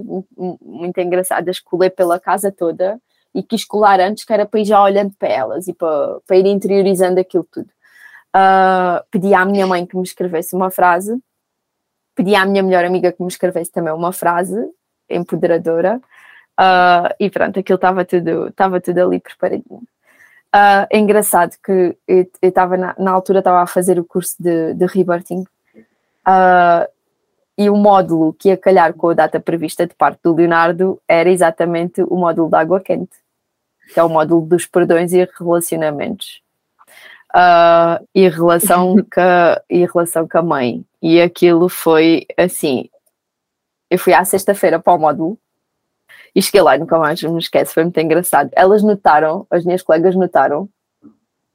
muito 0.63 1.01
engraçadas, 1.01 1.59
colei 1.59 1.91
pela 1.91 2.21
casa 2.21 2.53
toda 2.53 3.01
e 3.35 3.43
quis 3.43 3.65
colar 3.65 3.99
antes, 3.99 4.25
que 4.25 4.33
era 4.33 4.47
para 4.47 4.61
ir 4.61 4.67
já 4.67 4.81
olhando 4.81 5.13
para 5.19 5.29
elas 5.29 5.67
e 5.67 5.75
para, 5.75 6.21
para 6.25 6.37
ir 6.37 6.47
interiorizando 6.47 7.19
aquilo 7.19 7.47
tudo. 7.51 7.69
Uh, 8.35 9.03
pedi 9.11 9.35
à 9.35 9.45
minha 9.45 9.67
mãe 9.67 9.85
que 9.85 9.97
me 9.97 10.05
escrevesse 10.05 10.55
uma 10.55 10.71
frase, 10.71 11.19
pedi 12.15 12.37
à 12.37 12.47
minha 12.47 12.63
melhor 12.63 12.85
amiga 12.85 13.11
que 13.11 13.21
me 13.21 13.29
escrevesse 13.29 13.73
também 13.73 13.93
uma 13.93 14.13
frase 14.13 14.57
empoderadora, 15.11 16.01
uh, 16.61 17.15
e 17.19 17.29
pronto, 17.31 17.59
aquilo 17.59 17.77
estava 17.77 18.05
tudo, 18.05 18.49
estava 18.49 18.81
tudo 18.81 18.99
ali 18.99 19.19
preparadinho. 19.19 19.83
Uh, 20.57 20.89
é 20.89 20.99
engraçado 20.99 21.55
que 21.63 21.95
eu 22.09 22.27
estava 22.41 22.79
na, 22.79 22.95
na, 22.99 23.11
altura 23.11 23.41
estava 23.41 23.61
a 23.61 23.67
fazer 23.67 23.99
o 23.99 24.05
curso 24.05 24.35
de, 24.39 24.73
de 24.73 24.87
rebirthing 24.87 25.43
uh, 26.27 26.91
e 27.59 27.69
o 27.69 27.77
módulo 27.77 28.33
que 28.33 28.49
ia 28.49 28.57
calhar 28.57 28.95
com 28.95 29.11
a 29.11 29.15
data 29.15 29.39
prevista 29.39 29.87
de 29.87 29.95
parte 29.95 30.19
do 30.23 30.35
Leonardo 30.35 30.99
era 31.07 31.29
exatamente 31.29 32.03
o 32.03 32.17
módulo 32.17 32.49
da 32.49 32.61
água 32.61 32.81
quente, 32.81 33.15
que 33.93 34.01
é 34.01 34.03
o 34.03 34.09
módulo 34.09 34.47
dos 34.47 34.65
perdões 34.65 35.13
e 35.13 35.29
relacionamentos. 35.39 36.41
Uh, 37.35 38.03
e, 38.15 38.27
relação 38.27 38.97
com 39.13 39.21
a, 39.21 39.61
e 39.69 39.85
relação 39.85 40.27
com 40.27 40.39
a 40.39 40.43
mãe. 40.43 40.87
E 41.03 41.21
aquilo 41.21 41.69
foi 41.69 42.25
assim: 42.35 42.89
eu 43.91 43.99
fui 43.99 44.15
à 44.15 44.25
sexta-feira 44.25 44.79
para 44.81 44.95
o 44.95 44.99
módulo 44.99 45.39
e 46.37 46.43
cheguei 46.43 46.61
lá 46.61 46.77
e 46.77 46.79
nunca 46.79 46.99
mais 46.99 47.23
me 47.23 47.39
esquece, 47.39 47.73
foi 47.73 47.83
muito 47.85 47.99
engraçado. 47.99 48.51
Elas 48.53 48.83
notaram, 48.83 49.47
as 49.51 49.65
minhas 49.65 49.83
colegas 49.83 50.15
notaram, 50.15 50.69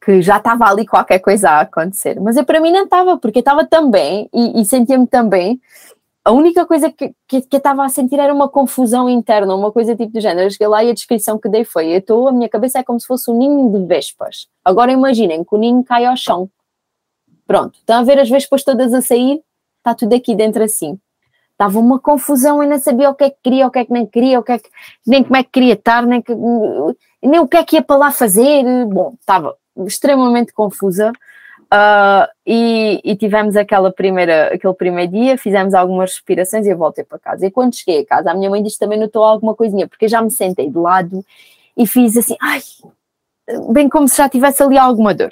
que 0.03 0.23
já 0.23 0.37
estava 0.37 0.65
ali 0.65 0.87
qualquer 0.87 1.19
coisa 1.19 1.51
a 1.51 1.59
acontecer. 1.61 2.19
Mas 2.19 2.35
eu 2.35 2.43
para 2.43 2.59
mim 2.59 2.71
não 2.71 2.85
estava, 2.85 3.15
porque 3.15 3.37
eu 3.37 3.41
estava 3.41 3.63
também 3.63 4.27
e, 4.33 4.59
e 4.59 4.65
sentia-me 4.65 5.05
também. 5.05 5.61
A 6.25 6.31
única 6.31 6.65
coisa 6.65 6.91
que, 6.91 7.13
que, 7.27 7.41
que, 7.41 7.55
eu 7.55 7.59
estava 7.59 7.85
a 7.85 7.89
sentir 7.89 8.19
era 8.19 8.33
uma 8.33 8.49
confusão 8.49 9.07
interna, 9.07 9.53
uma 9.53 9.71
coisa 9.71 9.95
tipo 9.95 10.13
do 10.13 10.19
género. 10.19 10.47
Eu 10.47 10.51
cheguei 10.51 10.67
lá 10.67 10.83
e 10.83 10.89
a 10.89 10.93
descrição 10.95 11.37
que 11.37 11.47
dei 11.47 11.63
foi: 11.63 11.93
eu 11.93 11.99
estou, 11.99 12.27
a 12.27 12.31
minha 12.31 12.49
cabeça 12.49 12.79
é 12.79 12.83
como 12.83 12.99
se 12.99 13.05
fosse 13.05 13.29
um 13.29 13.37
ninho 13.37 13.71
de 13.71 13.85
vespas. 13.85 14.47
Agora 14.65 14.91
imaginem 14.91 15.43
que 15.43 15.55
o 15.55 15.59
ninho 15.59 15.83
cai 15.83 16.05
ao 16.05 16.17
chão. 16.17 16.49
Pronto, 17.45 17.77
estão 17.77 17.99
a 17.99 18.03
ver 18.03 18.17
as 18.17 18.29
vespas 18.29 18.63
todas 18.63 18.95
a 18.95 19.01
sair? 19.01 19.43
Está 19.77 19.93
tudo 19.93 20.15
aqui 20.15 20.33
dentro 20.33 20.63
assim 20.63 20.99
estava 21.62 21.78
uma 21.78 22.00
confusão 22.00 22.63
e 22.63 22.67
não 22.67 22.80
sabia 22.80 23.12
o 23.12 23.13
que 23.13 23.26
é 23.26 23.30
que 23.30 23.38
queria, 23.43 23.67
o 23.67 23.71
que 23.71 23.80
é 23.80 23.86
que 23.86 23.93
não 23.93 24.06
queria, 24.08 24.39
o 24.39 24.43
que 24.43 24.52
é 24.54 24.58
que, 24.58 24.69
nem 25.06 25.24
como 25.24 25.36
é 25.36 25.43
que 25.43 25.52
queria 25.52 25.74
estar, 25.74 26.04
nem, 26.04 26.19
que, 26.19 26.34
nem 27.21 27.39
o 27.39 27.47
que 27.47 27.58
é 27.58 27.63
que 27.63 27.76
ia 27.76 27.84
para 27.84 27.97
lá 27.97 28.12
fazer. 28.12 28.63
Bom, 28.88 29.13
estava 29.19 29.56
extremamente 29.86 30.54
confusa. 30.54 31.12
Uh, 31.74 32.28
e, 32.45 33.00
e, 33.04 33.15
tivemos 33.15 33.56
aquela 33.56 33.93
primeira, 33.93 34.54
aquele 34.54 34.74
primeiro 34.74 35.12
dia, 35.12 35.38
fizemos 35.38 35.74
algumas 35.74 36.12
respirações 36.12 36.65
e 36.65 36.69
eu 36.69 36.78
voltei 36.78 37.04
para 37.04 37.19
casa. 37.19 37.45
E 37.45 37.52
quando 37.52 37.76
cheguei 37.76 38.02
a 38.02 38.06
casa, 38.06 38.32
a 38.32 38.34
minha 38.34 38.50
mãe 38.50 38.62
disse 38.62 38.80
também 38.80 39.00
notou 39.00 39.24
alguma 39.24 39.56
coisinha, 39.56 39.88
porque 39.88 40.06
eu 40.06 40.10
já 40.10 40.21
me 40.21 40.32
sentei 40.32 40.69
de 40.69 40.78
lado 40.78 41.24
e 41.78 41.88
fiz 41.88 42.17
assim, 42.17 42.36
ai, 42.41 42.60
bem 43.71 43.88
como 43.88 44.08
se 44.08 44.17
já 44.17 44.28
tivesse 44.28 44.62
ali 44.62 44.78
alguma 44.78 45.13
dor. 45.13 45.32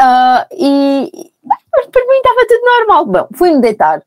Uh, 0.00 0.46
e 0.52 1.30
para 1.90 2.06
mim 2.06 2.16
estava 2.16 2.46
tudo 2.48 2.64
normal. 2.64 3.06
Bom, 3.06 3.28
fui-me 3.34 3.60
deitar, 3.60 4.02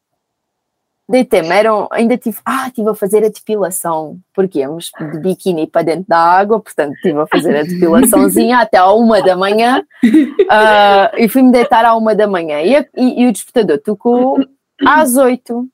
Deitei-me, 1.08 1.54
ainda 1.92 2.18
tive, 2.18 2.40
ah, 2.44 2.68
estive 2.68 2.90
a 2.90 2.96
fazer 2.96 3.24
a 3.24 3.30
depilação, 3.30 4.20
porque 4.34 4.60
íamos 4.60 4.90
de 5.00 5.20
biquíni 5.20 5.68
para 5.68 5.84
dentro 5.84 6.06
da 6.08 6.18
água, 6.18 6.60
portanto 6.60 6.96
estive 6.96 7.20
a 7.20 7.28
fazer 7.28 7.56
a 7.56 7.62
depilaçãozinha 7.62 8.58
até 8.58 8.78
à 8.78 8.92
uma 8.92 9.22
da 9.22 9.36
manhã 9.36 9.86
uh, 10.04 11.16
e 11.16 11.30
fui-me 11.30 11.52
deitar 11.52 11.86
à 11.86 11.96
uma 11.96 12.16
da 12.16 12.26
manhã 12.26 12.60
e, 12.62 12.76
e, 12.98 13.22
e 13.22 13.28
o 13.28 13.32
despertador 13.32 13.78
tocou 13.78 14.40
às 14.84 15.16
oito. 15.16 15.70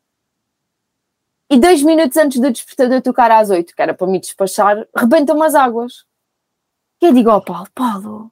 E 1.50 1.58
dois 1.58 1.82
minutos 1.82 2.17
antes 2.17 2.39
do 2.39 2.52
despertador 2.52 3.02
tocar 3.02 3.32
às 3.32 3.50
oito, 3.50 3.74
que 3.74 3.82
era 3.82 3.94
para 3.94 4.08
me 4.08 4.20
despachar, 4.20 4.86
rebentam 4.96 5.41
as 5.41 5.56
águas. 5.56 6.06
E 7.02 7.06
eu 7.06 7.13
digo 7.13 7.30
ao 7.30 7.41
Paulo, 7.41 7.67
Paulo, 7.74 8.32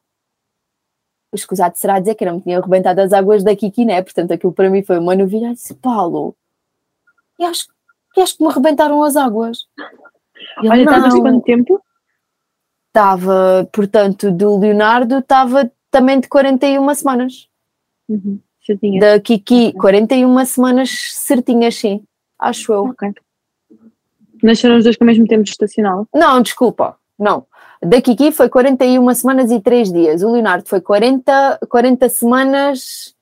escusado 1.33 1.77
será 1.77 1.99
dizer 1.99 2.15
que 2.15 2.25
não 2.25 2.35
me 2.35 2.41
tinha 2.41 2.57
arrebentado 2.57 3.01
as 3.01 3.13
águas 3.13 3.43
da 3.43 3.55
Kiki, 3.55 3.85
né? 3.85 4.01
Portanto, 4.01 4.33
aquilo 4.33 4.53
para 4.53 4.69
mim 4.69 4.83
foi 4.83 4.97
uma 4.99 5.15
novidade. 5.15 5.59
Paulo, 5.81 6.35
e 7.39 7.45
acho, 7.45 7.67
e 8.17 8.21
acho 8.21 8.37
que 8.37 8.43
me 8.43 8.49
arrebentaram 8.49 9.01
as 9.01 9.15
águas. 9.15 9.59
E 10.61 10.69
Olha, 10.69 10.83
estavas 10.83 11.13
quanto 11.13 11.43
tempo? 11.43 11.81
Estava, 12.87 13.69
portanto, 13.71 14.31
do 14.31 14.57
Leonardo 14.59 15.19
estava 15.19 15.71
também 15.89 16.19
de 16.19 16.27
41 16.27 16.93
semanas. 16.93 17.47
Uhum, 18.09 18.39
da 18.99 19.19
Kiki, 19.19 19.73
41 19.73 20.45
semanas 20.45 20.89
certinhas, 21.13 21.75
sim, 21.75 22.03
acho 22.37 22.73
eu. 22.73 22.85
Ok. 22.85 23.13
Nasceram 24.43 24.77
os 24.77 24.83
dois 24.83 24.97
com 24.97 25.03
o 25.03 25.07
mesmo 25.07 25.27
tempo 25.27 25.43
estacional? 25.43 26.07
Não, 26.13 26.41
desculpa, 26.41 26.97
não. 27.17 27.45
Da 27.81 28.01
Kiki 28.01 28.31
foi 28.31 28.49
41 28.49 29.13
semanas 29.13 29.51
e 29.51 29.61
3 29.61 29.91
dias. 29.91 30.23
O 30.23 30.31
Leonardo 30.31 30.67
foi 30.67 30.81
40, 30.81 31.59
40 31.69 32.09
semanas 32.09 33.15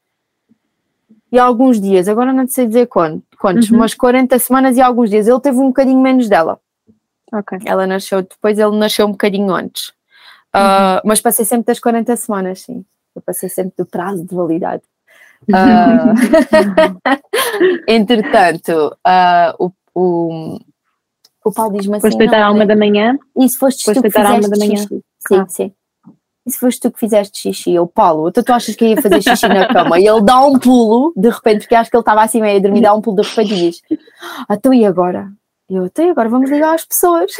e 1.31 1.37
alguns 1.37 1.79
dias. 1.79 2.07
Agora 2.07 2.33
não 2.33 2.47
sei 2.47 2.65
dizer 2.67 2.87
quando 2.87 3.21
quantos, 3.37 3.69
uhum. 3.69 3.77
umas 3.77 3.93
40 3.93 4.37
semanas 4.39 4.77
e 4.77 4.81
alguns 4.81 5.09
dias. 5.09 5.27
Ele 5.27 5.39
teve 5.39 5.57
um 5.57 5.67
bocadinho 5.67 5.99
menos 5.99 6.27
dela. 6.27 6.59
Ok. 7.31 7.59
Ela 7.65 7.85
nasceu 7.85 8.21
depois, 8.21 8.57
ele 8.57 8.77
nasceu 8.77 9.05
um 9.05 9.11
bocadinho 9.11 9.53
antes. 9.53 9.91
Uhum. 10.55 10.61
Uh, 10.61 11.01
mas 11.05 11.21
passei 11.21 11.45
sempre 11.45 11.65
das 11.65 11.79
40 11.79 12.15
semanas, 12.15 12.61
sim. 12.61 12.85
Eu 13.15 13.21
passei 13.21 13.49
sempre 13.49 13.73
do 13.77 13.85
prazo 13.85 14.25
de 14.25 14.35
validade. 14.35 14.83
Uh, 15.43 16.13
entretanto, 17.87 18.95
uh, 19.05 19.53
o, 19.59 19.71
o, 19.93 20.59
o 21.45 21.51
Paulo 21.51 21.77
diz-me 21.77 21.97
assim. 21.97 22.07
Foste 22.07 22.17
deitar 22.17 22.41
à 22.41 22.51
uma 22.51 22.65
da 22.65 22.75
manhã? 22.75 23.17
Isso, 23.37 23.57
foste, 23.59 23.83
foste 23.83 24.01
deitar 24.01 24.25
à 24.25 24.33
uma 24.33 24.49
da 24.49 24.57
manhã? 24.57 24.77
Sim, 24.77 25.39
ah. 25.39 25.45
sim. 25.47 25.73
E 26.47 26.51
se 26.51 26.59
foste 26.59 26.79
tu 26.79 26.89
que 26.89 26.99
fizeste 26.99 27.37
xixi? 27.37 27.73
Eu, 27.73 27.85
Paulo, 27.85 28.31
tu, 28.31 28.41
tu 28.41 28.53
achas 28.53 28.73
que 28.73 28.85
ia 28.85 29.01
fazer 29.01 29.21
xixi 29.21 29.49
na 29.49 29.67
cama? 29.67 29.99
E 29.99 30.07
ele 30.07 30.21
dá 30.21 30.39
um 30.45 30.57
pulo, 30.57 31.11
de 31.13 31.29
repente, 31.29 31.59
porque 31.59 31.75
acho 31.75 31.91
que 31.91 31.97
ele 31.97 32.01
estava 32.01 32.23
assim 32.23 32.39
meio 32.39 32.57
a 32.57 32.61
dormir, 32.61 32.79
dá 32.79 32.93
um 32.93 33.01
pulo 33.01 33.21
de 33.21 33.27
repente 33.27 33.53
e 33.53 33.57
diz: 33.57 33.81
Ah, 34.47 34.55
tu 34.55 34.73
e 34.73 34.85
agora? 34.85 35.29
Eu, 35.69 35.85
então 35.85 36.05
e 36.05 36.09
agora 36.09 36.29
vamos 36.29 36.49
ligar 36.49 36.73
às 36.73 36.85
pessoas. 36.85 37.33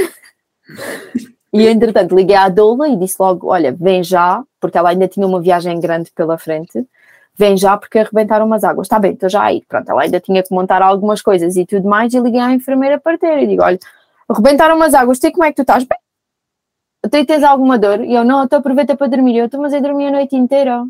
E 1.53 1.65
entretanto 1.65 2.13
liguei 2.13 2.35
à 2.35 2.49
doula 2.49 2.89
e 2.89 2.97
disse 2.97 3.15
logo: 3.17 3.47
Olha, 3.47 3.71
vem 3.71 4.03
já, 4.03 4.43
porque 4.59 4.77
ela 4.77 4.89
ainda 4.89 5.07
tinha 5.07 5.25
uma 5.25 5.39
viagem 5.39 5.79
grande 5.79 6.11
pela 6.11 6.37
frente, 6.37 6.85
vem 7.33 7.55
já 7.55 7.77
porque 7.77 7.99
arrebentaram 7.99 8.45
umas 8.45 8.65
águas. 8.65 8.87
Está 8.87 8.99
bem, 8.99 9.13
estou 9.13 9.29
já 9.29 9.43
aí. 9.43 9.63
Pronto, 9.69 9.89
ela 9.89 10.01
ainda 10.01 10.19
tinha 10.19 10.43
que 10.43 10.53
montar 10.53 10.81
algumas 10.81 11.21
coisas 11.21 11.55
e 11.55 11.65
tudo 11.65 11.87
mais. 11.87 12.13
E 12.13 12.19
liguei 12.19 12.41
à 12.41 12.51
enfermeira 12.51 12.99
para 12.99 13.17
ter 13.17 13.41
e 13.41 13.47
digo: 13.47 13.63
Olha, 13.63 13.79
arrebentaram 14.27 14.75
umas 14.75 14.93
águas, 14.93 15.17
tu 15.17 15.31
como 15.31 15.45
é 15.45 15.49
que 15.49 15.55
tu 15.55 15.61
estás? 15.61 15.85
Bem, 15.85 15.97
tu 17.01 17.25
tens 17.25 17.43
alguma 17.43 17.77
dor? 17.77 18.01
E 18.01 18.13
eu, 18.13 18.23
não, 18.23 18.43
estou 18.43 18.59
aproveita 18.59 18.95
para 18.95 19.07
dormir. 19.07 19.37
Eu, 19.37 19.45
estou, 19.45 19.61
mas 19.61 19.73
eu 19.73 19.81
dormi 19.81 20.07
a 20.07 20.11
noite 20.11 20.35
inteira. 20.35 20.83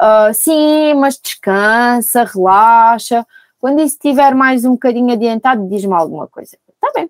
Uh, 0.00 0.34
sim, 0.34 0.94
mas 0.94 1.18
descansa, 1.18 2.24
relaxa. 2.24 3.26
Quando 3.60 3.80
isso 3.80 3.94
estiver 3.94 4.34
mais 4.34 4.64
um 4.64 4.72
bocadinho 4.72 5.12
adiantado, 5.12 5.68
diz-me 5.68 5.94
alguma 5.94 6.26
coisa. 6.26 6.56
Está 6.68 6.90
bem. 6.94 7.08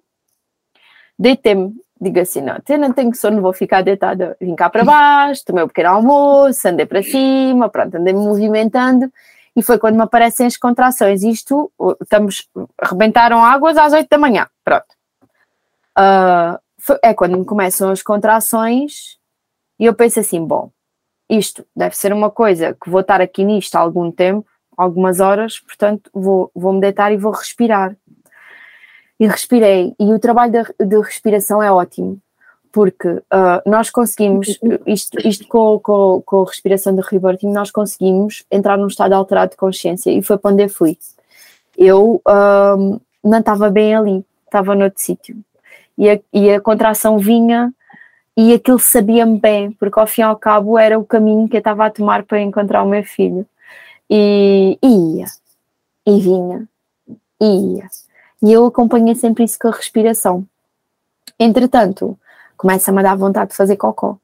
Deitei-me, 1.19 1.75
digo 2.01 2.21
assim, 2.21 2.41
não, 2.41 2.59
eu 2.69 2.79
não 2.79 2.93
tenho 2.93 3.15
sono, 3.15 3.41
vou 3.41 3.53
ficar 3.53 3.83
deitada. 3.83 4.37
Vim 4.41 4.55
cá 4.55 4.69
para 4.69 4.85
baixo, 4.85 5.45
tomei 5.47 5.65
um 5.65 5.69
pequeno 5.69 5.91
almoço, 5.91 6.69
andei 6.69 6.85
para 6.85 7.03
cima, 7.03 7.69
pronto, 7.69 7.97
andei-me 7.97 8.21
movimentando 8.21 9.11
e 9.55 9.63
foi 9.63 9.79
quando 9.79 9.97
me 9.97 10.03
aparecem 10.03 10.47
as 10.47 10.57
contrações. 10.57 11.23
Isto, 11.23 11.71
estamos, 12.03 12.49
rebentaram 12.83 13.45
águas 13.45 13.77
às 13.77 13.93
oito 13.93 14.09
da 14.09 14.19
manhã, 14.19 14.47
pronto. 14.65 14.87
Uh, 15.97 16.59
é 17.03 17.15
quando 17.15 17.39
me 17.39 17.45
começam 17.45 17.91
as 17.91 18.03
contrações 18.03 19.19
e 19.79 19.87
eu 19.87 19.95
penso 19.95 20.21
assim: 20.21 20.45
bom, 20.45 20.71
isto 21.29 21.65
deve 21.75 21.97
ser 21.97 22.13
uma 22.13 22.31
coisa 22.31 22.77
que 22.81 22.91
vou 22.91 23.01
estar 23.01 23.21
aqui 23.21 23.45
nisto 23.45 23.75
há 23.75 23.81
algum 23.81 24.11
tempo, 24.11 24.47
algumas 24.77 25.21
horas, 25.21 25.59
portanto 25.61 26.11
vou, 26.13 26.51
vou 26.55 26.73
me 26.73 26.81
deitar 26.81 27.13
e 27.13 27.17
vou 27.17 27.33
respirar. 27.33 27.97
E 29.19 29.27
respirei, 29.27 29.95
e 30.01 30.13
o 30.13 30.19
trabalho 30.19 30.53
de, 30.53 30.87
de 30.87 31.01
respiração 31.01 31.63
é 31.63 31.71
ótimo, 31.71 32.21
porque 32.73 33.09
uh, 33.09 33.63
nós 33.65 33.89
conseguimos, 33.89 34.59
isto, 34.85 35.17
isto 35.27 35.47
com, 35.47 35.79
com, 35.79 36.23
com 36.27 36.43
a 36.43 36.47
respiração 36.47 36.95
do 36.95 37.03
reverting, 37.03 37.53
nós 37.53 37.71
conseguimos 37.71 38.45
entrar 38.51 38.77
num 38.77 38.89
estado 38.89 39.13
alterado 39.13 39.53
de 39.53 39.57
consciência 39.57 40.11
e 40.11 40.23
foi 40.23 40.39
para 40.39 40.51
onde 40.51 40.65
eu 40.65 40.69
fui. 40.69 40.99
Eu 41.77 42.21
uh, 42.27 43.01
não 43.23 43.39
estava 43.39 43.71
bem 43.71 43.95
ali, 43.95 44.25
estava 44.45 44.75
noutro 44.75 45.01
sítio. 45.01 45.37
E 45.97 46.11
a, 46.11 46.21
e 46.33 46.51
a 46.51 46.61
contração 46.61 47.19
vinha 47.19 47.73
e 48.37 48.55
aquilo 48.55 48.79
sabia-me 48.79 49.39
bem, 49.39 49.73
porque 49.73 49.99
ao 49.99 50.07
fim 50.07 50.23
e 50.23 50.25
ao 50.25 50.37
cabo 50.37 50.79
era 50.79 50.99
o 50.99 51.05
caminho 51.05 51.49
que 51.49 51.57
eu 51.57 51.59
estava 51.59 51.87
a 51.87 51.91
tomar 51.91 52.23
para 52.25 52.41
encontrar 52.41 52.83
o 52.83 52.89
meu 52.89 53.05
filho. 53.05 53.47
E, 54.09 54.79
e 54.83 55.19
ia, 55.19 55.27
e 56.07 56.21
vinha, 56.21 56.69
e 57.41 57.77
ia. 57.77 57.89
E 58.43 58.53
eu 58.53 58.67
acompanhei 58.67 59.15
sempre 59.15 59.45
isso 59.45 59.59
com 59.59 59.69
a 59.69 59.73
respiração. 59.73 60.47
Entretanto, 61.39 62.19
começa-me 62.57 63.01
a 63.01 63.03
dar 63.03 63.17
vontade 63.17 63.51
de 63.51 63.57
fazer 63.57 63.77
cocó. 63.77 64.17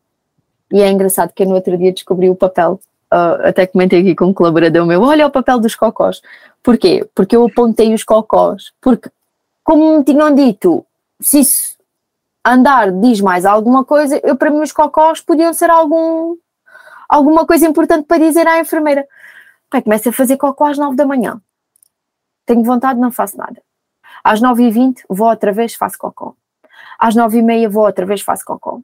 E 0.73 0.81
é 0.81 0.91
engraçado 0.91 1.33
que 1.33 1.43
eu 1.43 1.49
no 1.49 1.55
outro 1.55 1.77
dia 1.77 1.93
descobri 1.93 2.29
o 2.29 2.35
papel, 2.35 2.81
uh, 3.13 3.47
até 3.47 3.67
comentei 3.67 4.01
aqui 4.01 4.15
com 4.15 4.27
um 4.27 4.35
colaborador 4.35 4.87
meu, 4.87 5.03
olha 5.03 5.27
o 5.27 5.31
papel 5.31 5.59
dos 5.59 5.75
cocós. 5.75 6.21
Porquê? 6.63 7.09
Porque 7.15 7.37
eu 7.37 7.47
apontei 7.47 7.95
os 7.95 8.05
cocós, 8.05 8.73
porque 8.81 9.11
como 9.65 9.99
me 9.99 10.05
tinham 10.05 10.35
dito, 10.35 10.85
se 11.21 11.41
isso 11.41 11.79
andar 12.45 12.93
diz 12.93 13.21
mais 13.21 13.45
alguma 13.45 13.85
coisa, 13.85 14.21
eu 14.25 14.37
para 14.37 14.51
mim 14.51 14.61
os 14.61 14.73
cocós 14.73 15.21
podiam 15.21 15.53
ser 15.53 15.71
algum, 15.71 16.37
alguma 17.09 17.47
coisa 17.47 17.67
importante 17.67 18.07
para 18.07 18.19
dizer 18.19 18.47
à 18.47 18.61
enfermeira. 18.61 19.07
Pai, 19.71 19.83
começo 19.83 20.09
a 20.09 20.13
fazer 20.13 20.37
cocó 20.37 20.67
às 20.67 20.79
nove 20.79 20.97
da 20.97 21.07
manhã. 21.07 21.41
Tenho 22.47 22.63
vontade, 22.63 22.99
não 22.99 23.13
faço 23.13 23.37
nada. 23.37 23.61
Às 24.25 24.41
nove 24.41 24.65
e 24.65 24.71
vinte 24.71 25.05
vou 25.09 25.29
outra 25.29 25.53
vez, 25.53 25.75
faço 25.75 25.99
cocó 25.99 26.35
às 26.99 27.15
nove 27.15 27.39
e 27.39 27.43
meia 27.43 27.69
vou 27.69 27.85
outra 27.85 28.05
vez, 28.05 28.21
faço 28.21 28.45
cocó. 28.45 28.81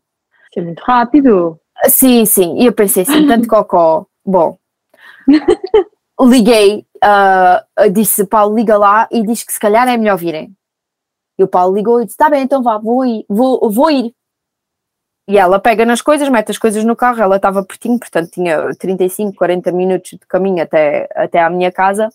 Isso 0.50 0.60
é 0.60 0.62
muito 0.62 0.80
rápido. 0.80 1.58
Sim, 1.88 2.24
sim, 2.24 2.60
e 2.60 2.66
eu 2.66 2.72
pensei 2.72 3.02
assim, 3.02 3.26
tanto 3.26 3.48
cocó, 3.48 4.06
bom. 4.24 4.56
Liguei, 6.20 6.86
uh, 7.04 7.90
disse 7.90 8.24
Paulo, 8.24 8.54
liga 8.54 8.78
lá 8.78 9.08
e 9.10 9.22
diz 9.26 9.42
que 9.42 9.52
se 9.52 9.58
calhar 9.58 9.88
é 9.88 9.96
melhor 9.96 10.16
virem. 10.16 10.54
E 11.38 11.44
o 11.44 11.48
Paulo 11.48 11.74
ligou 11.74 12.00
e 12.00 12.04
disse: 12.04 12.16
Tá 12.16 12.30
bem, 12.30 12.42
então 12.42 12.62
vá, 12.62 12.78
vou 12.78 13.04
ir, 13.04 13.24
vou, 13.28 13.70
vou 13.70 13.90
ir. 13.90 14.14
E 15.26 15.38
ela 15.38 15.58
pega 15.58 15.86
nas 15.86 16.02
coisas, 16.02 16.28
mete 16.28 16.50
as 16.50 16.58
coisas 16.58 16.84
no 16.84 16.94
carro, 16.94 17.22
ela 17.22 17.36
estava 17.36 17.64
pertinho, 17.64 17.98
portanto 17.98 18.30
tinha 18.30 18.74
35, 18.74 19.34
40 19.34 19.72
minutos 19.72 20.10
de 20.10 20.26
caminho 20.26 20.62
até, 20.62 21.08
até 21.14 21.40
à 21.40 21.48
minha 21.48 21.72
casa. 21.72 22.10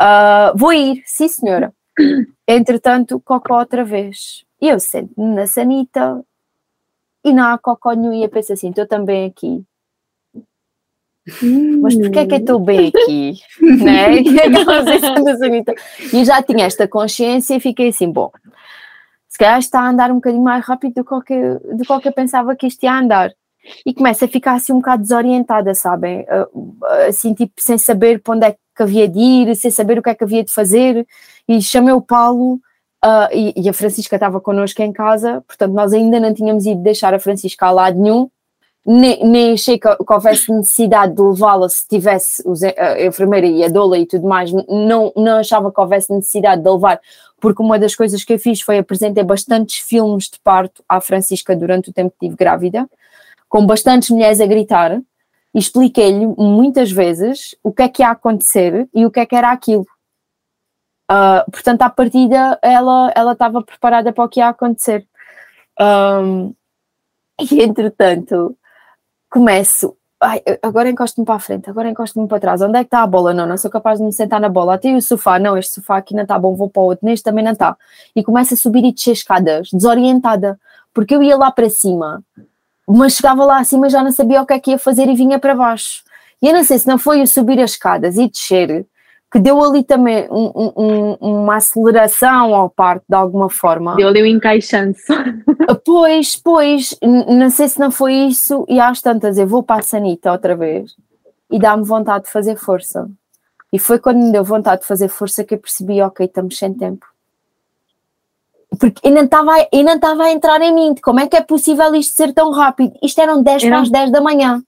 Uh, 0.00 0.56
vou 0.56 0.72
ir, 0.72 1.02
sim 1.04 1.28
senhora. 1.28 1.72
Entretanto, 2.48 3.20
cocó 3.20 3.58
outra 3.58 3.84
vez. 3.84 4.44
E 4.60 4.68
eu 4.68 4.80
sento-me 4.80 5.34
na 5.34 5.46
sanita 5.46 6.24
e 7.24 7.32
não 7.32 7.44
há 7.44 7.58
cocó 7.58 7.92
nenhum 7.92 8.12
e 8.12 8.22
eu 8.22 8.28
penso 8.28 8.52
assim, 8.52 8.70
estou 8.70 8.86
também 8.86 9.26
aqui. 9.26 9.62
Hum. 11.42 11.80
Mas 11.82 11.94
porquê 11.94 12.20
é 12.20 12.26
que 12.26 12.34
eu 12.34 12.38
estou 12.38 12.60
bem 12.60 12.88
aqui? 12.88 13.34
né? 13.60 14.22
E 16.12 16.24
já 16.24 16.42
tinha 16.42 16.66
esta 16.66 16.88
consciência 16.88 17.54
e 17.54 17.60
fiquei 17.60 17.88
assim, 17.88 18.10
bom, 18.10 18.30
se 19.28 19.38
calhar 19.38 19.58
está 19.58 19.80
a 19.80 19.90
andar 19.90 20.10
um 20.10 20.16
bocadinho 20.16 20.42
mais 20.42 20.64
rápido 20.64 20.94
do 20.94 21.04
que, 21.04 21.32
eu, 21.34 21.60
do 21.76 22.00
que 22.00 22.08
eu 22.08 22.12
pensava 22.12 22.56
que 22.56 22.66
isto 22.66 22.82
ia 22.84 22.98
andar. 22.98 23.32
E 23.84 23.92
começa 23.92 24.24
a 24.24 24.28
ficar 24.28 24.54
assim 24.54 24.72
um 24.72 24.78
bocado 24.78 25.02
desorientada, 25.02 25.74
sabem? 25.74 26.24
Assim, 27.06 27.34
tipo, 27.34 27.52
sem 27.58 27.76
saber 27.76 28.20
para 28.22 28.34
onde 28.34 28.46
é 28.46 28.52
que 28.52 28.82
havia 28.82 29.06
de 29.06 29.18
ir, 29.18 29.54
sem 29.56 29.70
saber 29.70 29.98
o 29.98 30.02
que 30.02 30.08
é 30.08 30.14
que 30.14 30.24
havia 30.24 30.42
de 30.42 30.52
fazer. 30.52 31.06
E 31.46 31.60
chamei 31.60 31.92
o 31.92 32.00
Paulo 32.00 32.60
Uh, 33.04 33.30
e, 33.32 33.62
e, 33.62 33.68
a 33.68 33.72
Francisca 33.72 34.16
estava 34.16 34.40
connosco 34.40 34.82
em 34.82 34.92
casa, 34.92 35.40
portanto, 35.46 35.72
nós 35.72 35.92
ainda 35.92 36.18
não 36.18 36.34
tínhamos 36.34 36.66
ido 36.66 36.82
deixar 36.82 37.14
a 37.14 37.20
Francisca 37.20 37.66
a 37.66 37.70
lado 37.70 37.96
nenhum, 37.96 38.28
nem, 38.90 39.52
achei 39.52 39.78
que, 39.78 39.96
que 39.96 40.12
houvesse 40.12 40.50
necessidade 40.50 41.14
de 41.14 41.20
levá-la 41.20 41.68
se 41.68 41.86
tivesse 41.86 42.42
os, 42.48 42.62
a 42.62 43.04
enfermeira 43.04 43.46
e 43.46 43.62
a 43.62 43.68
doula 43.68 43.98
e 43.98 44.06
tudo 44.06 44.26
mais, 44.26 44.50
não, 44.50 45.12
não 45.14 45.38
achava 45.38 45.70
que 45.70 45.80
houvesse 45.80 46.10
necessidade 46.10 46.62
de 46.62 46.70
levar, 46.70 46.98
porque 47.38 47.62
uma 47.62 47.78
das 47.78 47.94
coisas 47.94 48.24
que 48.24 48.32
eu 48.32 48.38
fiz 48.38 48.62
foi 48.62 48.78
apresentar 48.78 49.22
bastantes 49.24 49.78
filmes 49.78 50.30
de 50.30 50.40
parto 50.40 50.82
à 50.88 51.00
Francisca 51.00 51.54
durante 51.54 51.90
o 51.90 51.92
tempo 51.92 52.14
que 52.18 52.24
estive 52.24 52.36
grávida, 52.36 52.88
com 53.48 53.66
bastantes 53.66 54.08
mulheres 54.08 54.40
a 54.40 54.46
gritar, 54.46 54.98
e 55.54 55.58
expliquei-lhe 55.58 56.26
muitas 56.26 56.90
vezes 56.90 57.54
o 57.62 57.72
que 57.72 57.82
é 57.82 57.88
que 57.88 58.02
ia 58.02 58.10
acontecer 58.10 58.88
e 58.94 59.04
o 59.04 59.10
que 59.10 59.20
é 59.20 59.26
que 59.26 59.36
era 59.36 59.52
aquilo 59.52 59.86
Uh, 61.10 61.50
portanto, 61.50 61.80
à 61.80 61.88
partida, 61.88 62.58
ela 62.60 63.10
ela 63.16 63.32
estava 63.32 63.62
preparada 63.62 64.12
para 64.12 64.24
o 64.24 64.28
que 64.28 64.40
ia 64.40 64.48
acontecer. 64.48 65.06
Um, 65.80 66.54
e 67.50 67.62
entretanto, 67.62 68.56
começo. 69.30 69.96
Ai, 70.20 70.42
agora 70.62 70.90
encosto-me 70.90 71.24
para 71.24 71.36
a 71.36 71.38
frente, 71.38 71.70
agora 71.70 71.88
encosto-me 71.88 72.26
para 72.26 72.40
trás. 72.40 72.60
Onde 72.60 72.76
é 72.76 72.80
que 72.80 72.88
está 72.88 73.02
a 73.02 73.06
bola? 73.06 73.32
Não, 73.32 73.46
não 73.46 73.56
sou 73.56 73.70
capaz 73.70 74.00
de 74.00 74.04
me 74.04 74.12
sentar 74.12 74.40
na 74.40 74.48
bola. 74.48 74.74
Até 74.74 74.92
o 74.92 75.00
sofá, 75.00 75.38
não, 75.38 75.56
este 75.56 75.74
sofá 75.74 75.96
aqui 75.98 76.12
não 76.14 76.22
está 76.22 76.36
bom, 76.38 76.56
vou 76.56 76.68
para 76.68 76.82
o 76.82 76.86
outro. 76.86 77.06
Neste 77.06 77.22
também 77.22 77.44
não 77.44 77.52
está. 77.52 77.76
E 78.16 78.24
começo 78.24 78.54
a 78.54 78.56
subir 78.56 78.84
e 78.84 78.92
descer 78.92 79.12
escadas, 79.12 79.70
desorientada, 79.72 80.58
porque 80.92 81.14
eu 81.14 81.22
ia 81.22 81.36
lá 81.36 81.52
para 81.52 81.70
cima, 81.70 82.20
mas 82.86 83.14
chegava 83.14 83.44
lá 83.44 83.58
acima 83.58 83.86
e 83.86 83.90
já 83.90 84.02
não 84.02 84.10
sabia 84.10 84.42
o 84.42 84.46
que 84.46 84.54
é 84.54 84.58
que 84.58 84.70
ia 84.72 84.78
fazer 84.78 85.08
e 85.08 85.14
vinha 85.14 85.38
para 85.38 85.54
baixo. 85.54 86.02
E 86.42 86.48
eu 86.48 86.52
não 86.52 86.64
sei 86.64 86.78
se 86.78 86.88
não 86.88 86.98
foi 86.98 87.22
o 87.22 87.26
subir 87.26 87.60
as 87.60 87.72
escadas 87.72 88.16
e 88.16 88.28
descer, 88.28 88.86
que 89.30 89.38
deu 89.38 89.62
ali 89.62 89.84
também 89.84 90.26
um, 90.30 90.72
um, 90.76 91.12
uma 91.20 91.56
aceleração 91.56 92.54
ao 92.54 92.70
parto 92.70 93.04
de 93.08 93.14
alguma 93.14 93.50
forma. 93.50 93.94
Deu 93.96 94.08
ali 94.08 94.22
um 94.22 94.26
encaixando 94.26 94.96
Pois, 95.84 96.34
pois, 96.36 96.98
não 97.02 97.50
sei 97.50 97.68
se 97.68 97.78
não 97.78 97.90
foi 97.90 98.14
isso, 98.14 98.64
e 98.68 98.80
às 98.80 99.02
tantas 99.02 99.36
eu 99.36 99.46
vou 99.46 99.62
para 99.62 99.80
a 99.80 99.82
Sanita 99.82 100.32
outra 100.32 100.56
vez 100.56 100.96
e 101.50 101.58
dá-me 101.58 101.84
vontade 101.84 102.24
de 102.24 102.30
fazer 102.30 102.56
força. 102.56 103.08
E 103.72 103.78
foi 103.78 103.98
quando 103.98 104.18
me 104.18 104.32
deu 104.32 104.42
vontade 104.42 104.80
de 104.82 104.86
fazer 104.86 105.08
força 105.08 105.44
que 105.44 105.54
eu 105.54 105.58
percebi, 105.58 106.00
ok, 106.00 106.24
estamos 106.24 106.56
sem 106.56 106.72
tempo. 106.72 107.06
Porque 108.78 109.06
estava, 109.06 109.52
ainda 109.72 109.94
estava 109.94 110.24
a 110.24 110.30
entrar 110.30 110.60
em 110.62 110.74
mim, 110.74 110.94
como 111.02 111.20
é 111.20 111.26
que 111.26 111.36
é 111.36 111.42
possível 111.42 111.94
isto 111.94 112.14
ser 112.14 112.32
tão 112.32 112.50
rápido? 112.50 112.94
Isto 113.02 113.20
eram 113.20 113.42
10 113.42 113.64
para 113.64 113.80
as 113.80 113.90
10 113.90 114.10
da 114.10 114.20
manhã. 114.20 114.62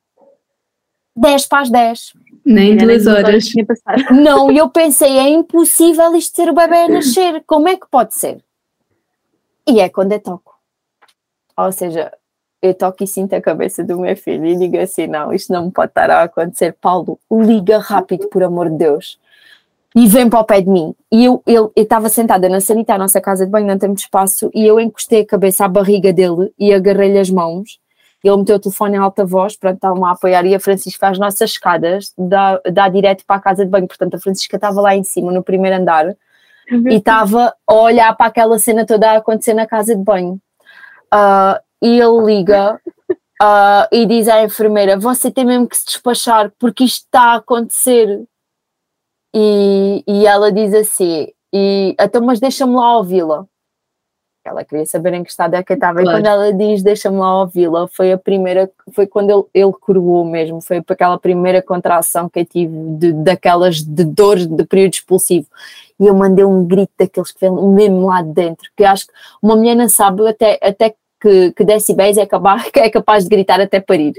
10 1.17 1.47
para 1.47 1.61
as 1.61 1.71
10. 1.71 2.13
Nem 2.45 2.77
duas 2.77 3.07
horas. 3.07 3.45
Não, 4.11 4.51
e 4.51 4.59
eu 4.59 4.69
pensei, 4.69 5.19
é 5.19 5.29
impossível 5.29 6.15
isto 6.15 6.37
ser 6.37 6.49
o 6.49 6.55
bebê 6.55 6.77
a 6.77 6.89
nascer, 6.89 7.43
como 7.47 7.69
é 7.69 7.77
que 7.77 7.87
pode 7.91 8.15
ser? 8.15 8.43
E 9.69 9.81
é 9.81 9.89
quando 9.89 10.13
eu 10.13 10.21
toco. 10.21 10.55
Ou 11.57 11.71
seja, 11.71 12.13
eu 12.63 12.75
toco 12.75 13.03
e 13.03 13.07
sinto 13.07 13.35
a 13.35 13.41
cabeça 13.41 13.83
do 13.85 13.99
meu 13.99 14.17
filho 14.17 14.47
e 14.47 14.57
digo 14.57 14.79
assim: 14.79 15.07
não, 15.07 15.33
isto 15.33 15.53
não 15.53 15.67
me 15.67 15.71
pode 15.71 15.91
estar 15.91 16.11
a 16.11 16.23
acontecer. 16.23 16.77
Paulo, 16.81 17.19
liga 17.31 17.79
rápido, 17.79 18.29
por 18.29 18.43
amor 18.43 18.71
de 18.71 18.77
Deus. 18.77 19.19
E 19.95 20.07
vem 20.07 20.31
para 20.31 20.39
o 20.39 20.45
pé 20.45 20.61
de 20.61 20.71
mim. 20.71 20.95
E 21.11 21.25
eu 21.25 21.73
estava 21.75 22.09
sentada 22.09 22.49
na 22.49 22.61
sanita, 22.61 22.95
a 22.95 22.99
nossa 22.99 23.21
casa 23.21 23.45
de 23.45 23.51
banho, 23.51 23.67
não 23.67 23.79
temos 23.79 24.03
espaço, 24.03 24.49
e 24.55 24.65
eu 24.65 24.79
encostei 24.79 25.23
a 25.23 25.27
cabeça 25.27 25.65
à 25.65 25.69
barriga 25.69 26.13
dele 26.13 26.53
e 26.57 26.73
agarrei-lhe 26.73 27.19
as 27.19 27.29
mãos 27.29 27.80
ele 28.29 28.37
meteu 28.37 28.57
o 28.57 28.61
telefone 28.61 28.97
em 28.97 28.99
alta 28.99 29.25
voz, 29.25 29.57
pronto, 29.57 29.77
estavam 29.77 30.05
a 30.05 30.13
apoiar 30.13 30.45
e 30.45 30.55
a 30.55 30.61
Francisca 30.61 31.09
as 31.09 31.19
nossas 31.19 31.51
escadas 31.51 32.13
dá, 32.19 32.61
dá 32.71 32.89
direto 32.89 33.25
para 33.27 33.37
a 33.37 33.41
casa 33.41 33.65
de 33.65 33.71
banho, 33.71 33.89
portanto 33.89 34.15
a 34.15 34.21
Francisca 34.21 34.57
estava 34.57 34.81
lá 34.81 34.95
em 34.95 35.03
cima 35.03 35.33
no 35.33 35.43
primeiro 35.43 35.77
andar 35.77 36.15
e 36.89 36.97
estava 36.97 37.55
a 37.67 37.75
olhar 37.75 38.15
para 38.17 38.27
aquela 38.27 38.59
cena 38.59 38.87
toda 38.87 39.11
a 39.11 39.17
acontecer 39.17 39.55
na 39.55 39.67
casa 39.67 39.97
de 39.97 40.03
banho. 40.03 40.41
Uh, 41.13 41.59
e 41.83 41.99
ele 41.99 42.25
liga 42.25 42.81
uh, 43.43 43.89
e 43.91 44.07
diz 44.07 44.29
à 44.29 44.43
enfermeira, 44.43 44.99
você 44.99 45.31
tem 45.31 45.45
mesmo 45.45 45.69
que 45.69 45.77
se 45.77 45.87
despachar 45.87 46.53
porque 46.59 46.85
isto 46.85 47.05
está 47.05 47.33
a 47.33 47.37
acontecer. 47.37 48.23
E, 49.35 50.03
e 50.07 50.27
ela 50.27 50.51
diz 50.53 50.75
assim, 50.75 51.29
e, 51.53 51.95
então 51.99 52.23
mas 52.23 52.41
deixa-me 52.41 52.75
lá 52.75 52.97
ouvi-la 52.99 53.47
ela 54.45 54.65
queria 54.65 54.87
saber 54.87 55.15
em 55.15 55.23
que 55.23 55.31
estado 55.31 55.55
é 55.55 55.63
que 55.63 55.73
estava. 55.73 56.01
Claro. 56.01 56.09
E 56.09 56.21
quando 56.21 56.27
ela 56.27 56.53
diz 56.53 56.83
deixa-me 56.83 57.19
lá 57.19 57.41
ouvi-la, 57.41 57.87
foi 57.89 58.13
a 58.13 58.19
primeira, 58.19 58.71
foi 58.93 59.07
quando 59.07 59.31
ele, 59.31 59.45
ele 59.67 59.73
coroou 59.73 60.25
mesmo, 60.25 60.61
foi 60.61 60.81
para 60.81 60.95
aquela 60.95 61.19
primeira 61.19 61.61
contração 61.61 62.29
que 62.29 62.41
eu 62.41 62.45
tive 62.47 62.75
de, 62.97 63.13
daquelas 63.13 63.83
de 63.83 64.05
dores 64.05 64.47
de 64.47 64.65
período 64.65 64.95
expulsivo. 64.95 65.47
E 65.99 66.07
eu 66.07 66.15
mandei 66.15 66.45
um 66.45 66.65
grito 66.65 66.93
daqueles 66.99 67.31
que 67.31 67.41
vêm 67.41 67.53
mesmo 67.53 68.07
lá 68.07 68.23
de 68.23 68.33
dentro, 68.33 68.71
que 68.75 68.85
acho 68.85 69.07
que 69.07 69.13
uma 69.43 69.55
mulher 69.55 69.75
não 69.75 69.89
sabe 69.89 70.27
até, 70.27 70.59
até 70.63 70.95
que, 71.21 71.53
que 71.53 71.65
decibéis 71.65 72.17
é 72.17 72.25
capaz, 72.25 72.71
é 72.75 72.89
capaz 72.89 73.25
de 73.25 73.31
gritar 73.31 73.61
até 73.61 73.79
parir. 73.79 74.15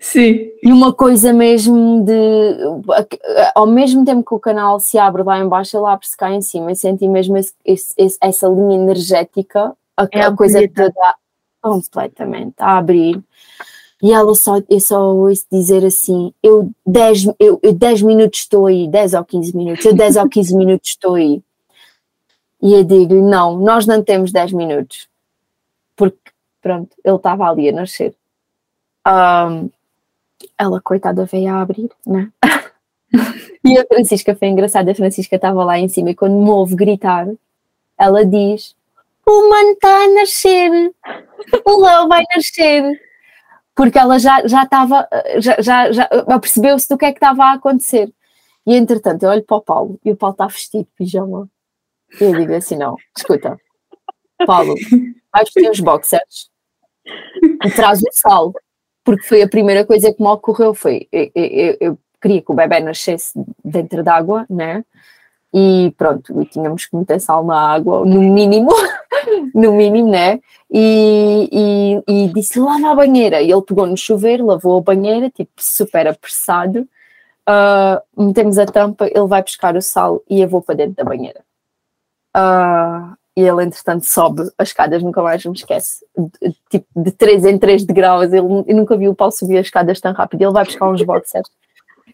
Sim. 0.00 0.50
E 0.62 0.72
uma 0.72 0.92
coisa 0.92 1.32
mesmo 1.32 2.04
de. 2.04 2.58
Ao 3.54 3.66
mesmo 3.66 4.04
tempo 4.04 4.24
que 4.24 4.34
o 4.34 4.40
canal 4.40 4.80
se 4.80 4.98
abre 4.98 5.22
lá 5.22 5.38
embaixo, 5.38 5.76
ele 5.76 5.86
abre-se 5.86 6.16
cá 6.16 6.30
em 6.30 6.40
cima 6.40 6.72
e 6.72 6.76
senti 6.76 7.06
mesmo 7.06 7.36
esse, 7.36 7.52
esse, 7.64 8.16
essa 8.20 8.48
linha 8.48 8.76
energética, 8.76 9.76
a, 9.96 10.08
é 10.10 10.22
a 10.22 10.32
coisa 10.32 10.66
toda 10.68 11.14
completamente 11.60 12.54
a 12.58 12.78
abrir. 12.78 13.22
E 14.02 14.12
ela 14.12 14.34
só, 14.34 14.60
eu 14.68 14.80
só 14.80 15.14
ouço 15.14 15.46
dizer 15.50 15.84
assim: 15.84 16.32
eu 16.42 16.70
10 16.86 17.26
eu, 17.38 17.60
eu 17.62 18.06
minutos 18.06 18.40
estou 18.40 18.66
aí, 18.66 18.88
10 18.88 19.14
ou 19.14 19.24
15 19.24 19.56
minutos, 19.56 19.84
eu 19.84 19.94
10 19.94 20.16
ou 20.16 20.28
15 20.28 20.56
minutos 20.56 20.90
estou 20.90 21.14
aí. 21.14 21.42
E 22.62 22.72
eu 22.72 22.84
digo: 22.84 23.14
não, 23.14 23.58
nós 23.58 23.86
não 23.86 24.02
temos 24.02 24.32
10 24.32 24.52
minutos 24.52 25.08
pronto, 26.64 26.96
ele 27.04 27.16
estava 27.16 27.46
ali 27.46 27.68
a 27.68 27.72
nascer. 27.72 28.14
Um, 29.06 29.68
ela, 30.58 30.80
coitada, 30.80 31.26
veio 31.26 31.52
a 31.52 31.60
abrir, 31.60 31.90
né? 32.06 32.32
e 33.62 33.78
a 33.78 33.84
Francisca 33.84 34.34
foi 34.34 34.48
engraçada, 34.48 34.90
a 34.90 34.94
Francisca 34.94 35.36
estava 35.36 35.62
lá 35.62 35.78
em 35.78 35.88
cima 35.88 36.10
e 36.10 36.14
quando 36.14 36.42
me 36.42 36.48
ouve 36.48 36.74
gritar, 36.74 37.28
ela 37.98 38.24
diz: 38.24 38.74
O 39.26 39.50
mano 39.50 39.72
está 39.72 40.04
a 40.04 40.08
nascer, 40.08 40.70
o 41.66 41.80
Léo 41.82 42.08
vai 42.08 42.24
nascer. 42.34 42.98
Porque 43.74 43.98
ela 43.98 44.18
já 44.18 44.46
já 44.46 44.62
estava, 44.62 45.06
já, 45.38 45.60
já, 45.60 45.92
já 45.92 46.08
percebeu-se 46.40 46.88
do 46.88 46.96
que 46.96 47.04
é 47.04 47.12
que 47.12 47.18
estava 47.18 47.44
a 47.44 47.52
acontecer. 47.54 48.10
E 48.66 48.74
entretanto, 48.74 49.24
eu 49.24 49.30
olho 49.30 49.42
para 49.42 49.56
o 49.56 49.60
Paulo 49.60 50.00
e 50.02 50.12
o 50.12 50.16
Paulo 50.16 50.32
está 50.32 50.46
vestido 50.46 50.84
de 50.84 50.90
pijama. 50.96 51.46
E 52.18 52.24
eu 52.24 52.32
digo 52.32 52.54
assim: 52.54 52.76
Não, 52.76 52.96
escuta, 53.14 53.60
Paulo, 54.46 54.74
vais 55.30 55.50
vestir 55.52 55.70
os 55.70 55.80
boxers 55.80 56.53
traz 57.74 58.02
o 58.02 58.08
sal 58.12 58.52
porque 59.04 59.26
foi 59.26 59.42
a 59.42 59.48
primeira 59.48 59.84
coisa 59.84 60.12
que 60.12 60.22
me 60.22 60.28
ocorreu, 60.28 60.72
foi, 60.72 61.06
eu, 61.12 61.30
eu, 61.34 61.76
eu 61.78 61.98
queria 62.20 62.40
que 62.40 62.50
o 62.50 62.54
bebê 62.54 62.80
nascesse 62.80 63.32
dentro 63.62 64.02
d'água, 64.02 64.46
né? 64.48 64.82
E 65.52 65.94
pronto, 65.96 66.40
e 66.40 66.46
tínhamos 66.46 66.86
que 66.86 66.96
meter 66.96 67.20
sal 67.20 67.44
na 67.44 67.74
água, 67.74 68.04
no 68.04 68.20
mínimo, 68.20 68.72
no 69.54 69.72
mínimo, 69.74 70.10
né? 70.10 70.40
E, 70.72 72.02
e, 72.08 72.24
e 72.24 72.28
disse 72.32 72.58
lava 72.58 72.90
a 72.90 72.94
banheira. 72.94 73.40
E 73.40 73.52
ele 73.52 73.62
pegou 73.62 73.86
no 73.86 73.96
chuveiro, 73.96 74.46
lavou 74.46 74.78
a 74.78 74.80
banheira, 74.80 75.30
tipo 75.30 75.52
super 75.58 76.08
apressado. 76.08 76.88
Uh, 77.46 78.24
metemos 78.24 78.58
a 78.58 78.64
tampa, 78.64 79.06
ele 79.06 79.26
vai 79.26 79.42
buscar 79.42 79.76
o 79.76 79.82
sal 79.82 80.22
e 80.28 80.40
eu 80.40 80.48
vou 80.48 80.62
para 80.62 80.76
dentro 80.76 80.94
da 80.94 81.04
banheira. 81.04 81.40
Uh, 82.34 83.14
e 83.36 83.42
ele, 83.42 83.64
entretanto, 83.64 84.04
sobe 84.04 84.42
as 84.56 84.68
escadas, 84.68 85.02
nunca 85.02 85.20
mais 85.22 85.44
me 85.44 85.54
esquece, 85.54 86.04
tipo 86.70 86.86
de 86.94 87.10
3 87.10 87.44
em 87.46 87.58
3 87.58 87.84
degraus. 87.84 88.32
Ele, 88.32 88.72
nunca 88.72 88.96
vi 88.96 89.08
o 89.08 89.14
Paulo 89.14 89.32
subir 89.32 89.58
as 89.58 89.66
escadas 89.66 90.00
tão 90.00 90.12
rápido. 90.12 90.42
Ele 90.42 90.52
vai 90.52 90.64
buscar 90.64 90.88
uns 90.88 91.02
boxers 91.02 91.48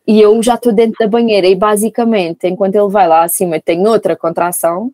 e 0.06 0.20
eu 0.20 0.42
já 0.42 0.54
estou 0.54 0.72
dentro 0.72 0.96
da 0.98 1.06
banheira. 1.06 1.46
E 1.46 1.54
basicamente, 1.54 2.48
enquanto 2.48 2.74
ele 2.74 2.88
vai 2.88 3.06
lá 3.06 3.22
acima, 3.22 3.60
tem 3.60 3.86
outra 3.86 4.16
contração 4.16 4.90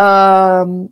um, 0.00 0.88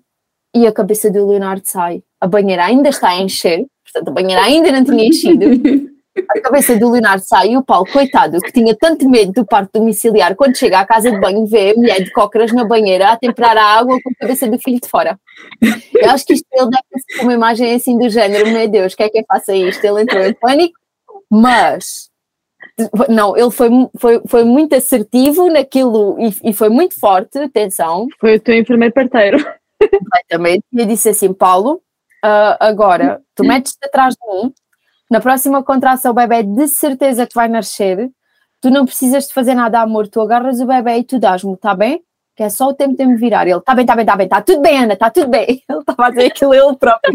e 0.55 0.67
a 0.67 0.73
cabeça 0.73 1.11
do 1.11 1.27
Leonardo 1.29 1.63
sai. 1.65 2.03
A 2.21 2.27
banheira 2.27 2.65
ainda 2.65 2.91
está 2.91 3.09
a 3.09 3.21
encher, 3.21 3.67
portanto, 3.83 4.09
a 4.09 4.13
banheira 4.13 4.43
ainda 4.43 4.71
não 4.71 4.85
tinha 4.85 5.07
enchido. 5.07 5.47
a 6.17 6.41
cabeça 6.41 6.77
do 6.77 6.91
Leonardo 6.91 7.25
sai 7.27 7.51
e 7.51 7.57
o 7.57 7.65
Paulo, 7.65 7.87
coitado, 7.91 8.41
que 8.41 8.53
tinha 8.53 8.75
tanto 8.75 9.09
medo 9.09 9.33
do 9.33 9.45
parto 9.45 9.79
domiciliar, 9.79 10.37
quando 10.37 10.57
chega 10.57 10.79
à 10.79 10.87
casa 10.87 11.11
de 11.11 11.19
banho, 11.19 11.47
vê 11.47 11.73
a 11.73 11.75
mulher 11.75 12.03
de 12.03 12.11
cócoras 12.13 12.53
na 12.53 12.65
banheira 12.65 13.09
a 13.09 13.17
temperar 13.17 13.57
a 13.57 13.65
água 13.65 13.99
com 14.03 14.11
a 14.11 14.15
cabeça 14.21 14.47
do 14.49 14.59
filho 14.59 14.81
de 14.81 14.89
fora. 14.89 15.19
Eu 15.95 16.11
acho 16.11 16.25
que 16.25 16.35
isto 16.35 16.47
ele 16.53 16.71
deve 16.71 17.05
ter 17.07 17.23
uma 17.23 17.33
imagem 17.33 17.75
assim 17.75 17.99
do 17.99 18.09
género, 18.09 18.51
meu 18.51 18.69
Deus, 18.69 18.95
quer 18.95 19.09
que 19.09 19.19
é 19.19 19.25
faça 19.25 19.55
isto? 19.55 19.85
Ele 19.85 20.03
entrou 20.03 20.25
em 20.25 20.35
pânico, 20.35 20.79
mas 21.31 22.11
não, 23.09 23.37
ele 23.37 23.51
foi, 23.51 23.69
foi, 23.99 24.23
foi 24.27 24.45
muito 24.45 24.75
assertivo 24.75 25.49
naquilo 25.49 26.17
e, 26.19 26.51
e 26.51 26.53
foi 26.53 26.69
muito 26.69 26.99
forte, 26.99 27.39
atenção. 27.39 28.07
Foi 28.21 28.37
o 28.37 28.41
teu 28.41 28.57
enfermeiro 28.57 28.95
parteiro. 28.95 29.39
Completamente. 29.79 30.65
E 30.73 30.87
disse 30.87 31.09
assim: 31.09 31.33
Paulo, 31.33 31.81
uh, 32.25 32.57
agora 32.59 33.21
tu 33.35 33.45
metes-te 33.45 33.85
atrás 33.85 34.15
de 34.15 34.27
mim 34.27 34.55
na 35.15 35.21
próxima 35.21 35.63
contração, 35.63 36.11
o 36.11 36.15
bebê 36.15 36.43
de 36.43 36.67
certeza 36.67 37.25
que 37.25 37.37
vai 37.37 37.47
nascer. 37.47 38.11
Tu 38.61 38.69
não 38.69 38.85
precisas 38.85 39.29
de 39.29 39.33
fazer 39.33 39.55
nada, 39.55 39.81
amor. 39.81 40.09
Tu 40.09 40.21
agarras 40.21 40.59
o 40.59 40.67
bebê 40.67 40.97
e 40.99 41.05
tu 41.05 41.21
dás-me, 41.21 41.57
tá 41.57 41.73
bem? 41.73 42.03
Que 42.35 42.43
é 42.43 42.49
só 42.49 42.71
o 42.71 42.75
tempo 42.75 42.97
de 42.97 43.07
me 43.07 43.15
virar. 43.15 43.47
Ele, 43.47 43.61
tá 43.61 43.77
bem, 43.77 43.87
tá 43.87 43.95
bem, 43.95 44.05
tá 44.05 44.17
bem, 44.17 44.27
tá 44.29 44.43
tudo 44.43 44.61
bem, 44.61 44.83
Ana, 44.83 44.97
tá 44.97 45.11
tudo 45.11 45.29
bem. 45.29 45.63
Ele 45.71 45.79
estava 45.79 46.07
a 46.07 46.11
dizer 46.11 46.27
aquilo 46.27 46.53
ele 46.53 46.77
próprio. 46.77 47.13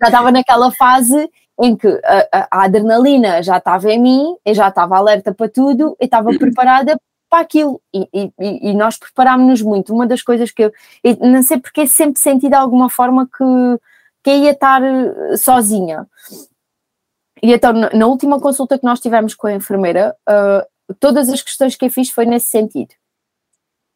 Já 0.00 0.06
estava 0.06 0.32
naquela 0.32 0.72
fase 0.72 1.28
em 1.60 1.76
que 1.76 1.86
a, 1.86 2.28
a, 2.32 2.48
a 2.50 2.64
adrenalina 2.64 3.42
já 3.42 3.58
estava 3.58 3.92
em 3.92 4.00
mim, 4.00 4.34
eu 4.46 4.54
já 4.54 4.68
estava 4.68 4.96
alerta 4.96 5.34
para 5.34 5.50
tudo, 5.50 5.94
e 6.00 6.06
estava 6.06 6.30
preparada 6.38 6.98
para 7.28 7.40
aquilo 7.40 7.82
e, 7.92 8.08
e, 8.14 8.70
e 8.70 8.74
nós 8.74 8.96
preparámos-nos 8.96 9.60
muito. 9.60 9.92
Uma 9.92 10.06
das 10.06 10.22
coisas 10.22 10.50
que 10.50 10.62
eu, 10.64 10.72
eu 11.04 11.16
não 11.20 11.42
sei 11.42 11.58
porque 11.58 11.86
sempre 11.86 12.18
senti 12.18 12.48
de 12.48 12.54
alguma 12.54 12.88
forma 12.88 13.26
que 13.26 13.44
que 14.22 14.30
ia 14.30 14.52
estar 14.52 14.82
eh, 14.82 15.36
sozinha. 15.36 16.06
E 17.42 17.52
então, 17.52 17.72
na 17.72 18.06
última 18.06 18.40
consulta 18.40 18.78
que 18.78 18.84
nós 18.84 19.00
tivemos 19.00 19.34
com 19.34 19.48
a 19.48 19.54
enfermeira, 19.54 20.14
uh, 20.28 20.94
todas 21.00 21.28
as 21.28 21.42
questões 21.42 21.74
que 21.74 21.84
eu 21.84 21.90
fiz 21.90 22.08
foi 22.08 22.24
nesse 22.24 22.46
sentido. 22.46 22.94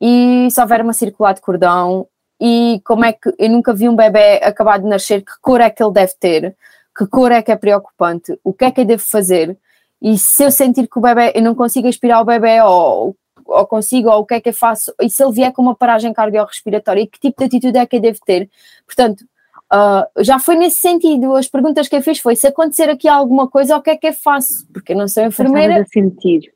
E 0.01 0.49
se 0.51 0.61
houver 0.61 0.83
uma 0.83 0.93
circular 0.93 1.33
de 1.33 1.41
cordão, 1.41 2.09
e 2.41 2.81
como 2.85 3.05
é 3.05 3.13
que 3.13 3.33
eu 3.39 3.49
nunca 3.49 3.73
vi 3.73 3.89
um 3.89 3.97
bebê 3.97 4.41
acabado 4.43 4.83
de 4.83 4.89
nascer, 4.89 5.25
que 5.25 5.33
cor 5.41 5.61
é 5.61 5.71
que 5.71 5.83
ele 5.83 5.93
deve 5.93 6.15
ter, 6.19 6.57
que 6.97 7.07
cor 7.07 7.31
é 7.31 7.41
que 7.41 7.53
é 7.53 7.57
preocupante, 7.57 8.39
o 8.43 8.53
que 8.53 8.65
é 8.65 8.71
que 8.71 8.81
eu 8.81 8.85
devo 8.85 9.03
fazer, 9.03 9.57
e 10.03 10.19
se 10.19 10.43
eu 10.43 10.51
sentir 10.51 10.89
que 10.89 10.99
o 10.99 11.03
bebê, 11.03 11.33
eu 11.35 11.43
não 11.43 11.55
consigo 11.55 11.89
aspirar 11.89 12.21
o 12.21 12.25
bebê, 12.25 12.61
ou, 12.63 13.17
ou 13.47 13.67
consigo, 13.67 14.11
ou 14.11 14.21
o 14.21 14.27
que 14.27 14.35
é 14.35 14.41
que 14.41 14.51
eu 14.51 14.55
faço, 14.55 14.93
e 15.01 15.09
se 15.09 15.23
ele 15.23 15.33
vier 15.33 15.53
com 15.53 15.63
uma 15.63 15.75
paragem 15.75 16.13
cardiorrespiratória, 16.13 17.07
que 17.07 17.21
tipo 17.21 17.39
de 17.39 17.45
atitude 17.45 17.79
é 17.79 17.87
que 17.87 17.97
eu 17.97 18.01
devo 18.01 18.19
ter? 18.27 18.51
Portanto, 18.85 19.25
Uh, 19.73 20.23
já 20.23 20.39
foi 20.39 20.55
nesse 20.57 20.81
sentido. 20.81 21.35
As 21.35 21.49
perguntas 21.49 21.89
que 21.89 21.97
eu 21.97 22.03
fiz 22.03 22.19
foi: 22.19 22.37
se 22.37 22.47
acontecer 22.47 22.89
aqui 22.89 23.09
alguma 23.09 23.49
coisa, 23.49 23.77
o 23.77 23.83
que 23.83 23.91
é 23.91 23.97
que 23.97 24.07
eu 24.07 24.13
faço? 24.13 24.67
Porque 24.73 24.93
eu 24.93 24.97
não 24.97 25.09
sou 25.09 25.25
enfermeira. 25.25 25.83
A 25.83 25.87
sentir. 25.87 26.53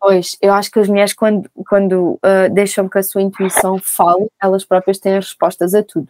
Pois, 0.00 0.36
eu 0.40 0.52
acho 0.52 0.70
que 0.70 0.78
as 0.78 0.88
mulheres, 0.88 1.12
quando, 1.12 1.50
quando 1.68 2.12
uh, 2.14 2.52
deixam 2.52 2.88
que 2.88 2.98
a 2.98 3.02
sua 3.02 3.22
intuição 3.22 3.78
fale, 3.78 4.28
elas 4.42 4.64
próprias 4.64 4.98
têm 4.98 5.16
as 5.16 5.26
respostas 5.26 5.74
a 5.74 5.82
tudo. 5.82 6.08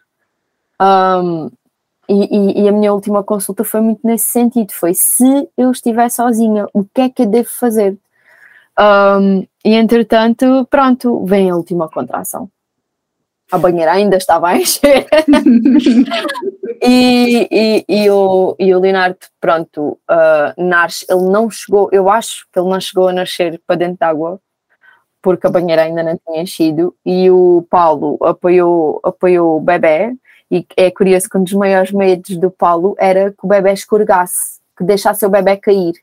Um, 0.80 1.50
e, 2.08 2.36
e, 2.36 2.62
e, 2.62 2.68
a 2.68 2.72
minha 2.72 2.92
última 2.92 3.24
consulta 3.24 3.64
foi 3.64 3.80
muito 3.80 4.00
nesse 4.04 4.26
sentido: 4.26 4.72
foi 4.72 4.94
se 4.94 5.48
eu 5.56 5.70
estiver 5.70 6.08
sozinha, 6.10 6.66
o 6.72 6.84
que 6.84 7.00
é 7.02 7.08
que 7.08 7.22
eu 7.22 7.26
devo 7.26 7.48
fazer? 7.48 7.96
Um, 8.78 9.40
e 9.64 9.74
entretanto, 9.74 10.66
pronto, 10.70 11.24
vem 11.24 11.50
a 11.50 11.56
última 11.56 11.88
contração 11.88 12.48
a 13.50 13.58
banheira 13.58 13.92
ainda 13.92 14.16
estava 14.16 14.48
a 14.48 14.56
encher. 14.56 15.06
e, 16.82 17.48
e, 17.50 17.84
e, 17.88 18.10
o, 18.10 18.56
e 18.58 18.74
o 18.74 18.80
Leonardo, 18.80 19.18
pronto, 19.40 19.98
uh, 20.10 20.62
nasce, 20.62 21.06
ele 21.08 21.24
não 21.24 21.50
chegou, 21.50 21.88
eu 21.92 22.08
acho 22.08 22.46
que 22.52 22.58
ele 22.58 22.68
não 22.68 22.80
chegou 22.80 23.08
a 23.08 23.12
nascer 23.12 23.60
para 23.66 23.76
dentro 23.76 23.98
d'água, 23.98 24.40
porque 25.22 25.46
a 25.46 25.50
banheira 25.50 25.82
ainda 25.82 26.02
não 26.02 26.18
tinha 26.26 26.42
enchido, 26.42 26.94
e 27.04 27.30
o 27.30 27.66
Paulo 27.70 28.18
apoiou, 28.22 29.00
apoiou 29.02 29.56
o 29.56 29.60
bebê, 29.60 30.14
e 30.50 30.64
é 30.76 30.90
curioso 30.90 31.28
que 31.28 31.38
um 31.38 31.42
dos 31.42 31.54
maiores 31.54 31.90
medos 31.90 32.36
do 32.36 32.50
Paulo 32.50 32.94
era 32.98 33.30
que 33.30 33.44
o 33.44 33.48
bebê 33.48 33.72
escorregasse, 33.72 34.60
que 34.76 34.84
deixasse 34.84 35.24
o 35.26 35.30
bebê 35.30 35.56
cair. 35.56 35.94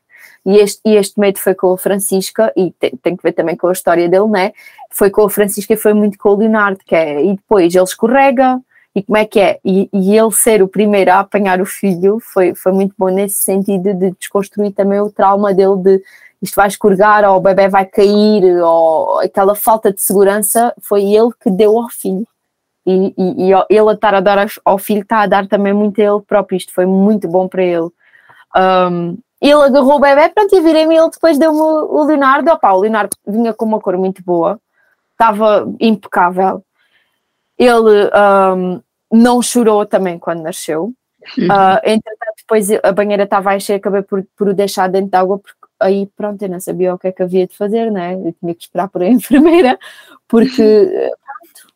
E 0.44 0.58
este, 0.58 0.80
e 0.84 0.96
este 0.96 1.18
medo 1.18 1.38
foi 1.38 1.54
com 1.54 1.72
a 1.72 1.78
Francisca, 1.78 2.52
e 2.56 2.70
tem, 2.72 2.90
tem, 3.02 3.16
que 3.16 3.22
ver 3.22 3.32
também 3.32 3.56
com 3.56 3.68
a 3.68 3.72
história 3.72 4.08
dele, 4.08 4.28
né? 4.28 4.52
Foi 4.90 5.10
com 5.10 5.22
a 5.22 5.30
Francisca 5.30 5.72
e 5.72 5.76
foi 5.76 5.94
muito 5.94 6.18
com 6.18 6.30
o 6.30 6.36
Leonardo, 6.36 6.80
que 6.84 6.94
é, 6.94 7.24
e 7.24 7.34
depois 7.34 7.74
ele 7.74 7.84
escorrega, 7.84 8.60
e 8.94 9.02
como 9.02 9.16
é 9.16 9.24
que 9.24 9.40
é? 9.40 9.58
E, 9.64 9.88
e, 9.92 10.16
ele 10.16 10.30
ser 10.30 10.62
o 10.62 10.68
primeiro 10.68 11.10
a 11.10 11.20
apanhar 11.20 11.60
o 11.60 11.66
filho 11.66 12.20
foi, 12.20 12.54
foi 12.54 12.72
muito 12.72 12.94
bom 12.96 13.08
nesse 13.08 13.42
sentido 13.42 13.92
de 13.92 14.12
desconstruir 14.12 14.72
também 14.72 15.00
o 15.00 15.10
trauma 15.10 15.52
dele 15.52 15.76
de 15.78 16.02
isto 16.40 16.56
vai 16.56 16.68
escorregar, 16.68 17.24
ou 17.24 17.38
o 17.38 17.40
bebê 17.40 17.68
vai 17.68 17.86
cair, 17.86 18.44
ou 18.62 19.18
aquela 19.20 19.54
falta 19.54 19.90
de 19.90 20.02
segurança, 20.02 20.74
foi 20.78 21.02
ele 21.04 21.30
que 21.42 21.50
deu 21.50 21.78
ao 21.78 21.88
filho. 21.88 22.26
E, 22.86 23.14
e, 23.16 23.50
e 23.50 23.52
ele 23.70 23.88
a 23.88 23.92
estar 23.94 24.14
a 24.14 24.20
dar 24.20 24.46
ao 24.62 24.78
filho 24.78 25.00
está 25.00 25.22
a 25.22 25.26
dar 25.26 25.48
também 25.48 25.72
muito 25.72 25.98
a 26.00 26.04
ele 26.04 26.20
próprio, 26.20 26.56
isto 26.56 26.72
foi 26.72 26.84
muito 26.84 27.26
bom 27.26 27.48
para 27.48 27.64
ele. 27.64 27.88
Um, 28.54 29.18
ele 29.50 29.62
agarrou 29.62 29.96
o 29.96 30.00
bebê, 30.00 30.28
pronto, 30.30 30.54
e 30.54 30.60
virei-me 30.60 30.96
ele 30.96 31.10
depois 31.10 31.38
deu-me 31.38 31.60
o 31.60 32.02
Leonardo. 32.04 32.50
Opa, 32.50 32.72
o 32.72 32.80
Leonardo 32.80 33.16
vinha 33.26 33.52
com 33.52 33.64
uma 33.64 33.80
cor 33.80 33.96
muito 33.98 34.22
boa, 34.22 34.58
estava 35.12 35.70
impecável. 35.78 36.64
Ele 37.58 38.10
um, 38.56 38.80
não 39.12 39.42
chorou 39.42 39.84
também 39.84 40.18
quando 40.18 40.42
nasceu. 40.42 40.92
Uh, 41.38 41.80
entretanto, 41.84 42.34
depois 42.38 42.68
a 42.82 42.92
banheira 42.92 43.24
estava 43.24 43.50
a 43.50 43.56
encher, 43.56 43.74
acabei 43.74 44.02
por, 44.02 44.26
por 44.36 44.48
o 44.48 44.54
deixar 44.54 44.88
dentro 44.88 45.10
de 45.10 45.16
água, 45.16 45.38
porque 45.38 45.58
aí 45.80 46.06
pronto, 46.16 46.42
eu 46.42 46.48
não 46.48 46.60
sabia 46.60 46.94
o 46.94 46.98
que 46.98 47.08
é 47.08 47.12
que 47.12 47.22
havia 47.22 47.46
de 47.46 47.56
fazer, 47.56 47.90
né? 47.90 48.14
Eu 48.14 48.32
tinha 48.32 48.54
que 48.54 48.62
esperar 48.62 48.88
por 48.88 49.02
a 49.02 49.08
enfermeira, 49.08 49.78
porque 50.28 51.10
pronto. 51.24 51.74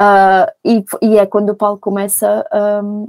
Uh, 0.00 0.46
e, 0.64 0.84
e, 1.02 1.18
é 1.18 1.26
quando 1.26 1.50
o 1.50 1.56
Paulo 1.56 1.78
começa 1.78 2.44
um, 2.84 3.08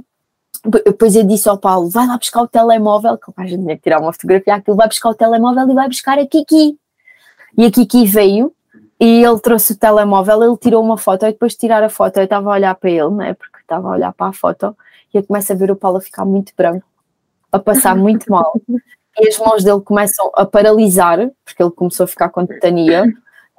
depois 0.64 1.16
eu 1.16 1.24
disse 1.24 1.48
ao 1.48 1.58
Paulo: 1.58 1.88
vai 1.88 2.06
lá 2.06 2.18
buscar 2.18 2.42
o 2.42 2.48
telemóvel, 2.48 3.16
que 3.18 3.32
a 3.36 3.46
gente 3.46 3.62
tinha 3.62 3.76
que 3.76 3.82
tirar 3.82 4.00
uma 4.00 4.12
fotografia, 4.12 4.54
aquilo 4.54 4.76
vai 4.76 4.88
buscar 4.88 5.10
o 5.10 5.14
telemóvel 5.14 5.68
e 5.68 5.74
vai 5.74 5.88
buscar 5.88 6.18
a 6.18 6.26
Kiki. 6.26 6.78
E 7.56 7.64
a 7.64 7.70
Kiki 7.70 8.06
veio 8.06 8.52
e 8.98 9.24
ele 9.24 9.40
trouxe 9.40 9.72
o 9.72 9.76
telemóvel, 9.76 10.42
ele 10.42 10.56
tirou 10.58 10.84
uma 10.84 10.98
foto 10.98 11.24
e 11.24 11.32
depois 11.32 11.52
de 11.52 11.58
tirar 11.58 11.82
a 11.82 11.88
foto 11.88 12.18
eu 12.18 12.24
estava 12.24 12.50
a 12.50 12.52
olhar 12.52 12.74
para 12.74 12.90
ele, 12.90 13.10
né, 13.10 13.34
porque 13.34 13.58
estava 13.58 13.88
a 13.88 13.92
olhar 13.92 14.12
para 14.12 14.26
a 14.26 14.32
foto 14.32 14.76
e 15.12 15.16
eu 15.16 15.24
começo 15.24 15.52
a 15.52 15.56
ver 15.56 15.70
o 15.70 15.76
Paulo 15.76 15.96
a 15.96 16.00
ficar 16.00 16.24
muito 16.24 16.52
branco, 16.56 16.86
a 17.50 17.58
passar 17.58 17.96
muito 17.96 18.28
mal. 18.30 18.52
E 19.18 19.28
as 19.28 19.38
mãos 19.38 19.64
dele 19.64 19.80
começam 19.80 20.30
a 20.34 20.44
paralisar, 20.44 21.30
porque 21.44 21.62
ele 21.62 21.72
começou 21.72 22.04
a 22.04 22.06
ficar 22.06 22.28
com 22.28 22.46
tetania. 22.46 23.04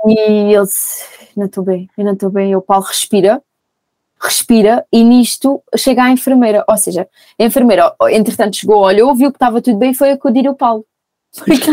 E 0.06 0.20
ele 0.20 0.66
disse: 0.66 1.04
Não 1.36 1.45
estou 1.45 1.64
bem, 1.64 1.89
eu 1.97 2.06
não 2.06 2.14
estou 2.14 2.30
bem. 2.30 2.52
E 2.52 2.56
o 2.56 2.62
Paulo 2.62 2.86
respira 2.86 3.41
respira 4.22 4.86
e 4.91 5.03
nisto 5.03 5.63
chega 5.76 6.03
a 6.03 6.11
enfermeira, 6.11 6.63
ou 6.67 6.78
seja, 6.78 7.07
a 7.39 7.43
enfermeira 7.43 7.93
entretanto 8.11 8.55
chegou, 8.55 8.84
olhou, 8.84 9.15
viu 9.15 9.32
que 9.32 9.38
estava 9.38 9.61
tudo 9.61 9.78
bem 9.78 9.91
e 9.91 9.95
foi 9.95 10.11
acudir 10.11 10.47
o 10.47 10.55
Paulo. 10.55 10.86
Porque 11.34 11.69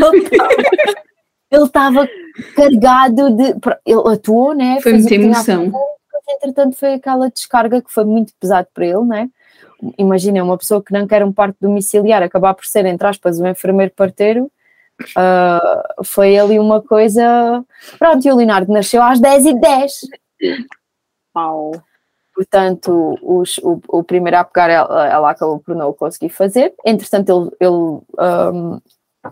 ele 1.51 1.65
estava 1.65 2.09
carregado 2.55 3.31
de. 3.31 3.55
Ele 3.85 4.13
atuou, 4.13 4.55
né? 4.55 4.81
Foi 4.81 4.93
muita 4.93 5.15
emoção. 5.15 5.73
Entretanto, 6.31 6.77
foi 6.77 6.95
aquela 6.95 7.31
descarga 7.31 7.81
que 7.81 7.91
foi 7.91 8.05
muito 8.05 8.35
pesado 8.39 8.69
para 8.73 8.87
ele, 8.87 9.03
né? 9.05 9.31
Imagina 9.97 10.45
uma 10.45 10.59
pessoa 10.59 10.83
que 10.83 10.93
não 10.93 11.07
quer 11.07 11.25
um 11.25 11.33
parto 11.33 11.57
domiciliar 11.61 12.23
acabar 12.23 12.53
por 12.53 12.67
ser, 12.67 12.85
entre 12.85 13.07
aspas, 13.07 13.41
um 13.41 13.47
enfermeiro 13.47 13.93
parteiro. 13.97 14.51
Uh, 15.01 16.05
foi 16.05 16.37
ali 16.37 16.59
uma 16.59 16.83
coisa. 16.83 17.65
Pronto, 17.99 18.27
e 18.27 18.31
o 18.31 18.37
Leonardo 18.37 18.71
nasceu 18.73 19.03
às 19.03 19.21
10h10. 19.21 19.91
Uau! 21.35 21.73
Portanto, 22.39 23.19
os, 23.21 23.59
o, 23.65 23.83
o 23.89 24.05
primeiro 24.05 24.37
a 24.37 24.45
pegar 24.45 24.71
ela, 24.71 25.09
ela 25.09 25.31
acabou 25.33 25.59
por 25.59 25.75
não 25.75 25.93
conseguir 25.93 26.29
fazer. 26.29 26.73
Entretanto, 26.87 27.31
ele, 27.31 27.51
ele 27.59 28.55
um, 28.55 28.81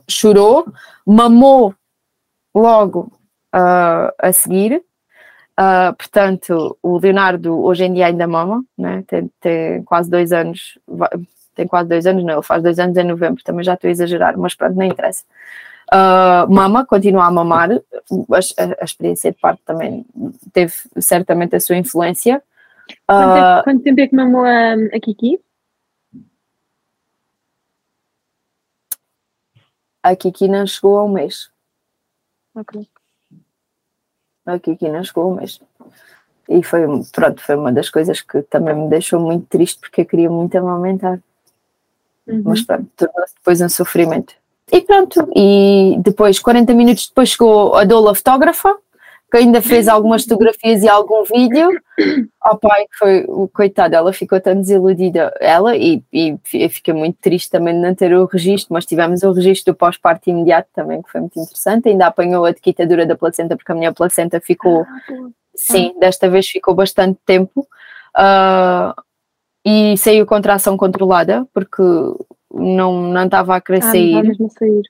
chorou, 0.08 0.66
mamou 1.06 1.72
logo 2.52 3.12
uh, 3.54 4.10
a 4.18 4.32
seguir. 4.32 4.82
Uh, 5.56 5.94
portanto, 5.96 6.76
o 6.82 6.98
Leonardo 6.98 7.64
hoje 7.64 7.84
em 7.84 7.94
dia 7.94 8.06
ainda 8.06 8.26
mama, 8.26 8.64
né? 8.76 9.04
tem, 9.06 9.30
tem 9.40 9.84
quase 9.84 10.10
dois 10.10 10.32
anos, 10.32 10.76
tem 11.54 11.68
quase 11.68 11.88
dois 11.88 12.08
anos, 12.08 12.24
não, 12.24 12.34
ele 12.34 12.42
faz 12.42 12.60
dois 12.60 12.80
anos 12.80 12.96
em 12.96 13.04
novembro, 13.04 13.44
também 13.44 13.64
já 13.64 13.74
estou 13.74 13.86
a 13.86 13.92
exagerar, 13.92 14.36
mas 14.36 14.56
pronto, 14.56 14.74
não 14.74 14.84
interessa. 14.84 15.22
Uh, 15.94 16.52
mama, 16.52 16.84
continua 16.84 17.26
a 17.26 17.30
mamar, 17.30 17.70
a, 17.70 17.76
a, 17.76 18.76
a, 18.80 18.84
experiência 18.84 19.30
de 19.30 19.38
parto 19.38 19.62
também 19.64 20.04
teve 20.52 20.74
certamente 20.98 21.54
a 21.54 21.60
sua 21.60 21.76
influência. 21.76 22.42
Quanto, 23.06 23.34
tempo, 23.34 23.64
quanto 23.64 23.82
tempo 23.82 24.00
é 24.00 24.08
que 24.08 24.14
mamou 24.16 24.44
a, 24.44 24.74
a 24.74 25.00
Kiki? 25.00 25.40
A 30.02 30.14
Kiki 30.14 30.46
não 30.48 30.66
chegou 30.66 30.98
a 30.98 31.04
um 31.04 31.08
mês. 31.08 31.50
Ok. 32.54 32.86
A 34.46 34.58
Kiki 34.58 34.88
não 34.88 35.02
chegou 35.02 35.24
a 35.24 35.26
um 35.26 35.34
mês. 35.34 35.60
E 36.48 36.62
foi, 36.62 36.82
pronto, 37.12 37.42
foi 37.42 37.56
uma 37.56 37.72
das 37.72 37.90
coisas 37.90 38.20
que 38.20 38.40
também 38.42 38.74
me 38.74 38.88
deixou 38.88 39.18
muito 39.18 39.46
triste 39.46 39.80
porque 39.80 40.02
eu 40.02 40.06
queria 40.06 40.30
muito 40.30 40.56
amamentar. 40.56 41.20
Uhum. 42.26 42.42
Mas 42.44 42.62
pronto, 42.62 42.88
tornou-se 42.96 43.34
depois 43.34 43.60
um 43.60 43.68
sofrimento. 43.68 44.34
E 44.70 44.80
pronto, 44.80 45.28
e 45.34 45.96
depois, 46.00 46.38
40 46.38 46.74
minutos 46.74 47.08
depois, 47.08 47.30
chegou 47.30 47.74
a 47.74 47.84
Dola 47.84 48.14
fotógrafa 48.14 48.76
que 49.30 49.38
ainda 49.38 49.60
fez 49.60 49.88
algumas 49.88 50.22
fotografias 50.22 50.82
e 50.82 50.88
algum 50.88 51.24
vídeo. 51.24 51.68
Ao 52.40 52.56
pai, 52.58 52.84
que 52.84 52.96
foi 52.96 53.24
o 53.26 53.48
coitado, 53.48 53.96
ela 53.96 54.12
ficou 54.12 54.40
tão 54.40 54.54
desiludida, 54.54 55.34
ela, 55.40 55.76
e, 55.76 56.02
e 56.12 56.38
fiquei 56.68 56.94
muito 56.94 57.18
triste 57.20 57.50
também 57.50 57.74
de 57.74 57.80
não 57.80 57.94
ter 57.94 58.14
o 58.14 58.24
registro, 58.24 58.72
mas 58.72 58.86
tivemos 58.86 59.22
o 59.24 59.32
registro 59.32 59.72
do 59.72 59.76
pós-parto 59.76 60.30
imediato 60.30 60.68
também, 60.72 61.02
que 61.02 61.10
foi 61.10 61.20
muito 61.20 61.40
interessante. 61.40 61.88
Ainda 61.88 62.06
apanhou 62.06 62.44
a 62.44 62.52
dequitadura 62.52 63.04
da 63.04 63.16
placenta, 63.16 63.56
porque 63.56 63.72
a 63.72 63.74
minha 63.74 63.92
placenta 63.92 64.40
ficou, 64.40 64.82
ah, 64.82 65.28
sim, 65.56 65.92
desta 65.98 66.28
vez 66.28 66.46
ficou 66.46 66.74
bastante 66.74 67.18
tempo. 67.26 67.66
Uh, 68.16 68.94
e 69.64 69.96
saiu 69.96 70.24
contração 70.24 70.76
controlada, 70.76 71.44
porque 71.52 71.82
não, 72.54 73.02
não 73.02 73.24
estava 73.24 73.56
a 73.56 73.60
querer 73.60 73.82
ah, 73.82 73.90
sair. 73.90 74.38
Não 74.38 74.48
sair. 74.48 74.82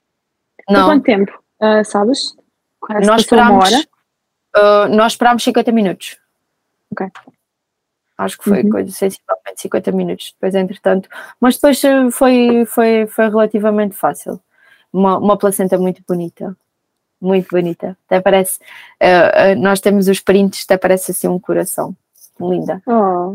Não. 0.69 0.81
Por 0.81 0.87
quanto 0.91 1.05
tempo? 1.05 1.33
Uh, 1.63 1.85
sabes? 1.85 2.37
Nós 3.03 3.23
esperámos, 3.23 3.71
Uh, 4.57 4.89
nós 4.89 5.13
esperámos 5.13 5.43
50 5.45 5.71
minutos. 5.73 6.19
Ok. 6.91 7.07
Acho 8.19 8.39
que 8.39 8.45
foi 8.45 8.63
uhum. 8.63 8.71
coisa 8.71 8.91
sensivelmente 8.91 9.61
50 9.61 9.93
minutos. 9.93 10.33
Depois, 10.33 10.55
entretanto, 10.55 11.09
mas 11.39 11.57
depois 11.57 11.85
eh, 11.85 12.11
foi, 12.11 12.65
foi, 12.65 13.07
foi 13.07 13.29
relativamente 13.29 13.95
fácil. 13.95 14.41
Uma, 14.91 15.19
uma 15.19 15.37
placenta 15.37 15.77
muito 15.77 16.03
bonita. 16.09 16.57
Muito 17.21 17.49
bonita. 17.51 17.97
Até 18.07 18.21
parece. 18.21 18.59
Uh, 19.03 19.53
uh, 19.53 19.61
nós 19.61 19.81
temos 19.81 20.09
os 20.09 20.21
prints, 20.21 20.65
até 20.65 20.79
parece 20.79 21.11
assim 21.11 21.29
um 21.29 21.39
coração. 21.39 21.95
Linda. 22.41 22.83
Oh. 22.87 23.35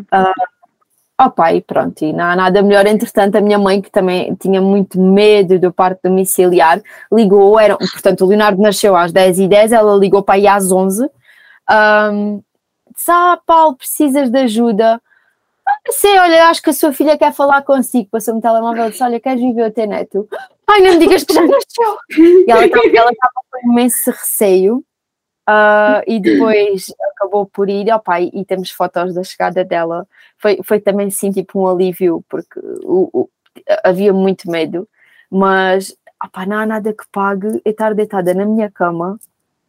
Oh 1.23 1.29
pai, 1.29 1.61
pronto, 1.61 2.03
e 2.03 2.11
não 2.11 2.25
há 2.25 2.35
nada 2.35 2.63
melhor. 2.63 2.85
Entretanto, 2.87 3.35
a 3.35 3.41
minha 3.41 3.59
mãe, 3.59 3.79
que 3.79 3.91
também 3.91 4.33
tinha 4.35 4.59
muito 4.59 4.99
medo 4.99 5.59
do 5.59 5.71
parto 5.71 5.99
domiciliar, 6.03 6.81
ligou, 7.11 7.59
era, 7.59 7.77
portanto, 7.77 8.25
o 8.25 8.27
Leonardo 8.27 8.61
nasceu 8.61 8.95
às 8.95 9.11
10h10, 9.11 9.71
ela 9.71 9.95
ligou 9.95 10.23
para 10.23 10.35
aí 10.35 10.47
às 10.47 10.71
11 10.71 11.09
um, 11.69 12.41
disse, 12.93 13.11
ah 13.11 13.39
Paulo, 13.45 13.75
precisas 13.77 14.29
de 14.29 14.39
ajuda? 14.39 15.01
Ah, 15.67 15.91
sei, 15.91 16.19
olha, 16.19 16.49
acho 16.49 16.61
que 16.61 16.71
a 16.71 16.73
sua 16.73 16.91
filha 16.91 17.17
quer 17.17 17.33
falar 17.33 17.61
consigo, 17.61 18.09
passou-me 18.11 18.39
o 18.39 18.41
telemóvel 18.41 18.87
e 18.87 18.91
disse, 18.91 19.03
olha, 19.03 19.19
queres 19.19 19.41
viver 19.41 19.71
teu 19.71 19.87
neto? 19.87 20.27
Ai, 20.67 20.81
não 20.81 20.93
me 20.93 20.99
digas 20.99 21.23
que 21.23 21.33
já 21.33 21.41
nasceu. 21.45 21.97
E 22.17 22.51
ela 22.51 22.65
estava 22.65 23.11
com 23.51 23.71
imenso 23.71 24.11
receio, 24.11 24.83
Uh, 25.49 26.03
e 26.05 26.19
depois 26.19 26.93
acabou 27.11 27.45
por 27.45 27.69
ir, 27.69 27.91
opa, 27.91 28.21
e 28.21 28.45
temos 28.45 28.71
fotos 28.71 29.13
da 29.13 29.23
chegada 29.23 29.63
dela. 29.65 30.07
Foi, 30.37 30.59
foi 30.63 30.79
também 30.79 31.09
sim 31.09 31.31
tipo 31.31 31.59
um 31.59 31.67
alívio, 31.67 32.23
porque 32.29 32.59
o, 32.83 33.09
o, 33.11 33.29
havia 33.83 34.13
muito 34.13 34.49
medo, 34.49 34.87
mas 35.29 35.95
opa, 36.23 36.45
não 36.45 36.57
há 36.57 36.65
nada 36.65 36.93
que 36.93 37.03
pague 37.11 37.61
estar 37.65 37.93
deitada 37.93 38.33
na 38.33 38.45
minha 38.45 38.69
cama 38.69 39.19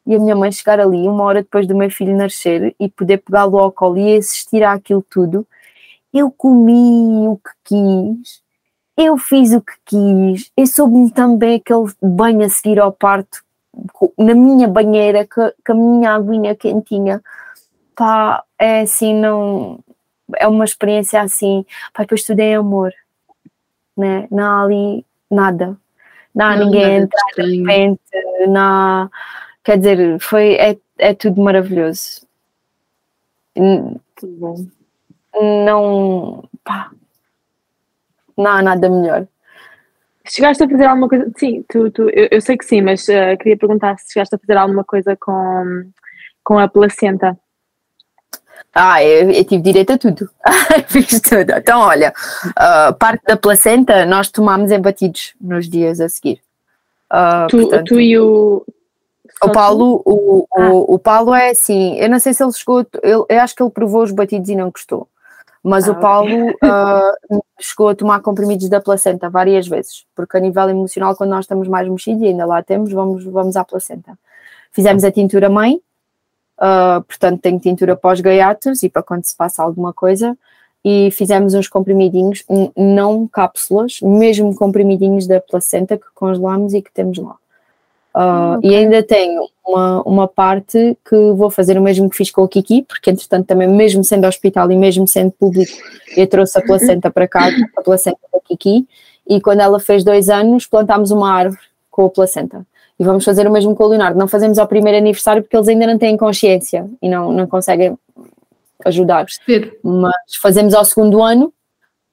e 0.06 0.14
a 0.14 0.18
minha 0.18 0.36
mãe 0.36 0.52
chegar 0.52 0.80
ali 0.80 1.08
uma 1.08 1.24
hora 1.24 1.42
depois 1.42 1.66
do 1.66 1.74
meu 1.74 1.90
filho 1.90 2.16
nascer 2.16 2.74
e 2.78 2.88
poder 2.88 3.18
pegá-lo 3.18 3.58
ao 3.58 3.72
colo 3.72 3.98
e 3.98 4.16
assistir 4.16 4.62
àquilo 4.62 5.04
tudo. 5.08 5.46
Eu 6.12 6.30
comi 6.30 7.26
o 7.28 7.38
que 7.38 7.50
quis, 7.64 8.42
eu 8.96 9.16
fiz 9.16 9.52
o 9.52 9.62
que 9.62 9.72
quis, 9.86 10.50
eu 10.56 10.66
soube-me 10.66 11.10
também 11.10 11.56
aquele 11.56 11.90
banho 12.02 12.44
a 12.44 12.48
seguir 12.48 12.78
ao 12.78 12.92
parto 12.92 13.42
na 14.18 14.34
minha 14.34 14.68
banheira 14.68 15.26
com, 15.26 15.50
com 15.64 15.72
a 15.72 15.74
minha 15.74 16.14
aguinha 16.14 16.54
quentinha, 16.54 17.22
pá, 17.94 18.44
é 18.58 18.80
assim, 18.82 19.14
não. 19.14 19.78
É 20.36 20.46
uma 20.48 20.64
experiência 20.64 21.20
assim, 21.20 21.64
pá, 21.92 22.02
depois 22.02 22.24
tudo 22.24 22.40
é 22.40 22.54
amor, 22.54 22.92
né? 23.96 24.26
Não 24.30 24.44
há 24.44 24.62
ali 24.62 25.04
nada, 25.30 25.76
não 26.34 26.46
há 26.46 26.56
não, 26.56 26.64
ninguém 26.66 26.96
entrar 26.96 27.26
de 27.36 27.58
repente, 27.58 28.00
não 28.48 28.60
há, 28.60 29.10
quer 29.62 29.78
dizer, 29.78 30.18
foi, 30.20 30.54
é, 30.54 30.78
é 30.98 31.14
tudo 31.14 31.42
maravilhoso. 31.42 32.26
Tudo 33.54 34.32
bom. 34.38 34.66
Não, 35.64 36.48
pá, 36.64 36.90
não 38.36 38.50
há 38.50 38.62
nada 38.62 38.88
melhor. 38.88 39.26
Chegaste 40.24 40.62
a 40.62 40.68
fazer 40.68 40.84
alguma 40.84 41.08
coisa? 41.08 41.30
Sim, 41.36 41.64
tu, 41.68 41.90
tu, 41.90 42.08
eu, 42.10 42.28
eu 42.30 42.40
sei 42.40 42.56
que 42.56 42.64
sim, 42.64 42.80
mas 42.80 43.06
uh, 43.08 43.36
queria 43.38 43.56
perguntar 43.56 43.98
se 43.98 44.12
chegaste 44.12 44.34
a 44.34 44.38
fazer 44.38 44.56
alguma 44.56 44.84
coisa 44.84 45.16
com, 45.16 45.90
com 46.44 46.58
a 46.58 46.68
placenta. 46.68 47.36
Ah, 48.74 49.02
eu, 49.04 49.30
eu 49.30 49.44
tive 49.44 49.62
direito 49.62 49.92
a 49.92 49.98
tudo. 49.98 50.30
Fiz 50.88 51.20
tudo. 51.20 51.50
Então, 51.50 51.80
olha, 51.80 52.12
uh, 52.46 52.94
parte 52.94 53.22
da 53.26 53.36
placenta 53.36 54.06
nós 54.06 54.30
tomámos 54.30 54.70
em 54.70 54.80
batidos 54.80 55.34
nos 55.40 55.68
dias 55.68 56.00
a 56.00 56.08
seguir. 56.08 56.40
Uh, 57.12 57.46
tu, 57.48 57.58
portanto, 57.58 57.88
tu 57.88 58.00
e 58.00 58.18
o. 58.18 58.64
O 59.42 59.50
Paulo, 59.50 60.00
o, 60.06 60.46
ah. 60.56 60.70
o, 60.70 60.94
o 60.94 60.98
Paulo 60.98 61.34
é 61.34 61.50
assim, 61.50 61.98
eu 61.98 62.08
não 62.08 62.20
sei 62.20 62.32
se 62.32 62.44
ele 62.44 62.52
chegou, 62.52 62.86
eu, 63.02 63.26
eu 63.28 63.40
acho 63.40 63.56
que 63.56 63.62
ele 63.62 63.70
provou 63.70 64.02
os 64.02 64.12
batidos 64.12 64.48
e 64.48 64.54
não 64.54 64.70
gostou. 64.70 65.08
Mas 65.62 65.88
ah, 65.88 65.92
o 65.92 66.00
Paulo 66.00 66.50
uh, 66.50 67.42
chegou 67.60 67.88
a 67.88 67.94
tomar 67.94 68.20
comprimidos 68.20 68.68
da 68.68 68.80
placenta 68.80 69.30
várias 69.30 69.68
vezes, 69.68 70.04
porque 70.14 70.36
a 70.36 70.40
nível 70.40 70.68
emocional, 70.68 71.14
quando 71.14 71.30
nós 71.30 71.44
estamos 71.44 71.68
mais 71.68 71.88
mexidos, 71.88 72.22
e 72.22 72.26
ainda 72.26 72.44
lá 72.44 72.62
temos, 72.62 72.92
vamos, 72.92 73.24
vamos 73.24 73.56
à 73.56 73.64
placenta. 73.64 74.18
Fizemos 74.72 75.04
a 75.04 75.12
tintura 75.12 75.48
mãe, 75.48 75.80
uh, 76.58 77.02
portanto 77.02 77.40
tenho 77.40 77.60
tintura 77.60 77.94
pós-gaiatos 77.94 78.82
e 78.82 78.88
para 78.88 79.02
quando 79.02 79.24
se 79.24 79.36
passa 79.36 79.62
alguma 79.62 79.92
coisa, 79.92 80.36
e 80.84 81.12
fizemos 81.12 81.54
uns 81.54 81.68
comprimidinhos, 81.68 82.44
não 82.76 83.28
cápsulas, 83.28 84.00
mesmo 84.02 84.52
comprimidinhos 84.54 85.28
da 85.28 85.40
placenta 85.40 85.96
que 85.96 86.06
congelamos 86.12 86.74
e 86.74 86.82
que 86.82 86.90
temos 86.92 87.18
lá. 87.18 87.36
Uh, 88.14 88.58
okay. 88.58 88.70
E 88.70 88.76
ainda 88.76 89.02
tenho 89.02 89.48
uma, 89.66 90.02
uma 90.02 90.28
parte 90.28 90.96
que 91.08 91.16
vou 91.32 91.50
fazer 91.50 91.78
o 91.78 91.82
mesmo 91.82 92.10
que 92.10 92.16
fiz 92.16 92.30
com 92.30 92.42
o 92.42 92.48
Kiki, 92.48 92.82
porque 92.82 93.10
entretanto 93.10 93.46
também, 93.46 93.68
mesmo 93.68 94.04
sendo 94.04 94.26
hospital 94.26 94.70
e 94.70 94.76
mesmo 94.76 95.06
sendo 95.08 95.30
público, 95.32 95.72
eu 96.16 96.26
trouxe 96.26 96.58
a 96.58 96.62
placenta 96.62 97.10
para 97.10 97.26
casa, 97.26 97.56
a 97.76 97.82
placenta 97.82 98.18
da 98.32 98.40
Kiki, 98.40 98.86
e 99.28 99.40
quando 99.40 99.60
ela 99.60 99.80
fez 99.80 100.04
dois 100.04 100.28
anos, 100.28 100.66
plantámos 100.66 101.10
uma 101.10 101.32
árvore 101.32 101.62
com 101.90 102.04
a 102.04 102.10
placenta. 102.10 102.66
E 102.98 103.04
vamos 103.04 103.24
fazer 103.24 103.46
o 103.46 103.50
mesmo 103.50 103.74
com 103.74 103.84
o 103.84 103.88
Leonardo. 103.88 104.18
Não 104.18 104.28
fazemos 104.28 104.58
ao 104.58 104.66
primeiro 104.66 104.98
aniversário 104.98 105.42
porque 105.42 105.56
eles 105.56 105.68
ainda 105.68 105.86
não 105.86 105.98
têm 105.98 106.16
consciência 106.16 106.88
e 107.00 107.08
não, 107.08 107.32
não 107.32 107.46
conseguem 107.46 107.96
ajudar. 108.84 109.26
Mas 109.82 110.36
fazemos 110.40 110.74
ao 110.74 110.84
segundo 110.84 111.22
ano 111.22 111.52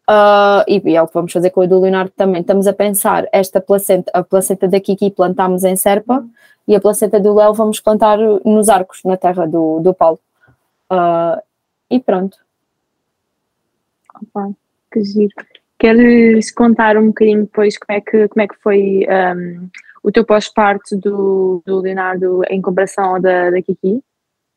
Uh, 0.09 0.65
e, 0.67 0.81
e, 0.83 0.95
é 0.95 1.01
o 1.03 1.07
que 1.07 1.13
vamos 1.13 1.31
fazer 1.31 1.51
com 1.51 1.61
o 1.61 1.67
do 1.67 1.79
Leonardo 1.79 2.11
também. 2.17 2.41
Estamos 2.41 2.65
a 2.65 2.73
pensar 2.73 3.27
esta 3.31 3.61
placenta, 3.61 4.09
a 4.11 4.23
placenta 4.23 4.67
da 4.67 4.79
Kiki 4.79 5.11
plantámos 5.11 5.63
em 5.63 5.75
Serpa 5.75 6.25
e 6.67 6.75
a 6.75 6.81
placenta 6.81 7.19
do 7.19 7.35
Léo 7.35 7.53
vamos 7.53 7.79
plantar 7.79 8.17
nos 8.17 8.69
arcos, 8.69 9.01
na 9.05 9.15
terra 9.15 9.45
do, 9.45 9.79
do 9.81 9.93
Paulo. 9.93 10.19
Uh, 10.91 11.39
e 11.91 11.99
pronto. 11.99 12.39
Opa, 14.19 14.49
que 14.91 15.03
giro. 15.03 15.33
Queres 15.77 16.51
contar 16.51 16.97
um 16.97 17.07
bocadinho 17.07 17.43
depois 17.43 17.77
como 17.77 17.95
é 17.95 18.01
que, 18.01 18.27
como 18.29 18.41
é 18.41 18.47
que 18.47 18.55
foi 18.63 19.05
um, 19.37 19.69
o 20.01 20.11
teu 20.11 20.25
pós-parto 20.25 20.97
do, 20.97 21.61
do 21.63 21.81
Leonardo 21.81 22.41
em 22.49 22.59
comparação 22.61 23.15
ao 23.15 23.21
da, 23.21 23.51
da 23.51 23.61
Kiki? 23.61 24.03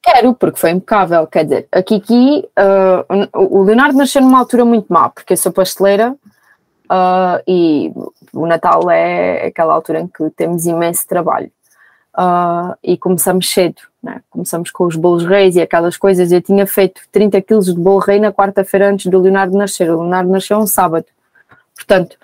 Quero, 0.03 0.34
porque 0.34 0.59
foi 0.59 0.70
impecável. 0.70 1.26
Quer 1.28 1.44
dizer, 1.44 1.68
a 1.70 1.82
Kiki, 1.82 2.48
uh, 2.59 3.38
o 3.38 3.62
Leonardo 3.62 3.96
nasceu 3.96 4.20
numa 4.20 4.40
altura 4.40 4.64
muito 4.64 4.92
má, 4.92 5.09
porque 5.09 5.32
eu 5.32 5.36
sou 5.36 5.53
pasteleira 5.53 6.16
uh, 6.90 7.42
e 7.46 7.92
o 8.32 8.46
Natal 8.46 8.90
é 8.90 9.46
aquela 9.46 9.74
altura 9.74 10.00
em 10.00 10.09
que 10.09 10.28
temos 10.30 10.66
imenso 10.66 11.07
trabalho. 11.07 11.50
Uh, 12.14 12.76
e 12.82 12.98
começamos 12.98 13.48
cedo, 13.48 13.80
né? 14.03 14.20
começamos 14.28 14.70
com 14.70 14.84
os 14.84 14.96
bolos 14.96 15.24
reis 15.24 15.55
e 15.55 15.62
aquelas 15.62 15.96
coisas. 15.96 16.32
Eu 16.32 16.42
tinha 16.42 16.66
feito 16.66 17.00
30 17.12 17.40
quilos 17.40 17.66
de 17.66 17.80
bolo 17.80 18.00
rei 18.00 18.18
na 18.18 18.32
quarta-feira 18.32 18.90
antes 18.90 19.07
do 19.07 19.20
Leonardo 19.20 19.57
nascer. 19.57 19.88
O 19.88 20.00
Leonardo 20.00 20.30
nasceu 20.30 20.59
um 20.59 20.66
sábado. 20.66 21.07
Portanto, 21.74 22.16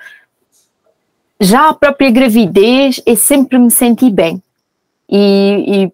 já 1.41 1.69
a 1.69 1.75
própria 1.75 2.11
gravidez, 2.11 3.01
eu 3.07 3.17
sempre 3.17 3.57
me 3.57 3.71
senti 3.71 4.11
bem. 4.11 4.43
E, 5.11 5.85
e, 5.87 5.93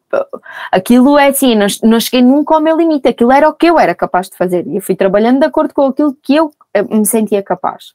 aquilo 0.72 1.16
é 1.16 1.28
assim, 1.28 1.54
não, 1.54 1.66
não 1.84 2.00
cheguei 2.00 2.20
nunca 2.20 2.54
ao 2.54 2.60
meu 2.60 2.76
limite, 2.76 3.08
aquilo 3.08 3.30
era 3.30 3.48
o 3.48 3.54
que 3.54 3.66
eu 3.66 3.78
era 3.78 3.94
capaz 3.94 4.28
de 4.28 4.36
fazer 4.36 4.66
e 4.66 4.76
eu 4.76 4.82
fui 4.82 4.96
trabalhando 4.96 5.38
de 5.38 5.46
acordo 5.46 5.72
com 5.72 5.86
aquilo 5.86 6.14
que 6.20 6.34
eu 6.34 6.50
eh, 6.72 6.82
me 6.82 7.06
sentia 7.06 7.42
capaz. 7.42 7.94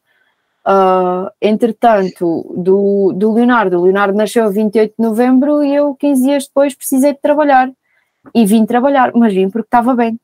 Uh, 0.66 1.30
entretanto, 1.42 2.54
do, 2.56 3.12
do 3.14 3.34
Leonardo, 3.34 3.80
o 3.80 3.84
Leonardo 3.84 4.18
nasceu 4.18 4.46
a 4.46 4.50
28 4.50 4.94
de 4.98 5.04
novembro 5.04 5.64
e 5.64 5.76
eu 5.76 5.96
15 5.96 6.22
dias 6.22 6.48
depois 6.48 6.76
precisei 6.76 7.14
de 7.14 7.20
trabalhar 7.20 7.70
e 8.34 8.46
vim 8.46 8.66
trabalhar, 8.66 9.12
mas 9.14 9.34
vim 9.34 9.50
porque 9.50 9.68
estava 9.68 9.96
bem. 9.96 10.20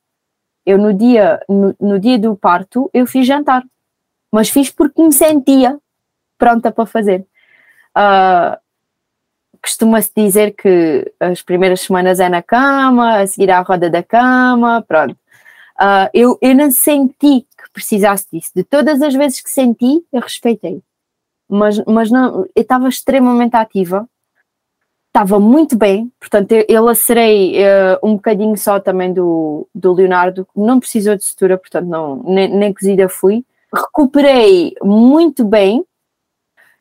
Eu 0.64 0.78
no 0.78 0.94
dia, 0.94 1.40
no, 1.48 1.74
no 1.80 1.98
dia 1.98 2.18
do 2.18 2.36
parto 2.36 2.90
eu 2.94 3.06
fiz 3.06 3.26
jantar, 3.26 3.64
mas 4.32 4.48
fiz 4.48 4.70
porque 4.70 5.02
me 5.02 5.12
sentia 5.12 5.78
pronta 6.38 6.70
para 6.70 6.86
fazer. 6.86 7.26
Uh, 7.96 8.56
costuma-se 9.62 10.10
dizer 10.16 10.52
que 10.52 11.10
as 11.20 11.42
primeiras 11.42 11.80
semanas 11.82 12.20
é 12.20 12.28
na 12.28 12.42
cama, 12.42 13.20
a 13.20 13.26
seguir 13.26 13.50
à 13.50 13.60
roda 13.60 13.90
da 13.90 14.02
cama, 14.02 14.84
pronto. 14.86 15.16
Uh, 15.80 16.08
eu, 16.14 16.38
eu 16.40 16.54
não 16.54 16.70
senti 16.70 17.42
que 17.42 17.70
precisasse 17.72 18.26
disso. 18.32 18.50
De 18.54 18.64
todas 18.64 19.02
as 19.02 19.14
vezes 19.14 19.40
que 19.40 19.50
senti, 19.50 20.02
eu 20.12 20.20
respeitei. 20.20 20.82
Mas, 21.48 21.78
mas 21.84 22.10
não, 22.10 22.46
eu 22.54 22.62
estava 22.62 22.88
extremamente 22.88 23.54
ativa, 23.54 24.08
estava 25.16 25.40
muito 25.40 25.76
bem, 25.76 26.12
portanto 26.20 26.52
eu, 26.52 26.64
eu 26.68 26.84
lacerei 26.84 27.56
uh, 27.62 27.98
um 28.02 28.16
bocadinho 28.16 28.56
só 28.58 28.78
também 28.78 29.14
do, 29.14 29.66
do 29.74 29.94
Leonardo, 29.94 30.46
não 30.54 30.78
precisou 30.78 31.16
de 31.16 31.24
sutura, 31.24 31.56
portanto 31.56 31.86
não, 31.86 32.22
nem, 32.24 32.48
nem 32.48 32.72
cozida 32.72 33.08
fui. 33.08 33.44
Recuperei 33.72 34.74
muito 34.82 35.44
bem, 35.44 35.84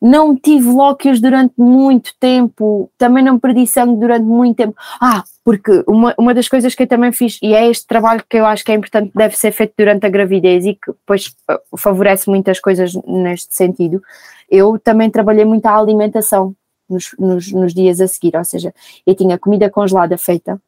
não 0.01 0.35
tive 0.35 0.69
lóquios 0.69 1.19
durante 1.19 1.53
muito 1.57 2.13
tempo, 2.19 2.89
também 2.97 3.23
não 3.23 3.39
perdi 3.39 3.65
sangue 3.65 3.99
durante 3.99 4.25
muito 4.25 4.57
tempo. 4.57 4.75
Ah, 5.01 5.23
porque 5.43 5.83
uma, 5.87 6.13
uma 6.17 6.33
das 6.33 6.47
coisas 6.47 6.73
que 6.73 6.83
eu 6.83 6.87
também 6.87 7.11
fiz, 7.11 7.37
e 7.41 7.53
é 7.53 7.67
este 7.67 7.85
trabalho 7.85 8.23
que 8.27 8.37
eu 8.37 8.45
acho 8.45 8.63
que 8.63 8.71
é 8.71 8.75
importante, 8.75 9.11
deve 9.15 9.37
ser 9.37 9.51
feito 9.51 9.73
durante 9.77 10.05
a 10.05 10.09
gravidez 10.09 10.65
e 10.65 10.73
que 10.73 10.91
depois 10.91 11.35
uh, 11.49 11.77
favorece 11.77 12.29
muitas 12.29 12.59
coisas 12.59 12.93
neste 13.05 13.55
sentido, 13.55 14.01
eu 14.49 14.79
também 14.79 15.09
trabalhei 15.09 15.45
muito 15.45 15.65
a 15.65 15.77
alimentação 15.77 16.55
nos, 16.89 17.15
nos, 17.17 17.51
nos 17.51 17.73
dias 17.73 18.01
a 18.01 18.07
seguir, 18.07 18.35
ou 18.35 18.43
seja, 18.43 18.73
eu 19.05 19.15
tinha 19.15 19.37
comida 19.37 19.69
congelada 19.69 20.17
feita, 20.17 20.59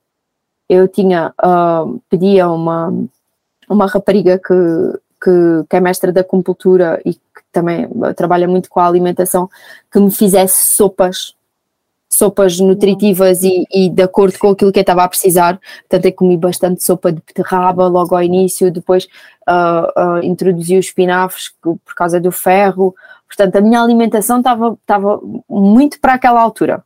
eu 0.70 0.88
tinha, 0.88 1.34
uh, 1.44 2.02
pedia 2.10 2.50
uma, 2.50 2.94
uma 3.70 3.88
rapariga 3.88 4.38
que, 4.38 4.54
que, 5.24 5.66
que 5.70 5.76
é 5.76 5.80
mestra 5.80 6.12
da 6.12 6.24
compultura 6.24 7.02
e 7.06 7.16
também 7.58 7.90
trabalha 8.16 8.48
muito 8.48 8.70
com 8.70 8.80
a 8.80 8.86
alimentação, 8.86 9.50
que 9.92 10.00
me 10.00 10.12
fizesse 10.12 10.76
sopas, 10.76 11.34
sopas 12.08 12.60
nutritivas 12.60 13.42
e, 13.42 13.66
e, 13.74 13.90
de 13.90 14.04
acordo 14.04 14.38
com 14.38 14.52
aquilo 14.52 14.72
que 14.72 14.78
eu 14.78 14.82
estava 14.82 15.04
a 15.04 15.08
precisar. 15.08 15.60
Portanto, 15.90 16.06
eu 16.06 16.14
comi 16.14 16.38
bastante 16.38 16.84
sopa 16.84 17.12
de 17.12 17.20
beterraba 17.26 17.88
logo 17.88 18.16
ao 18.16 18.22
início, 18.22 18.72
depois 18.72 19.06
uh, 19.50 20.20
uh, 20.20 20.24
introduzi 20.24 20.78
os 20.78 20.86
espinafres 20.86 21.52
por 21.62 21.96
causa 21.96 22.20
do 22.20 22.32
ferro. 22.32 22.96
Portanto, 23.28 23.56
a 23.56 23.62
minha 23.62 23.82
alimentação 23.82 24.38
estava, 24.38 25.20
muito 25.50 26.00
para 26.00 26.14
aquela 26.14 26.40
altura. 26.40 26.84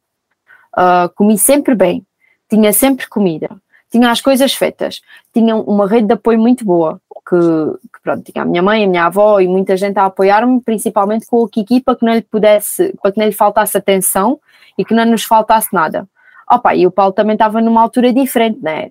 Uh, 0.74 1.13
comi 1.15 1.38
sempre 1.38 1.76
bem, 1.76 2.05
tinha 2.49 2.72
sempre 2.72 3.09
comida, 3.09 3.49
tinha 3.91 4.09
as 4.09 4.22
coisas 4.22 4.53
feitas, 4.53 5.01
tinha 5.34 5.53
uma 5.53 5.86
rede 5.86 6.07
de 6.07 6.13
apoio 6.13 6.39
muito 6.39 6.63
boa 6.63 7.01
que, 7.32 7.88
que, 7.93 8.01
pronto, 8.03 8.29
tinha 8.29 8.43
a 8.43 8.45
minha 8.45 8.61
mãe, 8.61 8.84
a 8.84 8.88
minha 8.88 9.05
avó 9.05 9.39
e 9.39 9.47
muita 9.47 9.77
gente 9.77 9.97
a 9.97 10.05
apoiar-me, 10.05 10.59
principalmente 10.61 11.25
com 11.25 11.38
o 11.38 11.47
Kiki, 11.47 11.79
para 11.79 11.95
que 11.95 12.05
não 12.05 12.13
lhe 12.13 12.21
pudesse, 12.21 12.93
para 13.01 13.13
que 13.13 13.19
não 13.19 13.25
lhe 13.25 13.32
faltasse 13.32 13.77
atenção 13.77 14.38
e 14.77 14.84
que 14.84 14.93
não 14.93 15.05
nos 15.05 15.23
faltasse 15.23 15.69
nada. 15.71 16.05
Opa, 16.49 16.75
e 16.75 16.86
o 16.86 16.91
Paulo 16.91 17.13
também 17.13 17.34
estava 17.34 17.61
numa 17.61 17.82
altura 17.82 18.11
diferente, 18.11 18.59
né? 18.61 18.89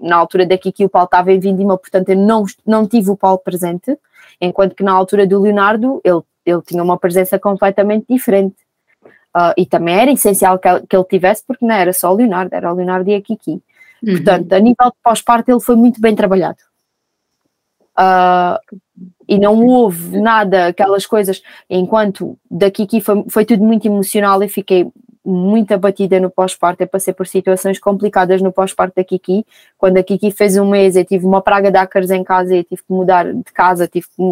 Na 0.00 0.16
altura 0.16 0.46
da 0.46 0.56
Kiki 0.56 0.86
o 0.86 0.88
Paulo 0.88 1.04
estava 1.04 1.30
em 1.30 1.38
Vindima, 1.38 1.76
portanto 1.76 2.08
eu 2.08 2.16
não, 2.16 2.46
não 2.64 2.86
tive 2.86 3.10
o 3.10 3.16
Paulo 3.16 3.38
presente, 3.38 3.98
enquanto 4.40 4.74
que 4.74 4.82
na 4.82 4.92
altura 4.92 5.26
do 5.26 5.38
Leonardo 5.38 6.00
ele, 6.02 6.22
ele 6.46 6.62
tinha 6.62 6.82
uma 6.82 6.96
presença 6.96 7.38
completamente 7.38 8.06
diferente. 8.08 8.56
Uh, 9.36 9.52
e 9.58 9.66
também 9.66 9.94
era 9.94 10.10
essencial 10.10 10.58
que 10.58 10.66
ele, 10.66 10.86
que 10.88 10.96
ele 10.96 11.04
tivesse, 11.04 11.44
porque 11.46 11.66
não 11.66 11.74
era 11.74 11.92
só 11.92 12.10
o 12.10 12.16
Leonardo, 12.16 12.54
era 12.54 12.72
o 12.72 12.74
Leonardo 12.74 13.10
e 13.10 13.14
a 13.14 13.20
Kiki. 13.20 13.62
Uhum. 14.02 14.12
Portanto, 14.14 14.52
a 14.52 14.58
nível 14.58 14.86
de 14.86 14.96
pós-parto, 15.02 15.50
ele 15.50 15.60
foi 15.60 15.76
muito 15.76 16.00
bem 16.00 16.14
trabalhado. 16.14 16.58
Uh, 17.98 18.78
e 19.28 19.38
não 19.38 19.66
houve 19.66 20.20
nada, 20.20 20.68
aquelas 20.68 21.04
coisas, 21.04 21.42
enquanto 21.68 22.38
da 22.50 22.70
Kiki 22.70 23.00
foi, 23.00 23.24
foi 23.28 23.44
tudo 23.44 23.62
muito 23.62 23.86
emocional 23.86 24.42
e 24.42 24.48
fiquei 24.48 24.90
muito 25.24 25.72
abatida 25.74 26.18
no 26.18 26.30
pós-parto, 26.30 26.82
eu 26.82 26.86
passei 26.86 27.12
por 27.12 27.26
situações 27.26 27.78
complicadas 27.78 28.40
no 28.40 28.50
pós-parto 28.50 28.94
da 28.96 29.04
Kiki, 29.04 29.44
quando 29.76 29.98
a 29.98 30.02
Kiki 30.02 30.30
fez 30.30 30.56
um 30.56 30.70
mês, 30.70 30.96
eu 30.96 31.04
tive 31.04 31.26
uma 31.26 31.42
praga 31.42 31.70
de 31.70 31.76
ácaros 31.76 32.10
em 32.10 32.24
casa 32.24 32.56
e 32.56 32.64
tive 32.64 32.82
que 32.82 32.92
mudar 32.92 33.30
de 33.30 33.52
casa, 33.52 33.86
tive 33.86 34.06
que, 34.06 34.22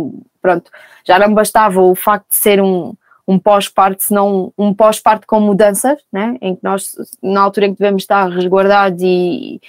pronto, 0.40 0.70
já 1.04 1.18
não 1.18 1.34
bastava 1.34 1.82
o 1.82 1.94
facto 1.94 2.30
de 2.30 2.36
ser 2.36 2.62
um, 2.62 2.94
um 3.28 3.38
pós-parto, 3.38 4.02
senão 4.02 4.52
um 4.56 4.72
pós-parto 4.72 5.26
com 5.26 5.38
mudanças, 5.40 5.98
né, 6.10 6.38
em 6.40 6.54
que 6.54 6.64
nós, 6.64 6.94
na 7.22 7.42
altura 7.42 7.66
em 7.66 7.74
que 7.74 7.78
devemos 7.80 8.02
estar 8.02 8.30
resguardados 8.30 9.02
e 9.02 9.60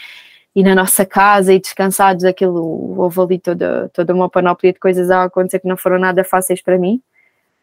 e 0.58 0.64
na 0.64 0.74
nossa 0.74 1.05
casa 1.05 1.53
e 1.53 1.60
descansados, 1.60 2.24
aquilo 2.24 2.99
houve 2.99 3.22
ali 3.22 3.38
toda, 3.38 3.91
toda 3.93 4.12
uma 4.12 4.28
panóplia 4.28 4.74
de 4.74 4.80
coisas 4.80 5.12
a 5.12 5.26
acontecer 5.26 5.60
que 5.60 5.68
não 5.68 5.78
foram 5.78 5.99
nada 5.99 6.24
fáceis 6.24 6.64
para 6.64 6.80
mim. 6.80 6.99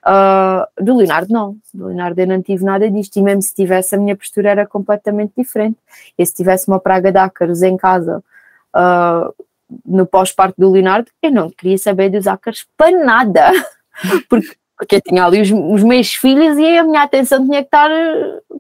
Uh, 0.07 0.65
do 0.81 0.97
Leonardo, 0.99 1.33
não. 1.33 1.57
Do 1.75 1.87
Leonardo 1.89 2.21
eu 2.21 2.27
não 2.29 2.41
tive 2.41 2.63
nada 2.63 2.89
disto, 2.89 3.17
e 3.17 3.21
mesmo 3.21 3.43
se 3.43 3.53
tivesse, 3.53 3.97
a 3.97 3.99
minha 3.99 4.17
postura 4.17 4.49
era 4.49 4.65
completamente 4.65 5.33
diferente. 5.37 5.77
E 6.17 6.25
se 6.25 6.33
tivesse 6.33 6.69
uma 6.69 6.79
praga 6.79 7.11
de 7.11 7.19
ácaros 7.19 7.63
em 7.63 7.77
casa, 7.77 8.23
uh, 8.77 9.35
no 9.85 10.07
pós-parto 10.07 10.55
do 10.57 10.71
Leonardo, 10.71 11.11
eu 11.21 11.33
não 11.33 11.51
queria 11.51 11.79
saber 11.79 12.11
dos 12.11 12.29
ácaros 12.29 12.65
para 12.77 12.97
nada, 13.05 13.51
porque, 14.31 14.55
porque 14.77 14.97
eu 14.97 15.01
tinha 15.01 15.25
ali 15.25 15.41
os, 15.41 15.51
os 15.51 15.83
meus 15.83 16.15
filhos 16.15 16.59
e 16.59 16.79
a 16.79 16.85
minha 16.85 17.03
atenção 17.03 17.45
tinha 17.45 17.61
que 17.61 17.69
estar 17.69 17.89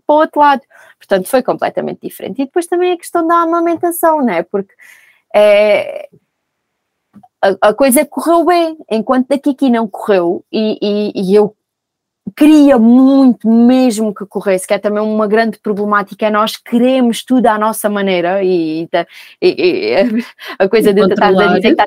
para 0.06 0.14
o 0.14 0.20
outro 0.20 0.40
lado. 0.40 0.62
Portanto, 0.98 1.28
foi 1.28 1.42
completamente 1.42 2.00
diferente. 2.02 2.40
E 2.40 2.46
depois 2.46 2.66
também 2.66 2.92
a 2.92 2.96
questão 2.96 3.26
da 3.26 3.36
amamentação, 3.36 4.24
né? 4.24 4.42
Porque 4.42 4.72
é, 5.34 6.08
a, 7.42 7.68
a, 7.68 7.74
coisa 7.74 8.06
correu 8.06 8.44
bem, 8.44 8.78
enquanto 8.90 9.28
da 9.28 9.38
Kiki 9.38 9.68
não 9.68 9.88
correu, 9.88 10.44
e, 10.50 10.78
e, 10.80 11.12
e, 11.14 11.34
eu 11.34 11.54
queria 12.36 12.78
muito 12.78 13.48
mesmo 13.50 14.14
que 14.14 14.24
corresse, 14.24 14.66
que 14.66 14.74
é 14.74 14.78
também 14.78 15.02
uma 15.02 15.26
grande 15.26 15.58
problemática, 15.58 16.26
é 16.26 16.30
nós 16.30 16.56
queremos 16.56 17.22
tudo 17.24 17.46
à 17.46 17.58
nossa 17.58 17.90
maneira, 17.90 18.42
e, 18.42 18.88
e 19.42 19.94
a 20.58 20.68
coisa 20.68 20.94
de 20.94 21.06
tentar 21.08 21.32
dizer 21.32 21.60
que 21.60 21.68
está 21.68 21.86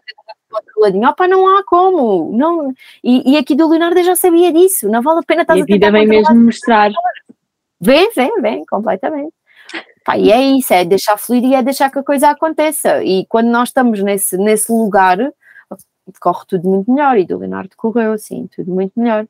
controladinho, 0.63 1.09
opa, 1.09 1.27
não 1.27 1.47
há 1.47 1.63
como, 1.63 2.31
não, 2.37 2.73
e, 3.03 3.33
e 3.33 3.37
aqui 3.37 3.55
do 3.55 3.67
Leonardo 3.67 3.99
eu 3.99 4.03
já 4.03 4.15
sabia 4.15 4.51
disso, 4.51 4.89
não 4.89 5.01
vale 5.01 5.19
a 5.19 5.23
pena 5.23 5.41
estar 5.41 5.53
a 5.53 5.57
tentar. 5.57 5.73
A 5.73 5.75
vida 5.75 5.91
vem 5.91 6.07
mesmo 6.07 6.35
mostrar 6.35 6.91
Vem, 7.79 8.11
vem, 8.15 8.41
vem, 8.41 8.65
completamente. 8.65 9.33
Pá, 10.03 10.17
e 10.17 10.31
é 10.31 10.41
isso, 10.41 10.73
é 10.73 10.83
deixar 10.83 11.17
fluir 11.17 11.43
e 11.43 11.53
é 11.53 11.61
deixar 11.61 11.91
que 11.91 11.99
a 11.99 12.03
coisa 12.03 12.29
aconteça. 12.29 13.03
E 13.03 13.25
quando 13.27 13.47
nós 13.47 13.69
estamos 13.69 14.01
nesse, 14.01 14.37
nesse 14.37 14.71
lugar, 14.71 15.17
corre 16.19 16.45
tudo 16.47 16.67
muito 16.67 16.91
melhor. 16.91 17.17
E 17.17 17.25
do 17.25 17.37
Leonardo 17.37 17.75
correu, 17.75 18.13
assim, 18.13 18.47
tudo 18.55 18.73
muito 18.73 18.93
melhor. 18.95 19.27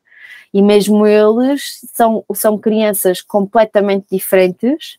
E 0.52 0.62
mesmo 0.62 1.06
eles 1.06 1.80
são, 1.92 2.24
são 2.34 2.56
crianças 2.56 3.20
completamente 3.20 4.06
diferentes, 4.10 4.98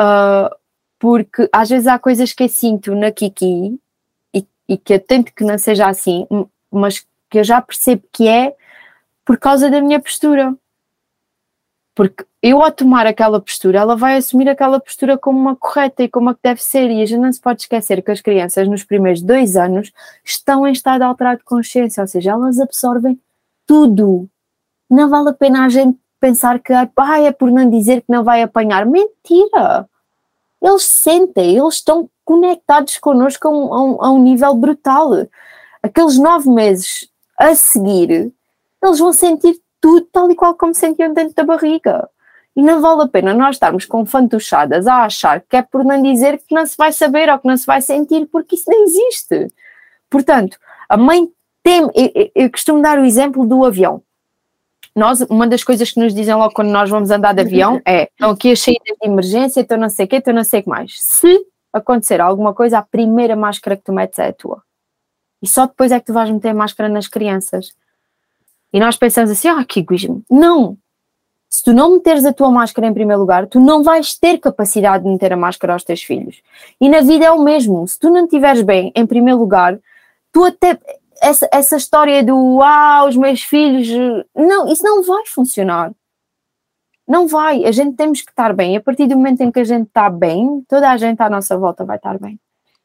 uh, 0.00 0.54
porque 0.98 1.48
às 1.52 1.68
vezes 1.68 1.86
há 1.86 1.98
coisas 1.98 2.32
que 2.32 2.44
eu 2.44 2.48
sinto 2.48 2.94
na 2.94 3.12
Kiki 3.12 3.78
e, 4.68 4.76
que 4.76 4.94
eu 4.94 5.00
tento 5.00 5.32
que 5.32 5.44
não 5.44 5.58
seja 5.58 5.86
assim, 5.86 6.26
mas 6.70 7.06
que 7.30 7.38
eu 7.38 7.44
já 7.44 7.60
percebo 7.60 8.04
que 8.12 8.28
é 8.28 8.54
por 9.24 9.38
causa 9.38 9.70
da 9.70 9.80
minha 9.80 10.00
postura 10.00 10.56
porque 11.94 12.26
eu 12.42 12.60
ao 12.60 12.72
tomar 12.72 13.06
aquela 13.06 13.40
postura, 13.40 13.78
ela 13.78 13.96
vai 13.96 14.16
assumir 14.16 14.48
aquela 14.48 14.80
postura 14.80 15.16
como 15.16 15.38
uma 15.38 15.54
correta 15.54 16.02
e 16.02 16.08
como 16.08 16.28
a 16.28 16.34
que 16.34 16.40
deve 16.42 16.60
ser. 16.62 16.90
E 16.90 17.00
a 17.00 17.06
gente 17.06 17.20
não 17.20 17.32
se 17.32 17.40
pode 17.40 17.62
esquecer 17.62 18.02
que 18.02 18.10
as 18.10 18.20
crianças, 18.20 18.68
nos 18.68 18.82
primeiros 18.82 19.22
dois 19.22 19.56
anos, 19.56 19.92
estão 20.24 20.66
em 20.66 20.72
estado 20.72 21.02
alterado 21.02 21.38
de 21.38 21.44
consciência, 21.44 22.02
ou 22.02 22.08
seja, 22.08 22.32
elas 22.32 22.58
absorvem 22.58 23.18
tudo. 23.64 24.28
Não 24.90 25.08
vale 25.08 25.30
a 25.30 25.32
pena 25.32 25.64
a 25.64 25.68
gente 25.68 25.96
pensar 26.18 26.58
que 26.58 26.72
ah, 26.72 26.88
é 27.20 27.30
por 27.32 27.50
não 27.50 27.70
dizer 27.70 28.00
que 28.00 28.10
não 28.10 28.24
vai 28.24 28.42
apanhar. 28.42 28.84
Mentira! 28.84 29.88
Eles 30.64 30.84
sentem, 30.84 31.58
eles 31.58 31.74
estão 31.74 32.08
conectados 32.24 32.96
connosco 32.96 33.46
a 33.46 33.50
um, 33.50 33.74
a 33.74 33.82
um, 33.82 34.04
a 34.04 34.10
um 34.12 34.22
nível 34.22 34.54
brutal. 34.54 35.10
Aqueles 35.82 36.18
nove 36.18 36.48
meses 36.48 37.06
a 37.38 37.54
seguir, 37.54 38.32
eles 38.82 38.98
vão 38.98 39.12
sentir 39.12 39.60
tudo 39.78 40.08
tal 40.10 40.30
e 40.30 40.34
qual 40.34 40.54
como 40.54 40.74
sentiam 40.74 41.12
dentro 41.12 41.34
da 41.34 41.44
barriga. 41.44 42.08
E 42.56 42.62
não 42.62 42.80
vale 42.80 43.02
a 43.02 43.08
pena 43.08 43.34
nós 43.34 43.56
estarmos 43.56 43.84
com 43.84 44.06
fantochadas 44.06 44.86
a 44.86 45.04
achar 45.04 45.42
que 45.42 45.56
é 45.56 45.60
por 45.60 45.84
não 45.84 46.00
dizer 46.00 46.38
que 46.38 46.54
não 46.54 46.64
se 46.64 46.78
vai 46.78 46.92
saber 46.92 47.28
ou 47.28 47.38
que 47.38 47.46
não 47.46 47.58
se 47.58 47.66
vai 47.66 47.82
sentir, 47.82 48.26
porque 48.32 48.54
isso 48.54 48.64
não 48.66 48.84
existe. 48.84 49.52
Portanto, 50.08 50.56
a 50.88 50.96
mãe 50.96 51.28
tem. 51.62 51.82
Eu, 51.94 52.30
eu 52.34 52.50
costumo 52.50 52.80
dar 52.80 52.98
o 52.98 53.04
exemplo 53.04 53.44
do 53.46 53.64
avião. 53.64 54.02
Nós, 54.94 55.20
uma 55.22 55.46
das 55.46 55.64
coisas 55.64 55.90
que 55.90 55.98
nos 55.98 56.14
dizem 56.14 56.34
logo 56.34 56.54
quando 56.54 56.68
nós 56.68 56.88
vamos 56.88 57.10
andar 57.10 57.34
de 57.34 57.40
avião 57.40 57.80
é: 57.84 58.04
estão 58.04 58.30
aqui 58.30 58.52
as 58.52 58.60
saídas 58.60 58.96
de 59.00 59.08
emergência, 59.08 59.60
estão 59.60 59.76
não 59.76 59.88
sei 59.88 60.04
o 60.06 60.08
quê, 60.08 60.16
estão 60.16 60.32
não 60.32 60.44
sei 60.44 60.60
o 60.60 60.62
que 60.62 60.68
mais. 60.68 61.02
Se 61.02 61.44
acontecer 61.72 62.20
alguma 62.20 62.54
coisa, 62.54 62.78
a 62.78 62.82
primeira 62.82 63.34
máscara 63.34 63.76
que 63.76 63.82
tu 63.82 63.92
metes 63.92 64.18
é 64.18 64.28
a 64.28 64.32
tua. 64.32 64.62
E 65.42 65.48
só 65.48 65.66
depois 65.66 65.90
é 65.90 65.98
que 65.98 66.06
tu 66.06 66.12
vais 66.12 66.30
meter 66.30 66.54
máscara 66.54 66.88
nas 66.88 67.08
crianças. 67.08 67.74
E 68.72 68.80
nós 68.80 68.96
pensamos 68.96 69.30
assim, 69.30 69.48
ah, 69.48 69.64
que 69.64 69.80
egoísmo. 69.80 70.24
Não! 70.30 70.78
Se 71.50 71.62
tu 71.62 71.72
não 71.72 71.92
meteres 71.92 72.24
a 72.24 72.32
tua 72.32 72.50
máscara 72.50 72.88
em 72.88 72.92
primeiro 72.92 73.20
lugar, 73.20 73.46
tu 73.46 73.60
não 73.60 73.84
vais 73.84 74.18
ter 74.18 74.38
capacidade 74.38 75.04
de 75.04 75.10
meter 75.10 75.32
a 75.32 75.36
máscara 75.36 75.72
aos 75.72 75.84
teus 75.84 76.02
filhos. 76.02 76.42
E 76.80 76.88
na 76.88 77.00
vida 77.00 77.26
é 77.26 77.30
o 77.30 77.44
mesmo. 77.44 77.86
Se 77.86 77.96
tu 77.98 78.10
não 78.10 78.24
estiveres 78.24 78.62
bem 78.62 78.90
em 78.94 79.06
primeiro 79.06 79.38
lugar, 79.38 79.78
tu 80.32 80.42
até. 80.44 80.78
Essa, 81.20 81.48
essa 81.52 81.76
história 81.76 82.22
do 82.22 82.60
ah, 82.62 83.04
os 83.08 83.16
meus 83.16 83.42
filhos. 83.42 83.88
Não, 84.34 84.68
isso 84.68 84.82
não 84.82 85.02
vai 85.02 85.24
funcionar. 85.26 85.92
Não 87.06 87.26
vai. 87.26 87.64
A 87.64 87.72
gente 87.72 87.96
temos 87.96 88.22
que 88.22 88.30
estar 88.30 88.52
bem. 88.54 88.76
A 88.76 88.80
partir 88.80 89.06
do 89.06 89.16
momento 89.16 89.42
em 89.42 89.50
que 89.50 89.60
a 89.60 89.64
gente 89.64 89.88
está 89.88 90.08
bem, 90.08 90.64
toda 90.68 90.90
a 90.90 90.96
gente 90.96 91.20
à 91.20 91.28
nossa 91.28 91.56
volta 91.56 91.84
vai 91.84 91.96
estar 91.96 92.18
bem. 92.18 92.38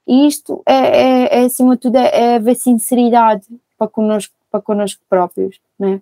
E 0.06 0.28
isto 0.28 0.62
é, 0.66 0.74
é, 0.74 1.42
é 1.42 1.46
acima 1.46 1.76
de 1.76 1.82
tudo, 1.82 1.98
é, 1.98 2.10
é 2.10 2.36
haver 2.36 2.56
sinceridade 2.56 3.46
para 3.78 3.88
connosco, 3.88 4.34
para 4.52 4.60
connosco 4.60 5.02
próprios, 5.08 5.60
né? 5.78 6.02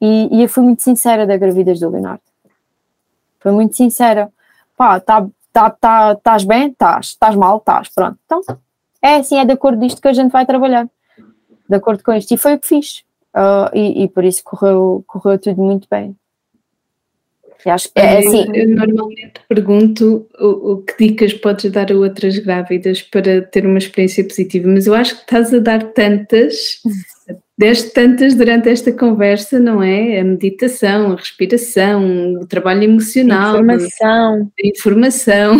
E, 0.00 0.28
e 0.36 0.42
eu 0.42 0.48
fui 0.48 0.64
muito 0.64 0.82
sincera 0.82 1.26
da 1.26 1.36
gravidez 1.36 1.80
do 1.80 1.88
Leonardo. 1.88 2.22
Foi 3.38 3.52
muito 3.52 3.76
sincera. 3.76 4.30
Pá, 4.76 4.98
tá, 4.98 5.26
tá, 5.52 5.70
tá, 5.70 6.12
estás 6.12 6.44
bem? 6.44 6.68
Estás. 6.68 7.06
Estás 7.06 7.36
mal? 7.36 7.58
Estás. 7.58 7.88
Pronto. 7.88 8.18
Então, 8.26 8.42
é 9.00 9.16
assim, 9.16 9.38
é 9.38 9.44
de 9.44 9.52
acordo 9.52 9.78
com 9.78 9.84
isto 9.84 10.02
que 10.02 10.08
a 10.08 10.12
gente 10.12 10.32
vai 10.32 10.44
trabalhar. 10.44 10.88
De 11.68 11.76
acordo 11.76 12.02
com 12.02 12.12
isto. 12.12 12.32
E 12.32 12.38
foi 12.38 12.54
o 12.54 12.58
que 12.58 12.66
fiz. 12.66 13.04
Uh, 13.34 13.68
e, 13.74 14.04
e, 14.04 14.08
por 14.08 14.24
isso 14.24 14.42
correu, 14.44 15.02
correu 15.06 15.38
tudo 15.38 15.60
muito 15.60 15.88
bem. 15.90 16.16
E 17.66 17.70
acho 17.70 17.92
que 17.92 17.98
é 17.98 18.18
assim. 18.18 18.46
Eu, 18.54 18.68
eu 18.68 18.76
normalmente 18.76 19.40
pergunto 19.48 20.28
o, 20.38 20.72
o, 20.72 20.76
que 20.82 21.08
dicas 21.08 21.32
podes 21.34 21.70
dar 21.72 21.90
a 21.90 21.96
outras 21.96 22.38
grávidas 22.38 23.02
para 23.02 23.42
ter 23.42 23.66
uma 23.66 23.78
experiência 23.78 24.22
positiva, 24.22 24.68
mas 24.68 24.86
eu 24.86 24.94
acho 24.94 25.16
que 25.16 25.22
estás 25.22 25.52
a 25.52 25.58
dar 25.58 25.82
tantas 25.92 26.80
Deste 27.56 27.90
tantas 27.90 28.34
durante 28.34 28.68
esta 28.68 28.90
conversa, 28.90 29.60
não 29.60 29.80
é? 29.80 30.18
A 30.18 30.24
meditação, 30.24 31.12
a 31.12 31.14
respiração, 31.14 32.34
o 32.34 32.46
trabalho 32.46 32.82
emocional. 32.82 33.54
Informação. 33.54 34.50
A 34.58 34.66
informação. 34.66 35.58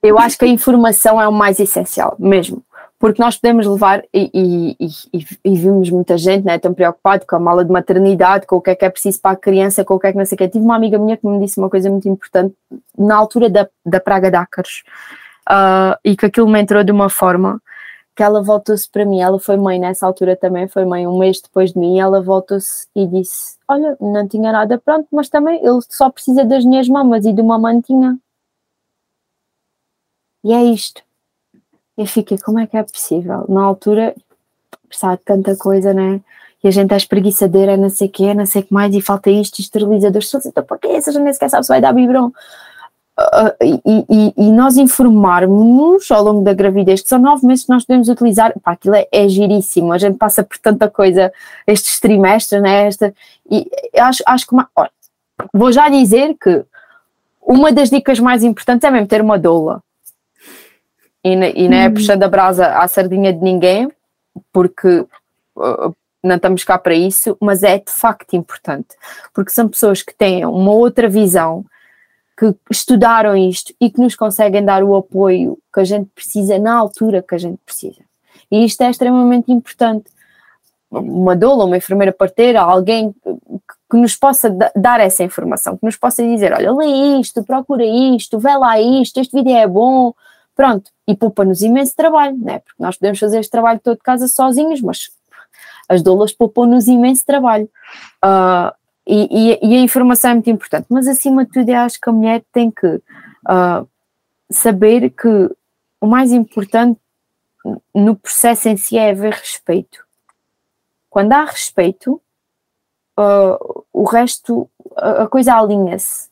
Eu 0.00 0.16
acho 0.16 0.38
que 0.38 0.44
a 0.44 0.48
informação 0.48 1.20
é 1.20 1.26
o 1.26 1.32
mais 1.32 1.58
essencial, 1.58 2.16
mesmo. 2.20 2.64
Porque 2.98 3.22
nós 3.22 3.36
podemos 3.36 3.64
levar, 3.66 4.02
e, 4.12 4.76
e, 4.80 4.86
e, 5.12 5.26
e 5.44 5.54
vimos 5.56 5.88
muita 5.88 6.18
gente 6.18 6.44
né, 6.44 6.58
tão 6.58 6.74
preocupado 6.74 7.24
com 7.26 7.36
a 7.36 7.38
mala 7.38 7.64
de 7.64 7.70
maternidade, 7.70 8.46
com 8.46 8.56
o 8.56 8.60
que 8.60 8.70
é 8.70 8.74
que 8.74 8.84
é 8.84 8.90
preciso 8.90 9.20
para 9.20 9.32
a 9.32 9.36
criança, 9.36 9.84
com 9.84 9.94
o 9.94 10.00
que 10.00 10.08
é 10.08 10.12
que 10.12 10.18
não 10.18 10.24
sei 10.24 10.34
o 10.34 10.38
que. 10.38 10.48
Tive 10.48 10.64
uma 10.64 10.74
amiga 10.74 10.98
minha 10.98 11.16
que 11.16 11.26
me 11.26 11.38
disse 11.38 11.58
uma 11.58 11.70
coisa 11.70 11.88
muito 11.88 12.08
importante 12.08 12.54
na 12.98 13.14
altura 13.14 13.48
da, 13.48 13.68
da 13.86 14.00
praga 14.00 14.30
de 14.30 14.36
ácaros, 14.36 14.82
uh, 15.48 15.96
e 16.04 16.16
que 16.16 16.26
aquilo 16.26 16.48
me 16.48 16.60
entrou 16.60 16.82
de 16.82 16.90
uma 16.90 17.08
forma 17.08 17.62
que 18.18 18.22
ela 18.24 18.42
voltou-se 18.42 18.90
para 18.90 19.04
mim, 19.04 19.20
ela 19.20 19.38
foi 19.38 19.56
mãe 19.56 19.78
nessa 19.78 20.04
altura 20.04 20.34
também, 20.34 20.66
foi 20.66 20.84
mãe 20.84 21.06
um 21.06 21.16
mês 21.18 21.40
depois 21.40 21.72
de 21.72 21.78
mim, 21.78 22.00
ela 22.00 22.20
voltou-se 22.20 22.88
e 22.92 23.06
disse, 23.06 23.56
olha, 23.68 23.96
não 24.00 24.26
tinha 24.26 24.50
nada 24.50 24.76
pronto, 24.76 25.06
mas 25.12 25.28
também 25.28 25.64
ele 25.64 25.78
só 25.88 26.10
precisa 26.10 26.44
das 26.44 26.64
minhas 26.64 26.88
mamas 26.88 27.24
e 27.24 27.32
de 27.32 27.40
uma 27.40 27.60
mantinha. 27.60 28.18
E 30.42 30.52
é 30.52 30.64
isto. 30.64 31.07
Eu 31.98 32.06
fiquei, 32.06 32.38
como 32.38 32.60
é 32.60 32.66
que 32.66 32.76
é 32.76 32.82
possível? 32.84 33.44
Na 33.48 33.64
altura, 33.64 34.14
precisava 34.88 35.16
de 35.16 35.24
tanta 35.24 35.56
coisa, 35.56 35.92
né? 35.92 36.20
E 36.62 36.68
a 36.68 36.70
gente 36.70 36.94
é 36.94 36.96
espreguiçadeira, 36.96 37.76
não 37.76 37.90
sei 37.90 38.06
o 38.06 38.10
quê, 38.10 38.32
não 38.34 38.46
sei 38.46 38.62
o 38.62 38.64
que 38.64 38.72
mais, 38.72 38.94
e 38.94 39.00
falta 39.00 39.28
isto, 39.30 39.60
esterilizadores, 39.60 40.32
então 40.46 40.62
para 40.62 40.78
que 40.78 40.86
essa 40.86 41.10
gente 41.10 41.22
nem 41.22 41.32
sequer 41.32 41.50
sabe 41.50 41.64
se 41.64 41.68
vai 41.68 41.80
dar 41.80 41.92
biberon. 41.92 42.28
Uh, 43.18 43.82
e, 43.84 44.04
e, 44.08 44.34
e, 44.36 44.52
nós 44.52 44.76
informarmos 44.76 46.08
ao 46.08 46.22
longo 46.22 46.44
da 46.44 46.54
gravidez, 46.54 47.02
que 47.02 47.08
são 47.08 47.18
nove 47.18 47.44
meses 47.44 47.64
que 47.64 47.70
nós 47.70 47.84
podemos 47.84 48.08
utilizar, 48.08 48.54
pá, 48.60 48.72
aquilo 48.72 48.94
é, 48.94 49.08
é 49.10 49.28
giríssimo, 49.28 49.92
a 49.92 49.98
gente 49.98 50.16
passa 50.16 50.44
por 50.44 50.56
tanta 50.58 50.88
coisa 50.88 51.32
estes 51.66 51.98
trimestres, 51.98 52.62
né, 52.62 52.86
esta, 52.86 53.12
e 53.50 53.68
acho, 53.96 54.22
acho 54.24 54.46
que, 54.46 54.52
uma, 54.52 54.68
olha, 54.76 54.90
vou 55.52 55.72
já 55.72 55.88
dizer 55.88 56.36
que 56.40 56.64
uma 57.42 57.72
das 57.72 57.90
dicas 57.90 58.20
mais 58.20 58.44
importantes 58.44 58.86
é 58.86 58.90
mesmo 58.90 59.08
ter 59.08 59.20
uma 59.20 59.36
doula, 59.36 59.82
e, 61.24 61.32
e 61.32 61.68
não 61.68 61.76
é 61.76 61.90
puxando 61.90 62.22
a 62.22 62.28
brasa 62.28 62.66
à 62.78 62.86
sardinha 62.88 63.32
de 63.32 63.40
ninguém, 63.40 63.90
porque 64.52 65.04
uh, 65.56 65.94
não 66.22 66.36
estamos 66.36 66.64
cá 66.64 66.78
para 66.78 66.94
isso, 66.94 67.36
mas 67.40 67.62
é 67.62 67.78
de 67.78 67.90
facto 67.90 68.34
importante, 68.34 68.96
porque 69.34 69.50
são 69.50 69.68
pessoas 69.68 70.02
que 70.02 70.14
têm 70.14 70.44
uma 70.44 70.72
outra 70.72 71.08
visão, 71.08 71.64
que 72.38 72.54
estudaram 72.70 73.36
isto 73.36 73.74
e 73.80 73.90
que 73.90 74.00
nos 74.00 74.14
conseguem 74.14 74.64
dar 74.64 74.84
o 74.84 74.94
apoio 74.94 75.58
que 75.74 75.80
a 75.80 75.84
gente 75.84 76.08
precisa 76.14 76.56
na 76.56 76.72
altura 76.72 77.20
que 77.20 77.34
a 77.34 77.38
gente 77.38 77.58
precisa. 77.66 78.00
E 78.48 78.64
isto 78.64 78.80
é 78.82 78.90
extremamente 78.90 79.50
importante. 79.50 80.04
Uma 80.88 81.34
doula, 81.34 81.64
uma 81.64 81.76
enfermeira 81.76 82.12
parteira, 82.12 82.60
alguém 82.60 83.12
que 83.90 83.96
nos 83.96 84.14
possa 84.14 84.56
dar 84.76 85.00
essa 85.00 85.24
informação, 85.24 85.76
que 85.76 85.84
nos 85.84 85.96
possa 85.96 86.22
dizer: 86.22 86.52
olha, 86.52 86.72
lê 86.72 87.18
isto, 87.20 87.42
procura 87.42 87.84
isto, 87.84 88.38
vê 88.38 88.54
lá 88.56 88.80
isto, 88.80 89.18
este 89.18 89.36
vídeo 89.36 89.56
é 89.56 89.66
bom, 89.66 90.14
pronto. 90.58 90.90
E 91.06 91.14
poupa-nos 91.14 91.62
imenso 91.62 91.94
trabalho, 91.94 92.36
né? 92.36 92.58
porque 92.58 92.82
nós 92.82 92.96
podemos 92.96 93.20
fazer 93.20 93.38
este 93.38 93.50
trabalho 93.50 93.78
todo 93.78 93.96
de 93.96 94.02
casa 94.02 94.26
sozinhos, 94.26 94.80
mas 94.80 95.08
as 95.88 96.02
doulas 96.02 96.32
poupam-nos 96.32 96.88
imenso 96.88 97.24
trabalho. 97.24 97.70
Uh, 98.22 98.74
e, 99.06 99.52
e, 99.52 99.58
e, 99.62 99.76
a 99.76 99.80
informação 99.80 100.32
é 100.32 100.34
muito 100.34 100.50
importante, 100.50 100.86
mas 100.90 101.06
acima 101.06 101.44
de 101.44 101.52
tudo 101.52 101.68
eu 101.68 101.76
acho 101.76 102.00
que 102.00 102.10
a 102.10 102.12
mulher 102.12 102.44
tem 102.52 102.72
que 102.72 102.86
uh, 102.86 103.88
saber 104.50 105.10
que 105.10 105.28
o 106.00 106.06
mais 106.06 106.32
importante 106.32 107.00
no 107.94 108.16
processo 108.16 108.68
em 108.68 108.76
si 108.76 108.98
é 108.98 109.12
haver 109.12 109.34
respeito. 109.34 110.04
Quando 111.08 111.32
há 111.32 111.44
respeito, 111.44 112.20
uh, 113.16 113.84
o 113.92 114.04
resto, 114.04 114.68
a, 114.96 115.22
a 115.22 115.28
coisa 115.28 115.54
alinha-se, 115.54 116.27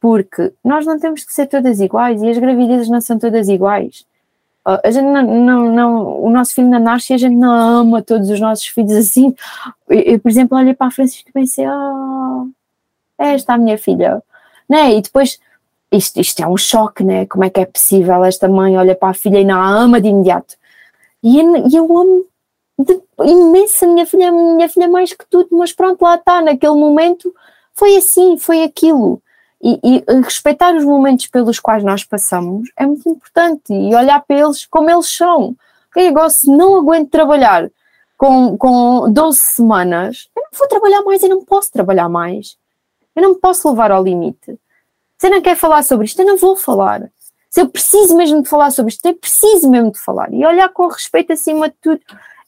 porque 0.00 0.52
nós 0.64 0.86
não 0.86 0.98
temos 0.98 1.24
que 1.24 1.32
ser 1.32 1.46
todas 1.46 1.80
iguais 1.80 2.22
e 2.22 2.30
as 2.30 2.38
gravidezes 2.38 2.88
não 2.88 3.00
são 3.00 3.18
todas 3.18 3.48
iguais. 3.48 4.04
Uh, 4.66 4.78
a 4.84 4.90
gente 4.90 5.04
não, 5.04 5.22
não, 5.22 5.72
não, 5.74 6.22
o 6.22 6.30
nosso 6.30 6.54
filho 6.54 6.68
não 6.68 6.80
nasce 6.80 7.12
e 7.12 7.14
a 7.14 7.18
gente 7.18 7.36
não 7.36 7.50
ama 7.50 8.02
todos 8.02 8.30
os 8.30 8.40
nossos 8.40 8.66
filhos 8.66 8.92
assim. 8.92 9.34
Eu, 9.88 10.18
por 10.18 10.30
exemplo, 10.30 10.56
olhei 10.56 10.74
para 10.74 10.88
a 10.88 10.90
Francisca 10.90 11.28
e 11.28 11.32
pensei, 11.32 11.66
oh, 11.68 12.48
esta 13.18 13.52
é 13.52 13.54
a 13.54 13.58
minha 13.58 13.78
filha, 13.78 14.22
né? 14.68 14.94
E 14.94 15.02
depois, 15.02 15.38
isto, 15.92 16.20
isto 16.20 16.42
é 16.42 16.46
um 16.46 16.56
choque, 16.56 17.04
né? 17.04 17.26
Como 17.26 17.44
é 17.44 17.50
que 17.50 17.60
é 17.60 17.66
possível 17.66 18.24
esta 18.24 18.48
mãe 18.48 18.76
olha 18.76 18.94
para 18.94 19.10
a 19.10 19.14
filha 19.14 19.38
e 19.40 19.44
não 19.44 19.60
a 19.60 19.68
ama 19.68 20.00
de 20.00 20.08
imediato? 20.08 20.56
E 21.22 21.38
eu, 21.38 21.56
eu 21.72 21.98
amo 21.98 22.26
de, 22.78 23.00
imenso 23.24 23.84
a 23.84 23.88
minha 23.88 24.06
filha, 24.06 24.32
minha 24.32 24.68
filha 24.68 24.88
mais 24.88 25.12
que 25.12 25.26
tudo, 25.28 25.48
mas 25.52 25.72
pronto, 25.72 26.02
lá 26.02 26.16
está, 26.16 26.40
naquele 26.40 26.74
momento 26.74 27.34
foi 27.74 27.96
assim, 27.96 28.38
foi 28.38 28.62
aquilo. 28.62 29.22
E, 29.62 29.78
e, 29.82 30.20
respeitar 30.22 30.74
os 30.74 30.84
momentos 30.84 31.26
pelos 31.26 31.60
quais 31.60 31.84
nós 31.84 32.02
passamos 32.02 32.70
é 32.76 32.86
muito 32.86 33.06
importante 33.08 33.72
e 33.72 33.94
olhar 33.94 34.20
para 34.22 34.38
eles 34.38 34.64
como 34.64 34.90
eles 34.90 35.14
são. 35.14 35.54
Eu 35.94 36.08
agora, 36.08 36.30
se 36.30 36.48
não 36.48 36.76
aguento 36.76 37.10
trabalhar 37.10 37.70
com, 38.16 38.56
com 38.56 39.12
12 39.12 39.38
semanas, 39.38 40.28
eu 40.34 40.42
não 40.42 40.58
vou 40.58 40.68
trabalhar 40.68 41.02
mais, 41.02 41.22
eu 41.22 41.28
não 41.28 41.44
posso 41.44 41.70
trabalhar 41.70 42.08
mais. 42.08 42.56
Eu 43.14 43.22
não 43.22 43.30
me 43.30 43.40
posso 43.40 43.68
levar 43.68 43.90
ao 43.90 44.02
limite. 44.02 44.58
Se 45.18 45.26
eu 45.26 45.30
não 45.30 45.42
quer 45.42 45.56
falar 45.56 45.82
sobre 45.82 46.06
isto, 46.06 46.20
eu 46.20 46.26
não 46.26 46.36
vou 46.36 46.56
falar. 46.56 47.10
Se 47.50 47.60
eu 47.60 47.68
preciso 47.68 48.16
mesmo 48.16 48.42
de 48.42 48.48
falar 48.48 48.70
sobre 48.70 48.92
isto, 48.92 49.04
eu 49.04 49.14
preciso 49.14 49.68
mesmo 49.68 49.90
de 49.90 49.98
falar. 49.98 50.32
E 50.32 50.46
olhar 50.46 50.68
com 50.68 50.86
respeito 50.86 51.32
acima 51.32 51.68
de 51.68 51.74
tudo. 51.82 52.00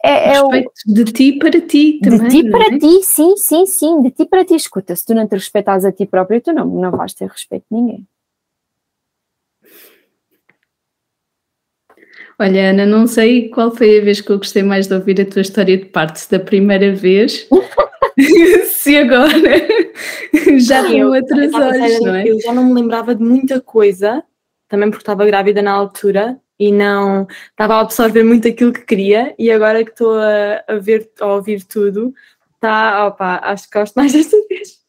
É, 0.04 0.34
é 0.34 0.42
o... 0.42 0.48
de 0.86 1.04
ti 1.04 1.32
para 1.38 1.60
ti 1.60 2.00
também. 2.02 2.28
De 2.28 2.42
ti 2.42 2.50
para 2.50 2.74
é? 2.74 2.78
ti, 2.78 3.02
sim, 3.04 3.36
sim, 3.36 3.66
sim, 3.66 4.02
de 4.02 4.10
ti 4.10 4.26
para 4.26 4.44
ti. 4.44 4.54
Escuta, 4.54 4.96
se 4.96 5.06
tu 5.06 5.14
não 5.14 5.26
te 5.28 5.34
respeitas 5.34 5.84
a 5.84 5.92
ti 5.92 6.06
próprio, 6.06 6.40
tu 6.40 6.52
não, 6.52 6.66
não 6.66 6.90
vais 6.90 7.14
ter 7.14 7.28
respeito 7.28 7.64
de 7.70 7.76
ninguém. 7.76 8.06
Olha, 12.38 12.70
Ana, 12.70 12.84
não 12.84 13.06
sei 13.06 13.48
qual 13.50 13.70
foi 13.70 14.00
a 14.00 14.04
vez 14.04 14.20
que 14.20 14.30
eu 14.30 14.38
gostei 14.38 14.62
mais 14.62 14.88
de 14.88 14.94
ouvir 14.94 15.20
a 15.20 15.24
tua 15.24 15.42
história 15.42 15.76
de 15.76 15.84
parte, 15.84 16.28
da 16.28 16.40
primeira 16.40 16.92
vez, 16.92 17.48
se 18.66 18.96
agora 18.96 19.30
já 20.58 20.84
com 20.84 21.04
outros 21.04 21.54
olhos, 21.54 22.00
não 22.00 22.14
é? 22.14 22.28
Eu 22.28 22.40
já 22.40 22.52
não 22.52 22.64
me 22.64 22.74
lembrava 22.74 23.14
de 23.14 23.22
muita 23.22 23.60
coisa, 23.60 24.24
também 24.68 24.90
porque 24.90 25.02
estava 25.02 25.24
grávida 25.24 25.62
na 25.62 25.70
altura, 25.70 26.36
e 26.62 26.70
não 26.70 27.26
estava 27.50 27.74
a 27.74 27.80
absorver 27.80 28.22
muito 28.22 28.46
aquilo 28.46 28.72
que 28.72 28.86
queria 28.86 29.34
e 29.36 29.50
agora 29.50 29.84
que 29.84 29.90
estou 29.90 30.14
a, 30.14 30.62
a 30.68 30.76
ver, 30.76 31.10
a 31.20 31.26
ouvir 31.26 31.64
tudo, 31.64 32.14
tá, 32.60 33.08
opa, 33.08 33.40
acho 33.42 33.68
que 33.68 33.76
gosto 33.76 33.96
mais 33.96 34.12
desta 34.14 34.36
vez. 34.48 34.80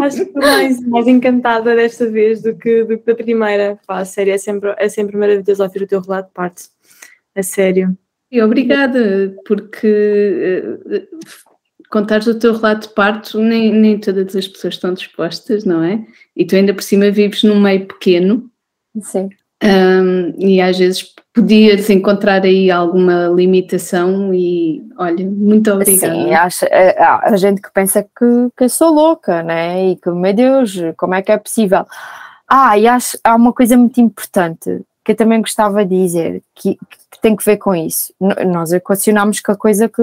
acho 0.00 0.16
que 0.16 0.22
estou 0.22 0.42
mais, 0.42 0.80
mais 0.86 1.06
encantada 1.06 1.76
desta 1.76 2.08
vez 2.10 2.40
do 2.40 2.56
que, 2.56 2.84
do 2.84 2.96
que 2.96 3.04
da 3.04 3.14
primeira. 3.14 3.78
Pá, 3.86 3.98
a 3.98 4.04
sério, 4.06 4.32
é 4.32 4.38
sempre, 4.38 4.74
é 4.78 4.88
sempre 4.88 5.14
maravilhoso 5.14 5.62
ouvir 5.62 5.82
o 5.82 5.86
teu 5.86 6.00
relato 6.00 6.28
de 6.28 6.34
parte. 6.34 6.68
A 7.34 7.42
sério. 7.42 7.94
E 8.32 8.40
obrigada, 8.40 9.36
porque 9.46 10.62
uh, 10.86 11.28
contares 11.90 12.28
o 12.28 12.38
teu 12.38 12.54
relato 12.54 12.88
de 12.88 12.94
parto, 12.94 13.38
nem, 13.38 13.74
nem 13.74 14.00
todas 14.00 14.34
as 14.34 14.48
pessoas 14.48 14.74
estão 14.74 14.94
dispostas, 14.94 15.66
não 15.66 15.84
é? 15.84 16.02
E 16.34 16.46
tu 16.46 16.56
ainda 16.56 16.72
por 16.72 16.82
cima 16.82 17.10
vives 17.10 17.42
num 17.42 17.60
meio 17.60 17.86
pequeno. 17.86 18.50
Sim. 19.02 19.28
Um, 19.62 20.34
e 20.38 20.60
às 20.60 20.78
vezes 20.78 21.14
podias 21.34 21.88
encontrar 21.90 22.42
aí 22.44 22.70
alguma 22.70 23.28
limitação 23.28 24.32
e 24.34 24.82
olha, 24.98 25.24
muito 25.28 25.70
obrigada. 25.70 26.14
Sim, 26.14 26.34
acha, 26.34 26.66
a, 26.98 27.30
a 27.30 27.36
gente 27.36 27.60
que 27.60 27.70
pensa 27.72 28.02
que, 28.02 28.50
que 28.56 28.68
sou 28.68 28.92
louca, 28.92 29.42
né? 29.42 29.90
E 29.90 29.96
que, 29.96 30.10
meu 30.10 30.32
Deus, 30.32 30.74
como 30.96 31.14
é 31.14 31.22
que 31.22 31.30
é 31.30 31.36
possível? 31.36 31.86
Ah, 32.48 32.76
e 32.76 32.88
acho, 32.88 33.18
há 33.22 33.34
uma 33.36 33.52
coisa 33.52 33.76
muito 33.76 34.00
importante 34.00 34.80
que 35.04 35.12
eu 35.12 35.16
também 35.16 35.40
gostava 35.40 35.84
de 35.84 36.02
dizer, 36.02 36.42
que, 36.54 36.76
que 37.10 37.20
tem 37.20 37.36
que 37.36 37.44
ver 37.44 37.56
com 37.56 37.74
isso. 37.74 38.12
Nós 38.20 38.72
equacionamos 38.72 39.40
com 39.40 39.52
a 39.52 39.56
coisa 39.56 39.88
que 39.88 40.02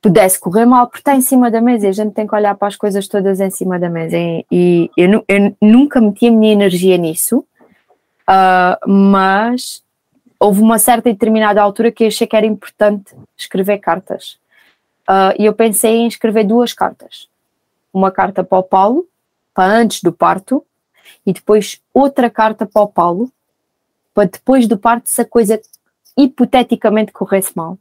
pudesse 0.00 0.38
correr 0.38 0.66
mal, 0.66 0.86
porque 0.86 1.00
está 1.00 1.14
em 1.14 1.20
cima 1.20 1.50
da 1.50 1.60
mesa 1.60 1.86
e 1.86 1.88
a 1.88 1.92
gente 1.92 2.12
tem 2.12 2.26
que 2.26 2.34
olhar 2.34 2.54
para 2.54 2.68
as 2.68 2.76
coisas 2.76 3.08
todas 3.08 3.40
em 3.40 3.50
cima 3.50 3.78
da 3.78 3.88
mesa. 3.88 4.16
E, 4.50 4.90
eu, 4.96 5.24
eu, 5.26 5.56
nunca 5.60 6.00
meti 6.00 6.28
a 6.28 6.30
minha 6.30 6.52
energia 6.52 6.96
nisso, 6.96 7.44
uh, 8.28 8.88
mas 8.90 9.82
houve 10.38 10.60
uma 10.60 10.78
certa 10.78 11.08
e 11.08 11.12
determinada 11.12 11.60
altura 11.60 11.90
que 11.90 12.04
eu 12.04 12.08
achei 12.08 12.26
que 12.26 12.36
era 12.36 12.46
importante 12.46 13.16
escrever 13.36 13.78
cartas. 13.78 14.38
Uh, 15.08 15.34
e 15.38 15.44
eu 15.44 15.54
pensei 15.54 15.96
em 15.96 16.06
escrever 16.06 16.44
duas 16.44 16.72
cartas. 16.72 17.28
Uma 17.92 18.10
carta 18.10 18.44
para 18.44 18.58
o 18.58 18.62
Paulo, 18.62 19.06
para 19.54 19.72
antes 19.72 20.02
do 20.02 20.12
parto, 20.12 20.64
e 21.24 21.32
depois 21.32 21.80
outra 21.94 22.28
carta 22.28 22.66
para 22.66 22.82
o 22.82 22.88
Paulo, 22.88 23.30
para 24.12 24.28
depois 24.28 24.66
do 24.66 24.78
parto, 24.78 25.08
se 25.08 25.20
a 25.20 25.24
coisa 25.24 25.60
hipoteticamente 26.16 27.12
corresse 27.12 27.52
mal. 27.54 27.78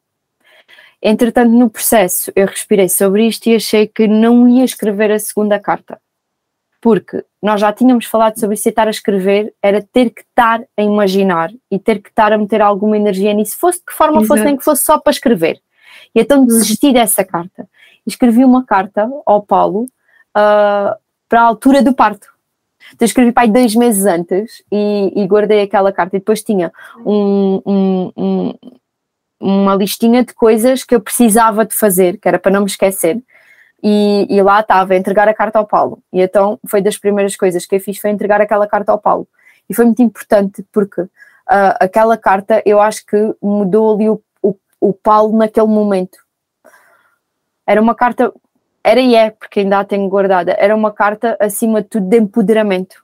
Entretanto, 1.01 1.51
no 1.51 1.69
processo, 1.69 2.31
eu 2.35 2.47
respirei 2.47 2.89
sobre 2.89 3.27
isto 3.27 3.47
e 3.47 3.55
achei 3.55 3.87
que 3.87 4.07
não 4.07 4.47
ia 4.47 4.63
escrever 4.63 5.11
a 5.11 5.19
segunda 5.19 5.59
carta, 5.59 5.99
porque 6.81 7.23
nós 7.41 7.61
já 7.61 7.71
tínhamos 7.71 8.05
falado 8.05 8.39
sobre 8.39 8.55
isso 8.55 8.67
e 8.67 8.69
estar 8.69 8.87
a 8.87 8.91
escrever 8.91 9.53
era 9.61 9.81
ter 9.81 10.09
que 10.09 10.21
estar 10.21 10.63
a 10.75 10.81
imaginar 10.81 11.51
e 11.69 11.77
ter 11.77 12.01
que 12.01 12.09
estar 12.09 12.33
a 12.33 12.37
meter 12.37 12.61
alguma 12.61 12.97
energia 12.97 13.33
nisso, 13.33 13.57
fosse 13.57 13.79
de 13.79 13.85
que 13.85 13.93
forma 13.93 14.17
Exato. 14.17 14.27
fosse, 14.27 14.43
nem 14.43 14.57
que 14.57 14.63
fosse 14.63 14.83
só 14.83 14.97
para 14.97 15.11
escrever. 15.11 15.61
E 16.13 16.21
então 16.21 16.39
uhum. 16.39 16.47
desisti 16.47 16.91
dessa 16.91 17.23
carta. 17.23 17.67
Escrevi 18.05 18.43
uma 18.43 18.65
carta 18.65 19.09
ao 19.25 19.41
Paulo 19.41 19.83
uh, 19.83 20.95
para 21.27 21.41
a 21.41 21.43
altura 21.43 21.83
do 21.83 21.93
parto. 21.93 22.33
Então 22.93 23.05
escrevi 23.05 23.31
para 23.31 23.43
aí 23.43 23.51
dois 23.51 23.75
meses 23.75 24.05
antes 24.05 24.63
e, 24.71 25.11
e, 25.15 25.27
guardei 25.27 25.61
aquela 25.61 25.91
carta. 25.91 26.15
E 26.15 26.19
depois 26.19 26.43
tinha 26.43 26.71
um, 27.05 27.61
um, 27.65 28.11
um 28.15 28.53
uma 29.45 29.75
listinha 29.75 30.23
de 30.23 30.33
coisas 30.33 30.83
que 30.83 30.95
eu 30.95 30.99
precisava 30.99 31.65
de 31.65 31.75
fazer, 31.75 32.17
que 32.17 32.27
era 32.27 32.39
para 32.39 32.51
não 32.51 32.61
me 32.61 32.65
esquecer. 32.65 33.21
E, 33.83 34.25
e, 34.27 34.41
lá 34.41 34.61
estava, 34.61 34.95
entregar 34.95 35.27
a 35.27 35.33
carta 35.33 35.59
ao 35.59 35.67
Paulo. 35.67 36.01
E 36.11 36.19
então 36.19 36.59
foi 36.65 36.81
das 36.81 36.97
primeiras 36.97 37.35
coisas 37.35 37.65
que 37.67 37.75
eu 37.75 37.79
fiz, 37.79 37.99
foi 37.99 38.09
entregar 38.09 38.41
aquela 38.41 38.65
carta 38.65 38.91
ao 38.91 38.99
Paulo. 38.99 39.27
E 39.69 39.75
foi 39.75 39.85
muito 39.85 40.01
importante 40.01 40.65
porque 40.71 41.01
uh, 41.01 41.09
aquela 41.79 42.17
carta 42.17 42.63
eu 42.65 42.81
acho 42.81 43.05
que 43.05 43.35
mudou 43.39 43.93
ali 43.93 44.09
o, 44.09 44.19
o, 44.41 44.55
o 44.81 44.93
Paulo 44.93 45.37
naquele 45.37 45.67
momento. 45.67 46.17
Era 47.67 47.79
uma 47.79 47.93
carta, 47.93 48.33
era 48.83 48.99
e 48.99 49.13
é, 49.13 49.29
porque 49.29 49.59
ainda 49.59 49.79
a 49.79 49.85
tenho 49.85 50.09
guardada, 50.09 50.55
era 50.57 50.75
uma 50.75 50.91
carta 50.91 51.37
acima 51.39 51.83
de 51.83 51.89
tudo 51.89 52.07
de 52.07 52.17
empoderamento. 52.17 53.03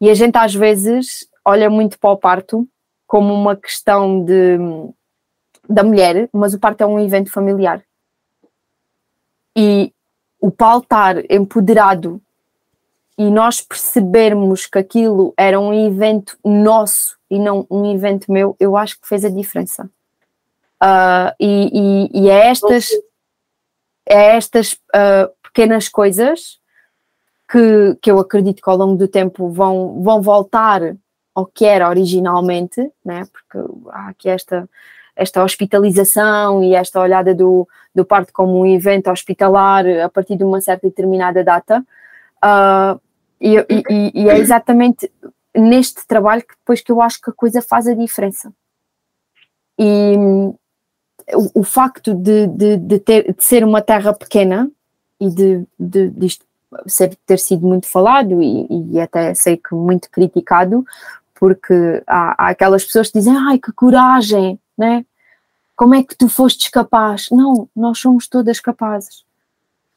E 0.00 0.10
a 0.10 0.14
gente 0.14 0.36
às 0.36 0.54
vezes 0.54 1.28
olha 1.44 1.70
muito 1.70 1.98
para 1.98 2.10
o 2.10 2.16
parto 2.16 2.68
como 3.08 3.32
uma 3.32 3.56
questão 3.56 4.22
de, 4.22 4.58
da 5.66 5.82
mulher, 5.82 6.28
mas 6.30 6.52
o 6.52 6.60
parto 6.60 6.82
é 6.82 6.86
um 6.86 7.00
evento 7.00 7.32
familiar. 7.32 7.82
E 9.56 9.92
o 10.38 10.50
Paulo 10.50 10.82
estar 10.82 11.16
empoderado 11.30 12.20
e 13.16 13.30
nós 13.30 13.62
percebermos 13.62 14.66
que 14.66 14.78
aquilo 14.78 15.32
era 15.36 15.58
um 15.58 15.72
evento 15.72 16.38
nosso 16.44 17.16
e 17.30 17.38
não 17.38 17.66
um 17.70 17.90
evento 17.92 18.30
meu, 18.30 18.54
eu 18.60 18.76
acho 18.76 19.00
que 19.00 19.08
fez 19.08 19.24
a 19.24 19.30
diferença. 19.30 19.90
Uh, 20.80 21.32
e, 21.40 21.70
e, 22.12 22.20
e, 22.20 22.30
é 22.30 22.46
estas, 22.46 22.90
é 24.06 24.36
estas 24.36 24.74
uh, 24.74 25.32
pequenas 25.42 25.88
coisas 25.88 26.60
que, 27.50 27.98
que 28.02 28.10
eu 28.10 28.18
acredito 28.18 28.62
que 28.62 28.70
ao 28.70 28.76
longo 28.76 28.96
do 28.96 29.08
tempo 29.08 29.48
vão, 29.48 30.00
vão 30.02 30.20
voltar 30.20 30.94
ao 31.38 31.46
que 31.46 31.64
era 31.64 31.88
originalmente, 31.88 32.90
né? 33.04 33.22
porque 33.32 33.72
há 33.90 34.08
aqui 34.08 34.28
esta, 34.28 34.68
esta 35.14 35.44
hospitalização 35.44 36.64
e 36.64 36.74
esta 36.74 37.00
olhada 37.00 37.32
do, 37.32 37.68
do 37.94 38.04
parto 38.04 38.32
como 38.32 38.58
um 38.58 38.66
evento 38.66 39.08
hospitalar 39.08 39.86
a 40.04 40.08
partir 40.08 40.36
de 40.36 40.42
uma 40.42 40.60
certa 40.60 40.88
determinada 40.88 41.44
data. 41.44 41.86
Uh, 42.44 43.00
e, 43.40 43.54
e, 43.56 44.22
e, 44.22 44.28
é 44.28 44.36
exatamente 44.36 45.08
neste 45.54 46.04
trabalho 46.08 46.42
que 46.42 46.56
depois 46.56 46.80
que 46.80 46.90
eu 46.90 47.00
acho 47.00 47.20
que 47.20 47.30
a 47.30 47.32
coisa 47.32 47.62
faz 47.62 47.86
a 47.86 47.94
diferença. 47.94 48.52
E 49.78 50.16
o, 51.36 51.60
o 51.60 51.62
facto 51.62 52.14
de, 52.14 52.48
de, 52.48 52.76
de, 52.78 52.98
ter, 52.98 53.32
de 53.32 53.44
ser 53.44 53.62
uma 53.62 53.80
terra 53.80 54.12
pequena 54.12 54.68
e 55.20 55.30
de, 55.30 55.64
de, 55.78 56.10
de 56.10 56.38
ter 57.24 57.38
sido 57.38 57.66
muito 57.66 57.86
falado 57.86 58.42
e, 58.42 58.66
e 58.92 59.00
até 59.00 59.34
sei 59.34 59.56
que 59.56 59.74
muito 59.74 60.10
criticado, 60.10 60.84
porque 61.38 62.02
há, 62.06 62.46
há, 62.46 62.48
aquelas 62.48 62.84
pessoas 62.84 63.08
que 63.08 63.18
dizem, 63.18 63.36
ai 63.36 63.58
que 63.58 63.72
coragem, 63.72 64.58
né? 64.76 65.04
Como 65.76 65.94
é 65.94 66.02
que 66.02 66.16
tu 66.16 66.28
fostes 66.28 66.68
capaz? 66.68 67.28
Não, 67.30 67.68
nós 67.74 67.98
somos 67.98 68.26
todas 68.26 68.58
capazes. 68.58 69.24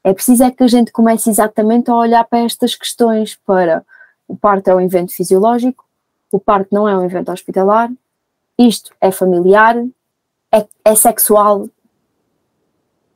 É 0.04 0.12
preciso 0.12 0.44
é 0.44 0.50
que 0.50 0.62
a 0.62 0.68
gente 0.68 0.92
comece 0.92 1.28
exatamente 1.28 1.90
a 1.90 1.96
olhar 1.96 2.24
para 2.24 2.40
estas 2.40 2.74
questões 2.74 3.34
para 3.44 3.84
o 4.28 4.36
parto 4.36 4.68
é 4.68 4.74
um 4.74 4.80
evento 4.80 5.12
fisiológico, 5.12 5.84
o 6.30 6.38
parto 6.38 6.68
não 6.72 6.88
é 6.88 6.96
um 6.96 7.04
evento 7.04 7.30
hospitalar, 7.30 7.90
isto 8.56 8.92
é 9.00 9.10
familiar, 9.10 9.76
é, 10.50 10.66
é 10.84 10.94
sexual. 10.94 11.68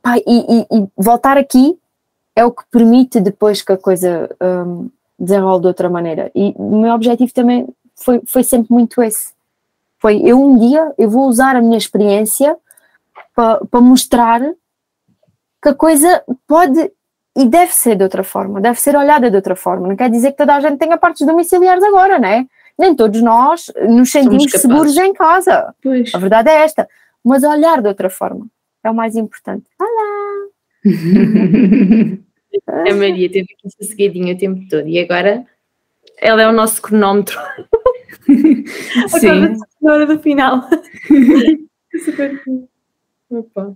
E, 0.05 0.21
e, 0.27 0.61
e, 0.61 0.87
voltar 0.95 1.37
aqui 1.37 1.77
é 2.35 2.45
o 2.45 2.51
que 2.51 2.63
permite 2.69 3.19
depois 3.19 3.61
que 3.61 3.71
a 3.71 3.77
coisa 3.77 4.29
um, 4.41 4.89
desenrole 5.17 5.61
de 5.61 5.67
outra 5.67 5.89
maneira. 5.89 6.31
E 6.35 6.53
o 6.55 6.79
meu 6.79 6.93
objetivo 6.93 7.33
também 7.33 7.67
foi, 7.97 8.21
foi 8.25 8.43
sempre 8.43 8.71
muito 8.71 9.01
esse. 9.01 9.33
Foi 9.99 10.21
eu 10.23 10.41
um 10.41 10.57
dia 10.57 10.93
eu 10.97 11.09
vou 11.09 11.27
usar 11.27 11.55
a 11.55 11.61
minha 11.61 11.77
experiência 11.77 12.55
para 13.35 13.65
pa 13.65 13.81
mostrar 13.81 14.41
que 15.61 15.69
a 15.69 15.73
coisa 15.73 16.23
pode 16.47 16.91
e 17.35 17.45
deve 17.45 17.73
ser 17.73 17.95
de 17.95 18.03
outra 18.03 18.23
forma, 18.23 18.59
deve 18.59 18.79
ser 18.79 18.95
olhada 18.95 19.29
de 19.29 19.35
outra 19.35 19.55
forma. 19.55 19.87
Não 19.87 19.95
quer 19.95 20.09
dizer 20.09 20.31
que 20.31 20.37
toda 20.37 20.55
a 20.55 20.59
gente 20.59 20.77
tenha 20.77 20.97
partes 20.97 21.25
domiciliares 21.25 21.83
agora, 21.83 22.17
né? 22.17 22.47
Nem 22.77 22.95
todos 22.95 23.21
nós 23.21 23.71
nos 23.89 24.11
sentimos 24.11 24.51
seguros 24.51 24.95
em 24.97 25.13
casa. 25.13 25.73
Pois. 25.81 26.13
A 26.13 26.17
verdade 26.17 26.49
é 26.49 26.63
esta. 26.63 26.87
Mas 27.23 27.43
olhar 27.43 27.81
de 27.81 27.87
outra 27.87 28.09
forma 28.09 28.47
é 28.83 28.89
o 28.89 28.93
mais 28.93 29.15
importante. 29.15 29.65
Olá! 29.79 30.47
a 32.89 32.95
Maria 32.95 33.31
teve 33.31 33.47
aqui 33.53 33.69
sossegadinha 33.69 34.33
o 34.33 34.37
tempo 34.37 34.67
todo 34.69 34.87
e 34.87 34.99
agora 34.99 35.45
ela 36.19 36.41
é 36.41 36.47
o 36.47 36.53
nosso 36.53 36.81
cronómetro. 36.81 37.39
Sim. 39.19 39.57
Na 39.81 39.93
hora 39.93 40.05
do 40.05 40.19
final. 40.19 40.67
Super 42.03 42.41
Opa. 43.29 43.73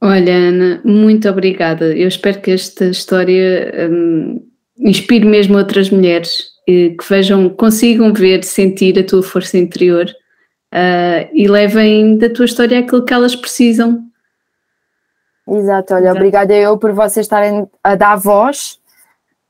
Olha, 0.00 0.34
Ana, 0.34 0.82
muito 0.84 1.28
obrigada. 1.28 1.96
Eu 1.96 2.08
espero 2.08 2.40
que 2.40 2.50
esta 2.50 2.86
história 2.86 3.72
um, 3.90 4.46
inspire 4.76 5.24
mesmo 5.24 5.56
outras 5.56 5.88
mulheres 5.90 6.52
que 6.66 6.96
vejam, 7.08 7.48
consigam 7.48 8.12
ver, 8.12 8.44
sentir 8.44 8.98
a 8.98 9.04
tua 9.04 9.22
força 9.22 9.58
interior 9.58 10.06
uh, 10.72 11.28
e 11.32 11.48
levem 11.48 12.18
da 12.18 12.28
tua 12.28 12.44
história 12.44 12.78
aquilo 12.78 13.04
que 13.04 13.14
elas 13.14 13.34
precisam. 13.34 14.04
Exato, 15.48 15.94
olha, 15.94 16.04
Exato. 16.04 16.16
obrigada 16.18 16.54
eu 16.54 16.78
por 16.78 16.92
vocês 16.92 17.26
estarem 17.26 17.66
a 17.82 17.94
dar 17.94 18.16
voz 18.16 18.78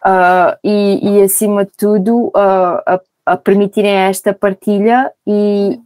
uh, 0.05 0.59
e, 0.63 1.19
e, 1.19 1.23
acima 1.23 1.65
de 1.65 1.73
tudo, 1.77 2.27
uh, 2.29 2.83
a, 2.87 3.01
a, 3.27 3.37
permitirem 3.37 3.93
esta 3.93 4.35
partilha 4.35 5.11
e, 5.27 5.81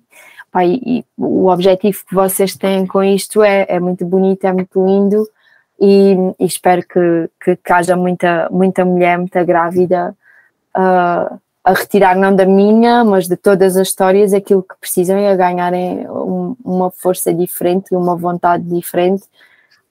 pá, 0.51 0.65
e, 0.65 0.81
e, 0.85 1.05
o 1.17 1.49
objetivo 1.49 2.05
que 2.09 2.15
vocês 2.15 2.57
têm 2.57 2.87
com 2.87 3.03
isto 3.03 3.43
é, 3.43 3.67
é 3.69 3.79
muito 3.79 4.05
bonito, 4.05 4.45
é 4.45 4.53
muito 4.53 4.85
lindo 4.85 5.29
e, 5.81 6.17
espero 6.41 6.83
que, 6.83 7.31
que, 7.43 7.57
que, 7.57 7.73
haja 7.73 7.97
muita, 7.97 8.49
muita 8.51 8.85
mulher, 8.85 9.19
muita 9.19 9.45
grávida 9.45 10.17
uh, 10.77 11.39
a 11.63 11.73
retirar 11.73 12.17
não 12.17 12.35
da 12.35 12.47
minha, 12.47 13.05
mas 13.05 13.29
de 13.29 13.37
todas 13.37 13.77
as 13.77 13.89
histórias 13.89 14.33
aquilo 14.33 14.63
que 14.63 14.77
precisam 14.81 15.19
e 15.19 15.27
a 15.27 15.37
ganharem 15.37 16.09
um, 16.09 16.57
uma 16.65 16.91
força 16.91 17.35
diferente, 17.35 17.95
uma 17.95 18.17
vontade 18.17 18.63
diferente 18.65 19.25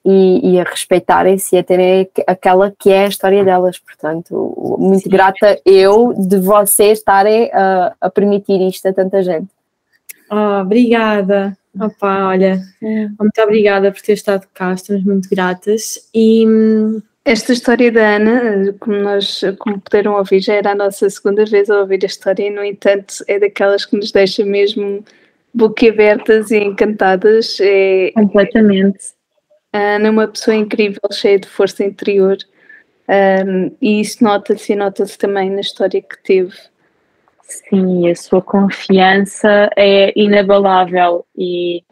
e, 0.06 0.52
e 0.52 0.60
a 0.60 0.62
respeitarem-se 0.62 1.56
e 1.56 1.58
a 1.58 1.64
terem 1.64 2.08
aquela 2.28 2.72
que 2.78 2.90
é 2.90 3.06
a 3.06 3.08
história 3.08 3.44
delas. 3.44 3.76
Portanto, 3.78 4.54
muito 4.78 5.02
Sim. 5.02 5.10
grata 5.10 5.60
eu 5.66 6.14
de 6.16 6.38
vocês 6.38 6.98
estarem 6.98 7.50
a, 7.52 7.92
a 8.00 8.08
permitir 8.08 8.60
isto 8.60 8.86
a 8.86 8.92
tanta 8.92 9.20
gente. 9.20 9.48
Oh, 10.30 10.60
obrigada. 10.62 11.58
Opa, 11.78 12.28
olha, 12.28 12.62
muito 12.80 13.42
obrigada 13.42 13.92
por 13.92 14.00
ter 14.00 14.14
estado 14.14 14.46
cá, 14.54 14.72
estamos 14.72 15.04
muito 15.04 15.28
gratas. 15.28 16.08
E 16.14 16.46
esta 17.22 17.52
história 17.52 17.90
da 17.90 18.16
Ana, 18.16 18.74
como 18.78 18.96
nós 18.96 19.42
como 19.58 19.80
puderam 19.80 20.14
ouvir, 20.14 20.40
já 20.40 20.54
era 20.54 20.70
a 20.70 20.74
nossa 20.74 21.10
segunda 21.10 21.44
vez 21.44 21.68
a 21.68 21.80
ouvir 21.80 21.98
a 22.02 22.06
história 22.06 22.46
e, 22.46 22.50
no 22.50 22.64
entanto, 22.64 23.16
é 23.26 23.38
daquelas 23.38 23.84
que 23.84 23.96
nos 23.96 24.10
deixa 24.10 24.44
mesmo 24.44 25.04
boquiabertas 25.52 26.50
e 26.50 26.58
encantadas. 26.58 27.58
É, 27.60 28.12
Completamente. 28.14 29.15
Ana 29.72 30.08
é 30.08 30.10
uma 30.10 30.28
pessoa 30.28 30.56
incrível, 30.56 31.00
cheia 31.12 31.38
de 31.38 31.48
força 31.48 31.84
interior, 31.84 32.36
um, 33.08 33.76
e 33.80 34.00
isso 34.00 34.22
nota-se 34.22 34.72
e 34.72 34.76
nota-se 34.76 35.16
também 35.16 35.50
na 35.50 35.60
história 35.60 36.02
que 36.02 36.22
teve. 36.22 36.56
Sim, 37.42 38.10
a 38.10 38.14
sua 38.14 38.42
confiança 38.42 39.70
é 39.76 40.12
inabalável 40.16 41.24
e. 41.36 41.84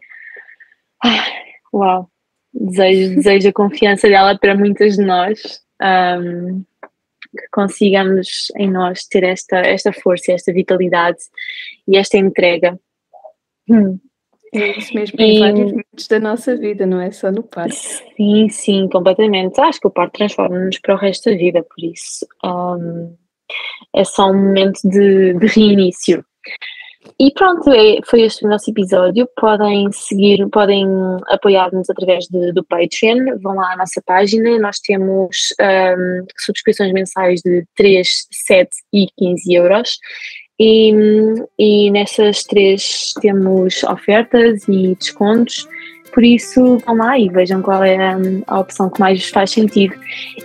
uau! 1.73 2.09
Desejo, 2.53 3.15
desejo 3.15 3.49
a 3.49 3.53
confiança 3.53 4.07
dela 4.07 4.37
para 4.37 4.55
muitas 4.55 4.95
de 4.95 5.03
nós, 5.03 5.61
um, 5.81 6.63
que 7.37 7.47
consigamos 7.51 8.51
em 8.57 8.71
nós 8.71 9.05
ter 9.05 9.23
esta, 9.23 9.57
esta 9.57 9.91
força, 9.91 10.31
esta 10.31 10.53
vitalidade 10.53 11.19
e 11.87 11.97
esta 11.97 12.17
entrega. 12.17 12.79
Hum. 13.69 13.99
Isso 14.55 14.93
mesmo, 14.93 15.21
em 15.21 15.35
e, 15.35 15.39
vários 15.39 15.71
momentos 15.71 16.07
da 16.07 16.19
nossa 16.19 16.55
vida, 16.55 16.85
não 16.85 17.01
é 17.01 17.11
só 17.11 17.31
no 17.31 17.43
parto. 17.43 17.75
Sim, 17.75 18.49
sim, 18.49 18.89
completamente. 18.89 19.59
Acho 19.59 19.79
que 19.79 19.87
o 19.87 19.91
parto 19.91 20.13
transforma-nos 20.13 20.79
para 20.79 20.95
o 20.95 20.97
resto 20.97 21.29
da 21.29 21.35
vida, 21.35 21.63
por 21.63 21.83
isso 21.83 22.25
um, 22.43 23.15
é 23.95 24.03
só 24.03 24.29
um 24.29 24.35
momento 24.35 24.79
de, 24.83 25.33
de 25.33 25.47
reinício. 25.47 26.23
E 27.19 27.31
pronto, 27.31 27.71
é, 27.71 27.99
foi 28.05 28.23
este 28.23 28.45
o 28.45 28.49
nosso 28.49 28.69
episódio. 28.69 29.29
Podem 29.37 29.89
seguir, 29.91 30.47
podem 30.49 30.85
apoiar-nos 31.27 31.89
através 31.89 32.25
de, 32.25 32.51
do 32.51 32.63
Patreon. 32.65 33.37
Vão 33.41 33.55
lá 33.55 33.73
à 33.73 33.77
nossa 33.77 34.01
página. 34.05 34.59
Nós 34.59 34.79
temos 34.79 35.53
um, 35.61 36.25
subscrições 36.37 36.91
mensais 36.91 37.41
de 37.41 37.65
3, 37.75 38.27
7 38.31 38.69
e 38.93 39.07
15 39.17 39.53
euros. 39.53 39.97
E, 40.59 40.93
e 41.59 41.91
nessas 41.91 42.43
três 42.43 43.13
temos 43.21 43.83
ofertas 43.83 44.67
e 44.67 44.95
descontos. 44.95 45.67
Por 46.13 46.23
isso, 46.23 46.77
vão 46.85 46.95
lá 46.95 47.19
e 47.19 47.27
vejam 47.27 47.61
qual 47.61 47.83
é 47.83 47.97
a, 48.47 48.59
opção 48.59 48.89
que 48.89 49.01
mais 49.01 49.19
vos 49.19 49.29
faz 49.29 49.51
sentido. 49.51 49.93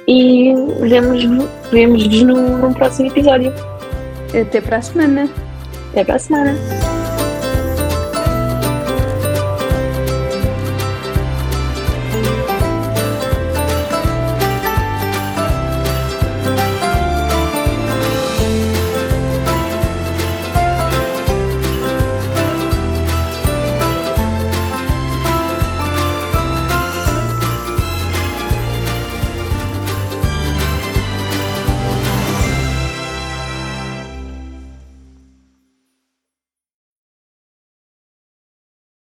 E 0.08 0.52
vemos-vos 0.80 1.48
vemos 1.70 2.08
no, 2.22 2.58
no 2.58 2.74
próximo 2.74 3.08
episódio. 3.08 3.52
Até 4.40 4.61
para 4.61 4.78
a 4.78 4.82
semana. 4.82 5.30
Até 5.90 6.04
para 6.04 6.16
a 6.16 6.18
semana. 6.18 6.99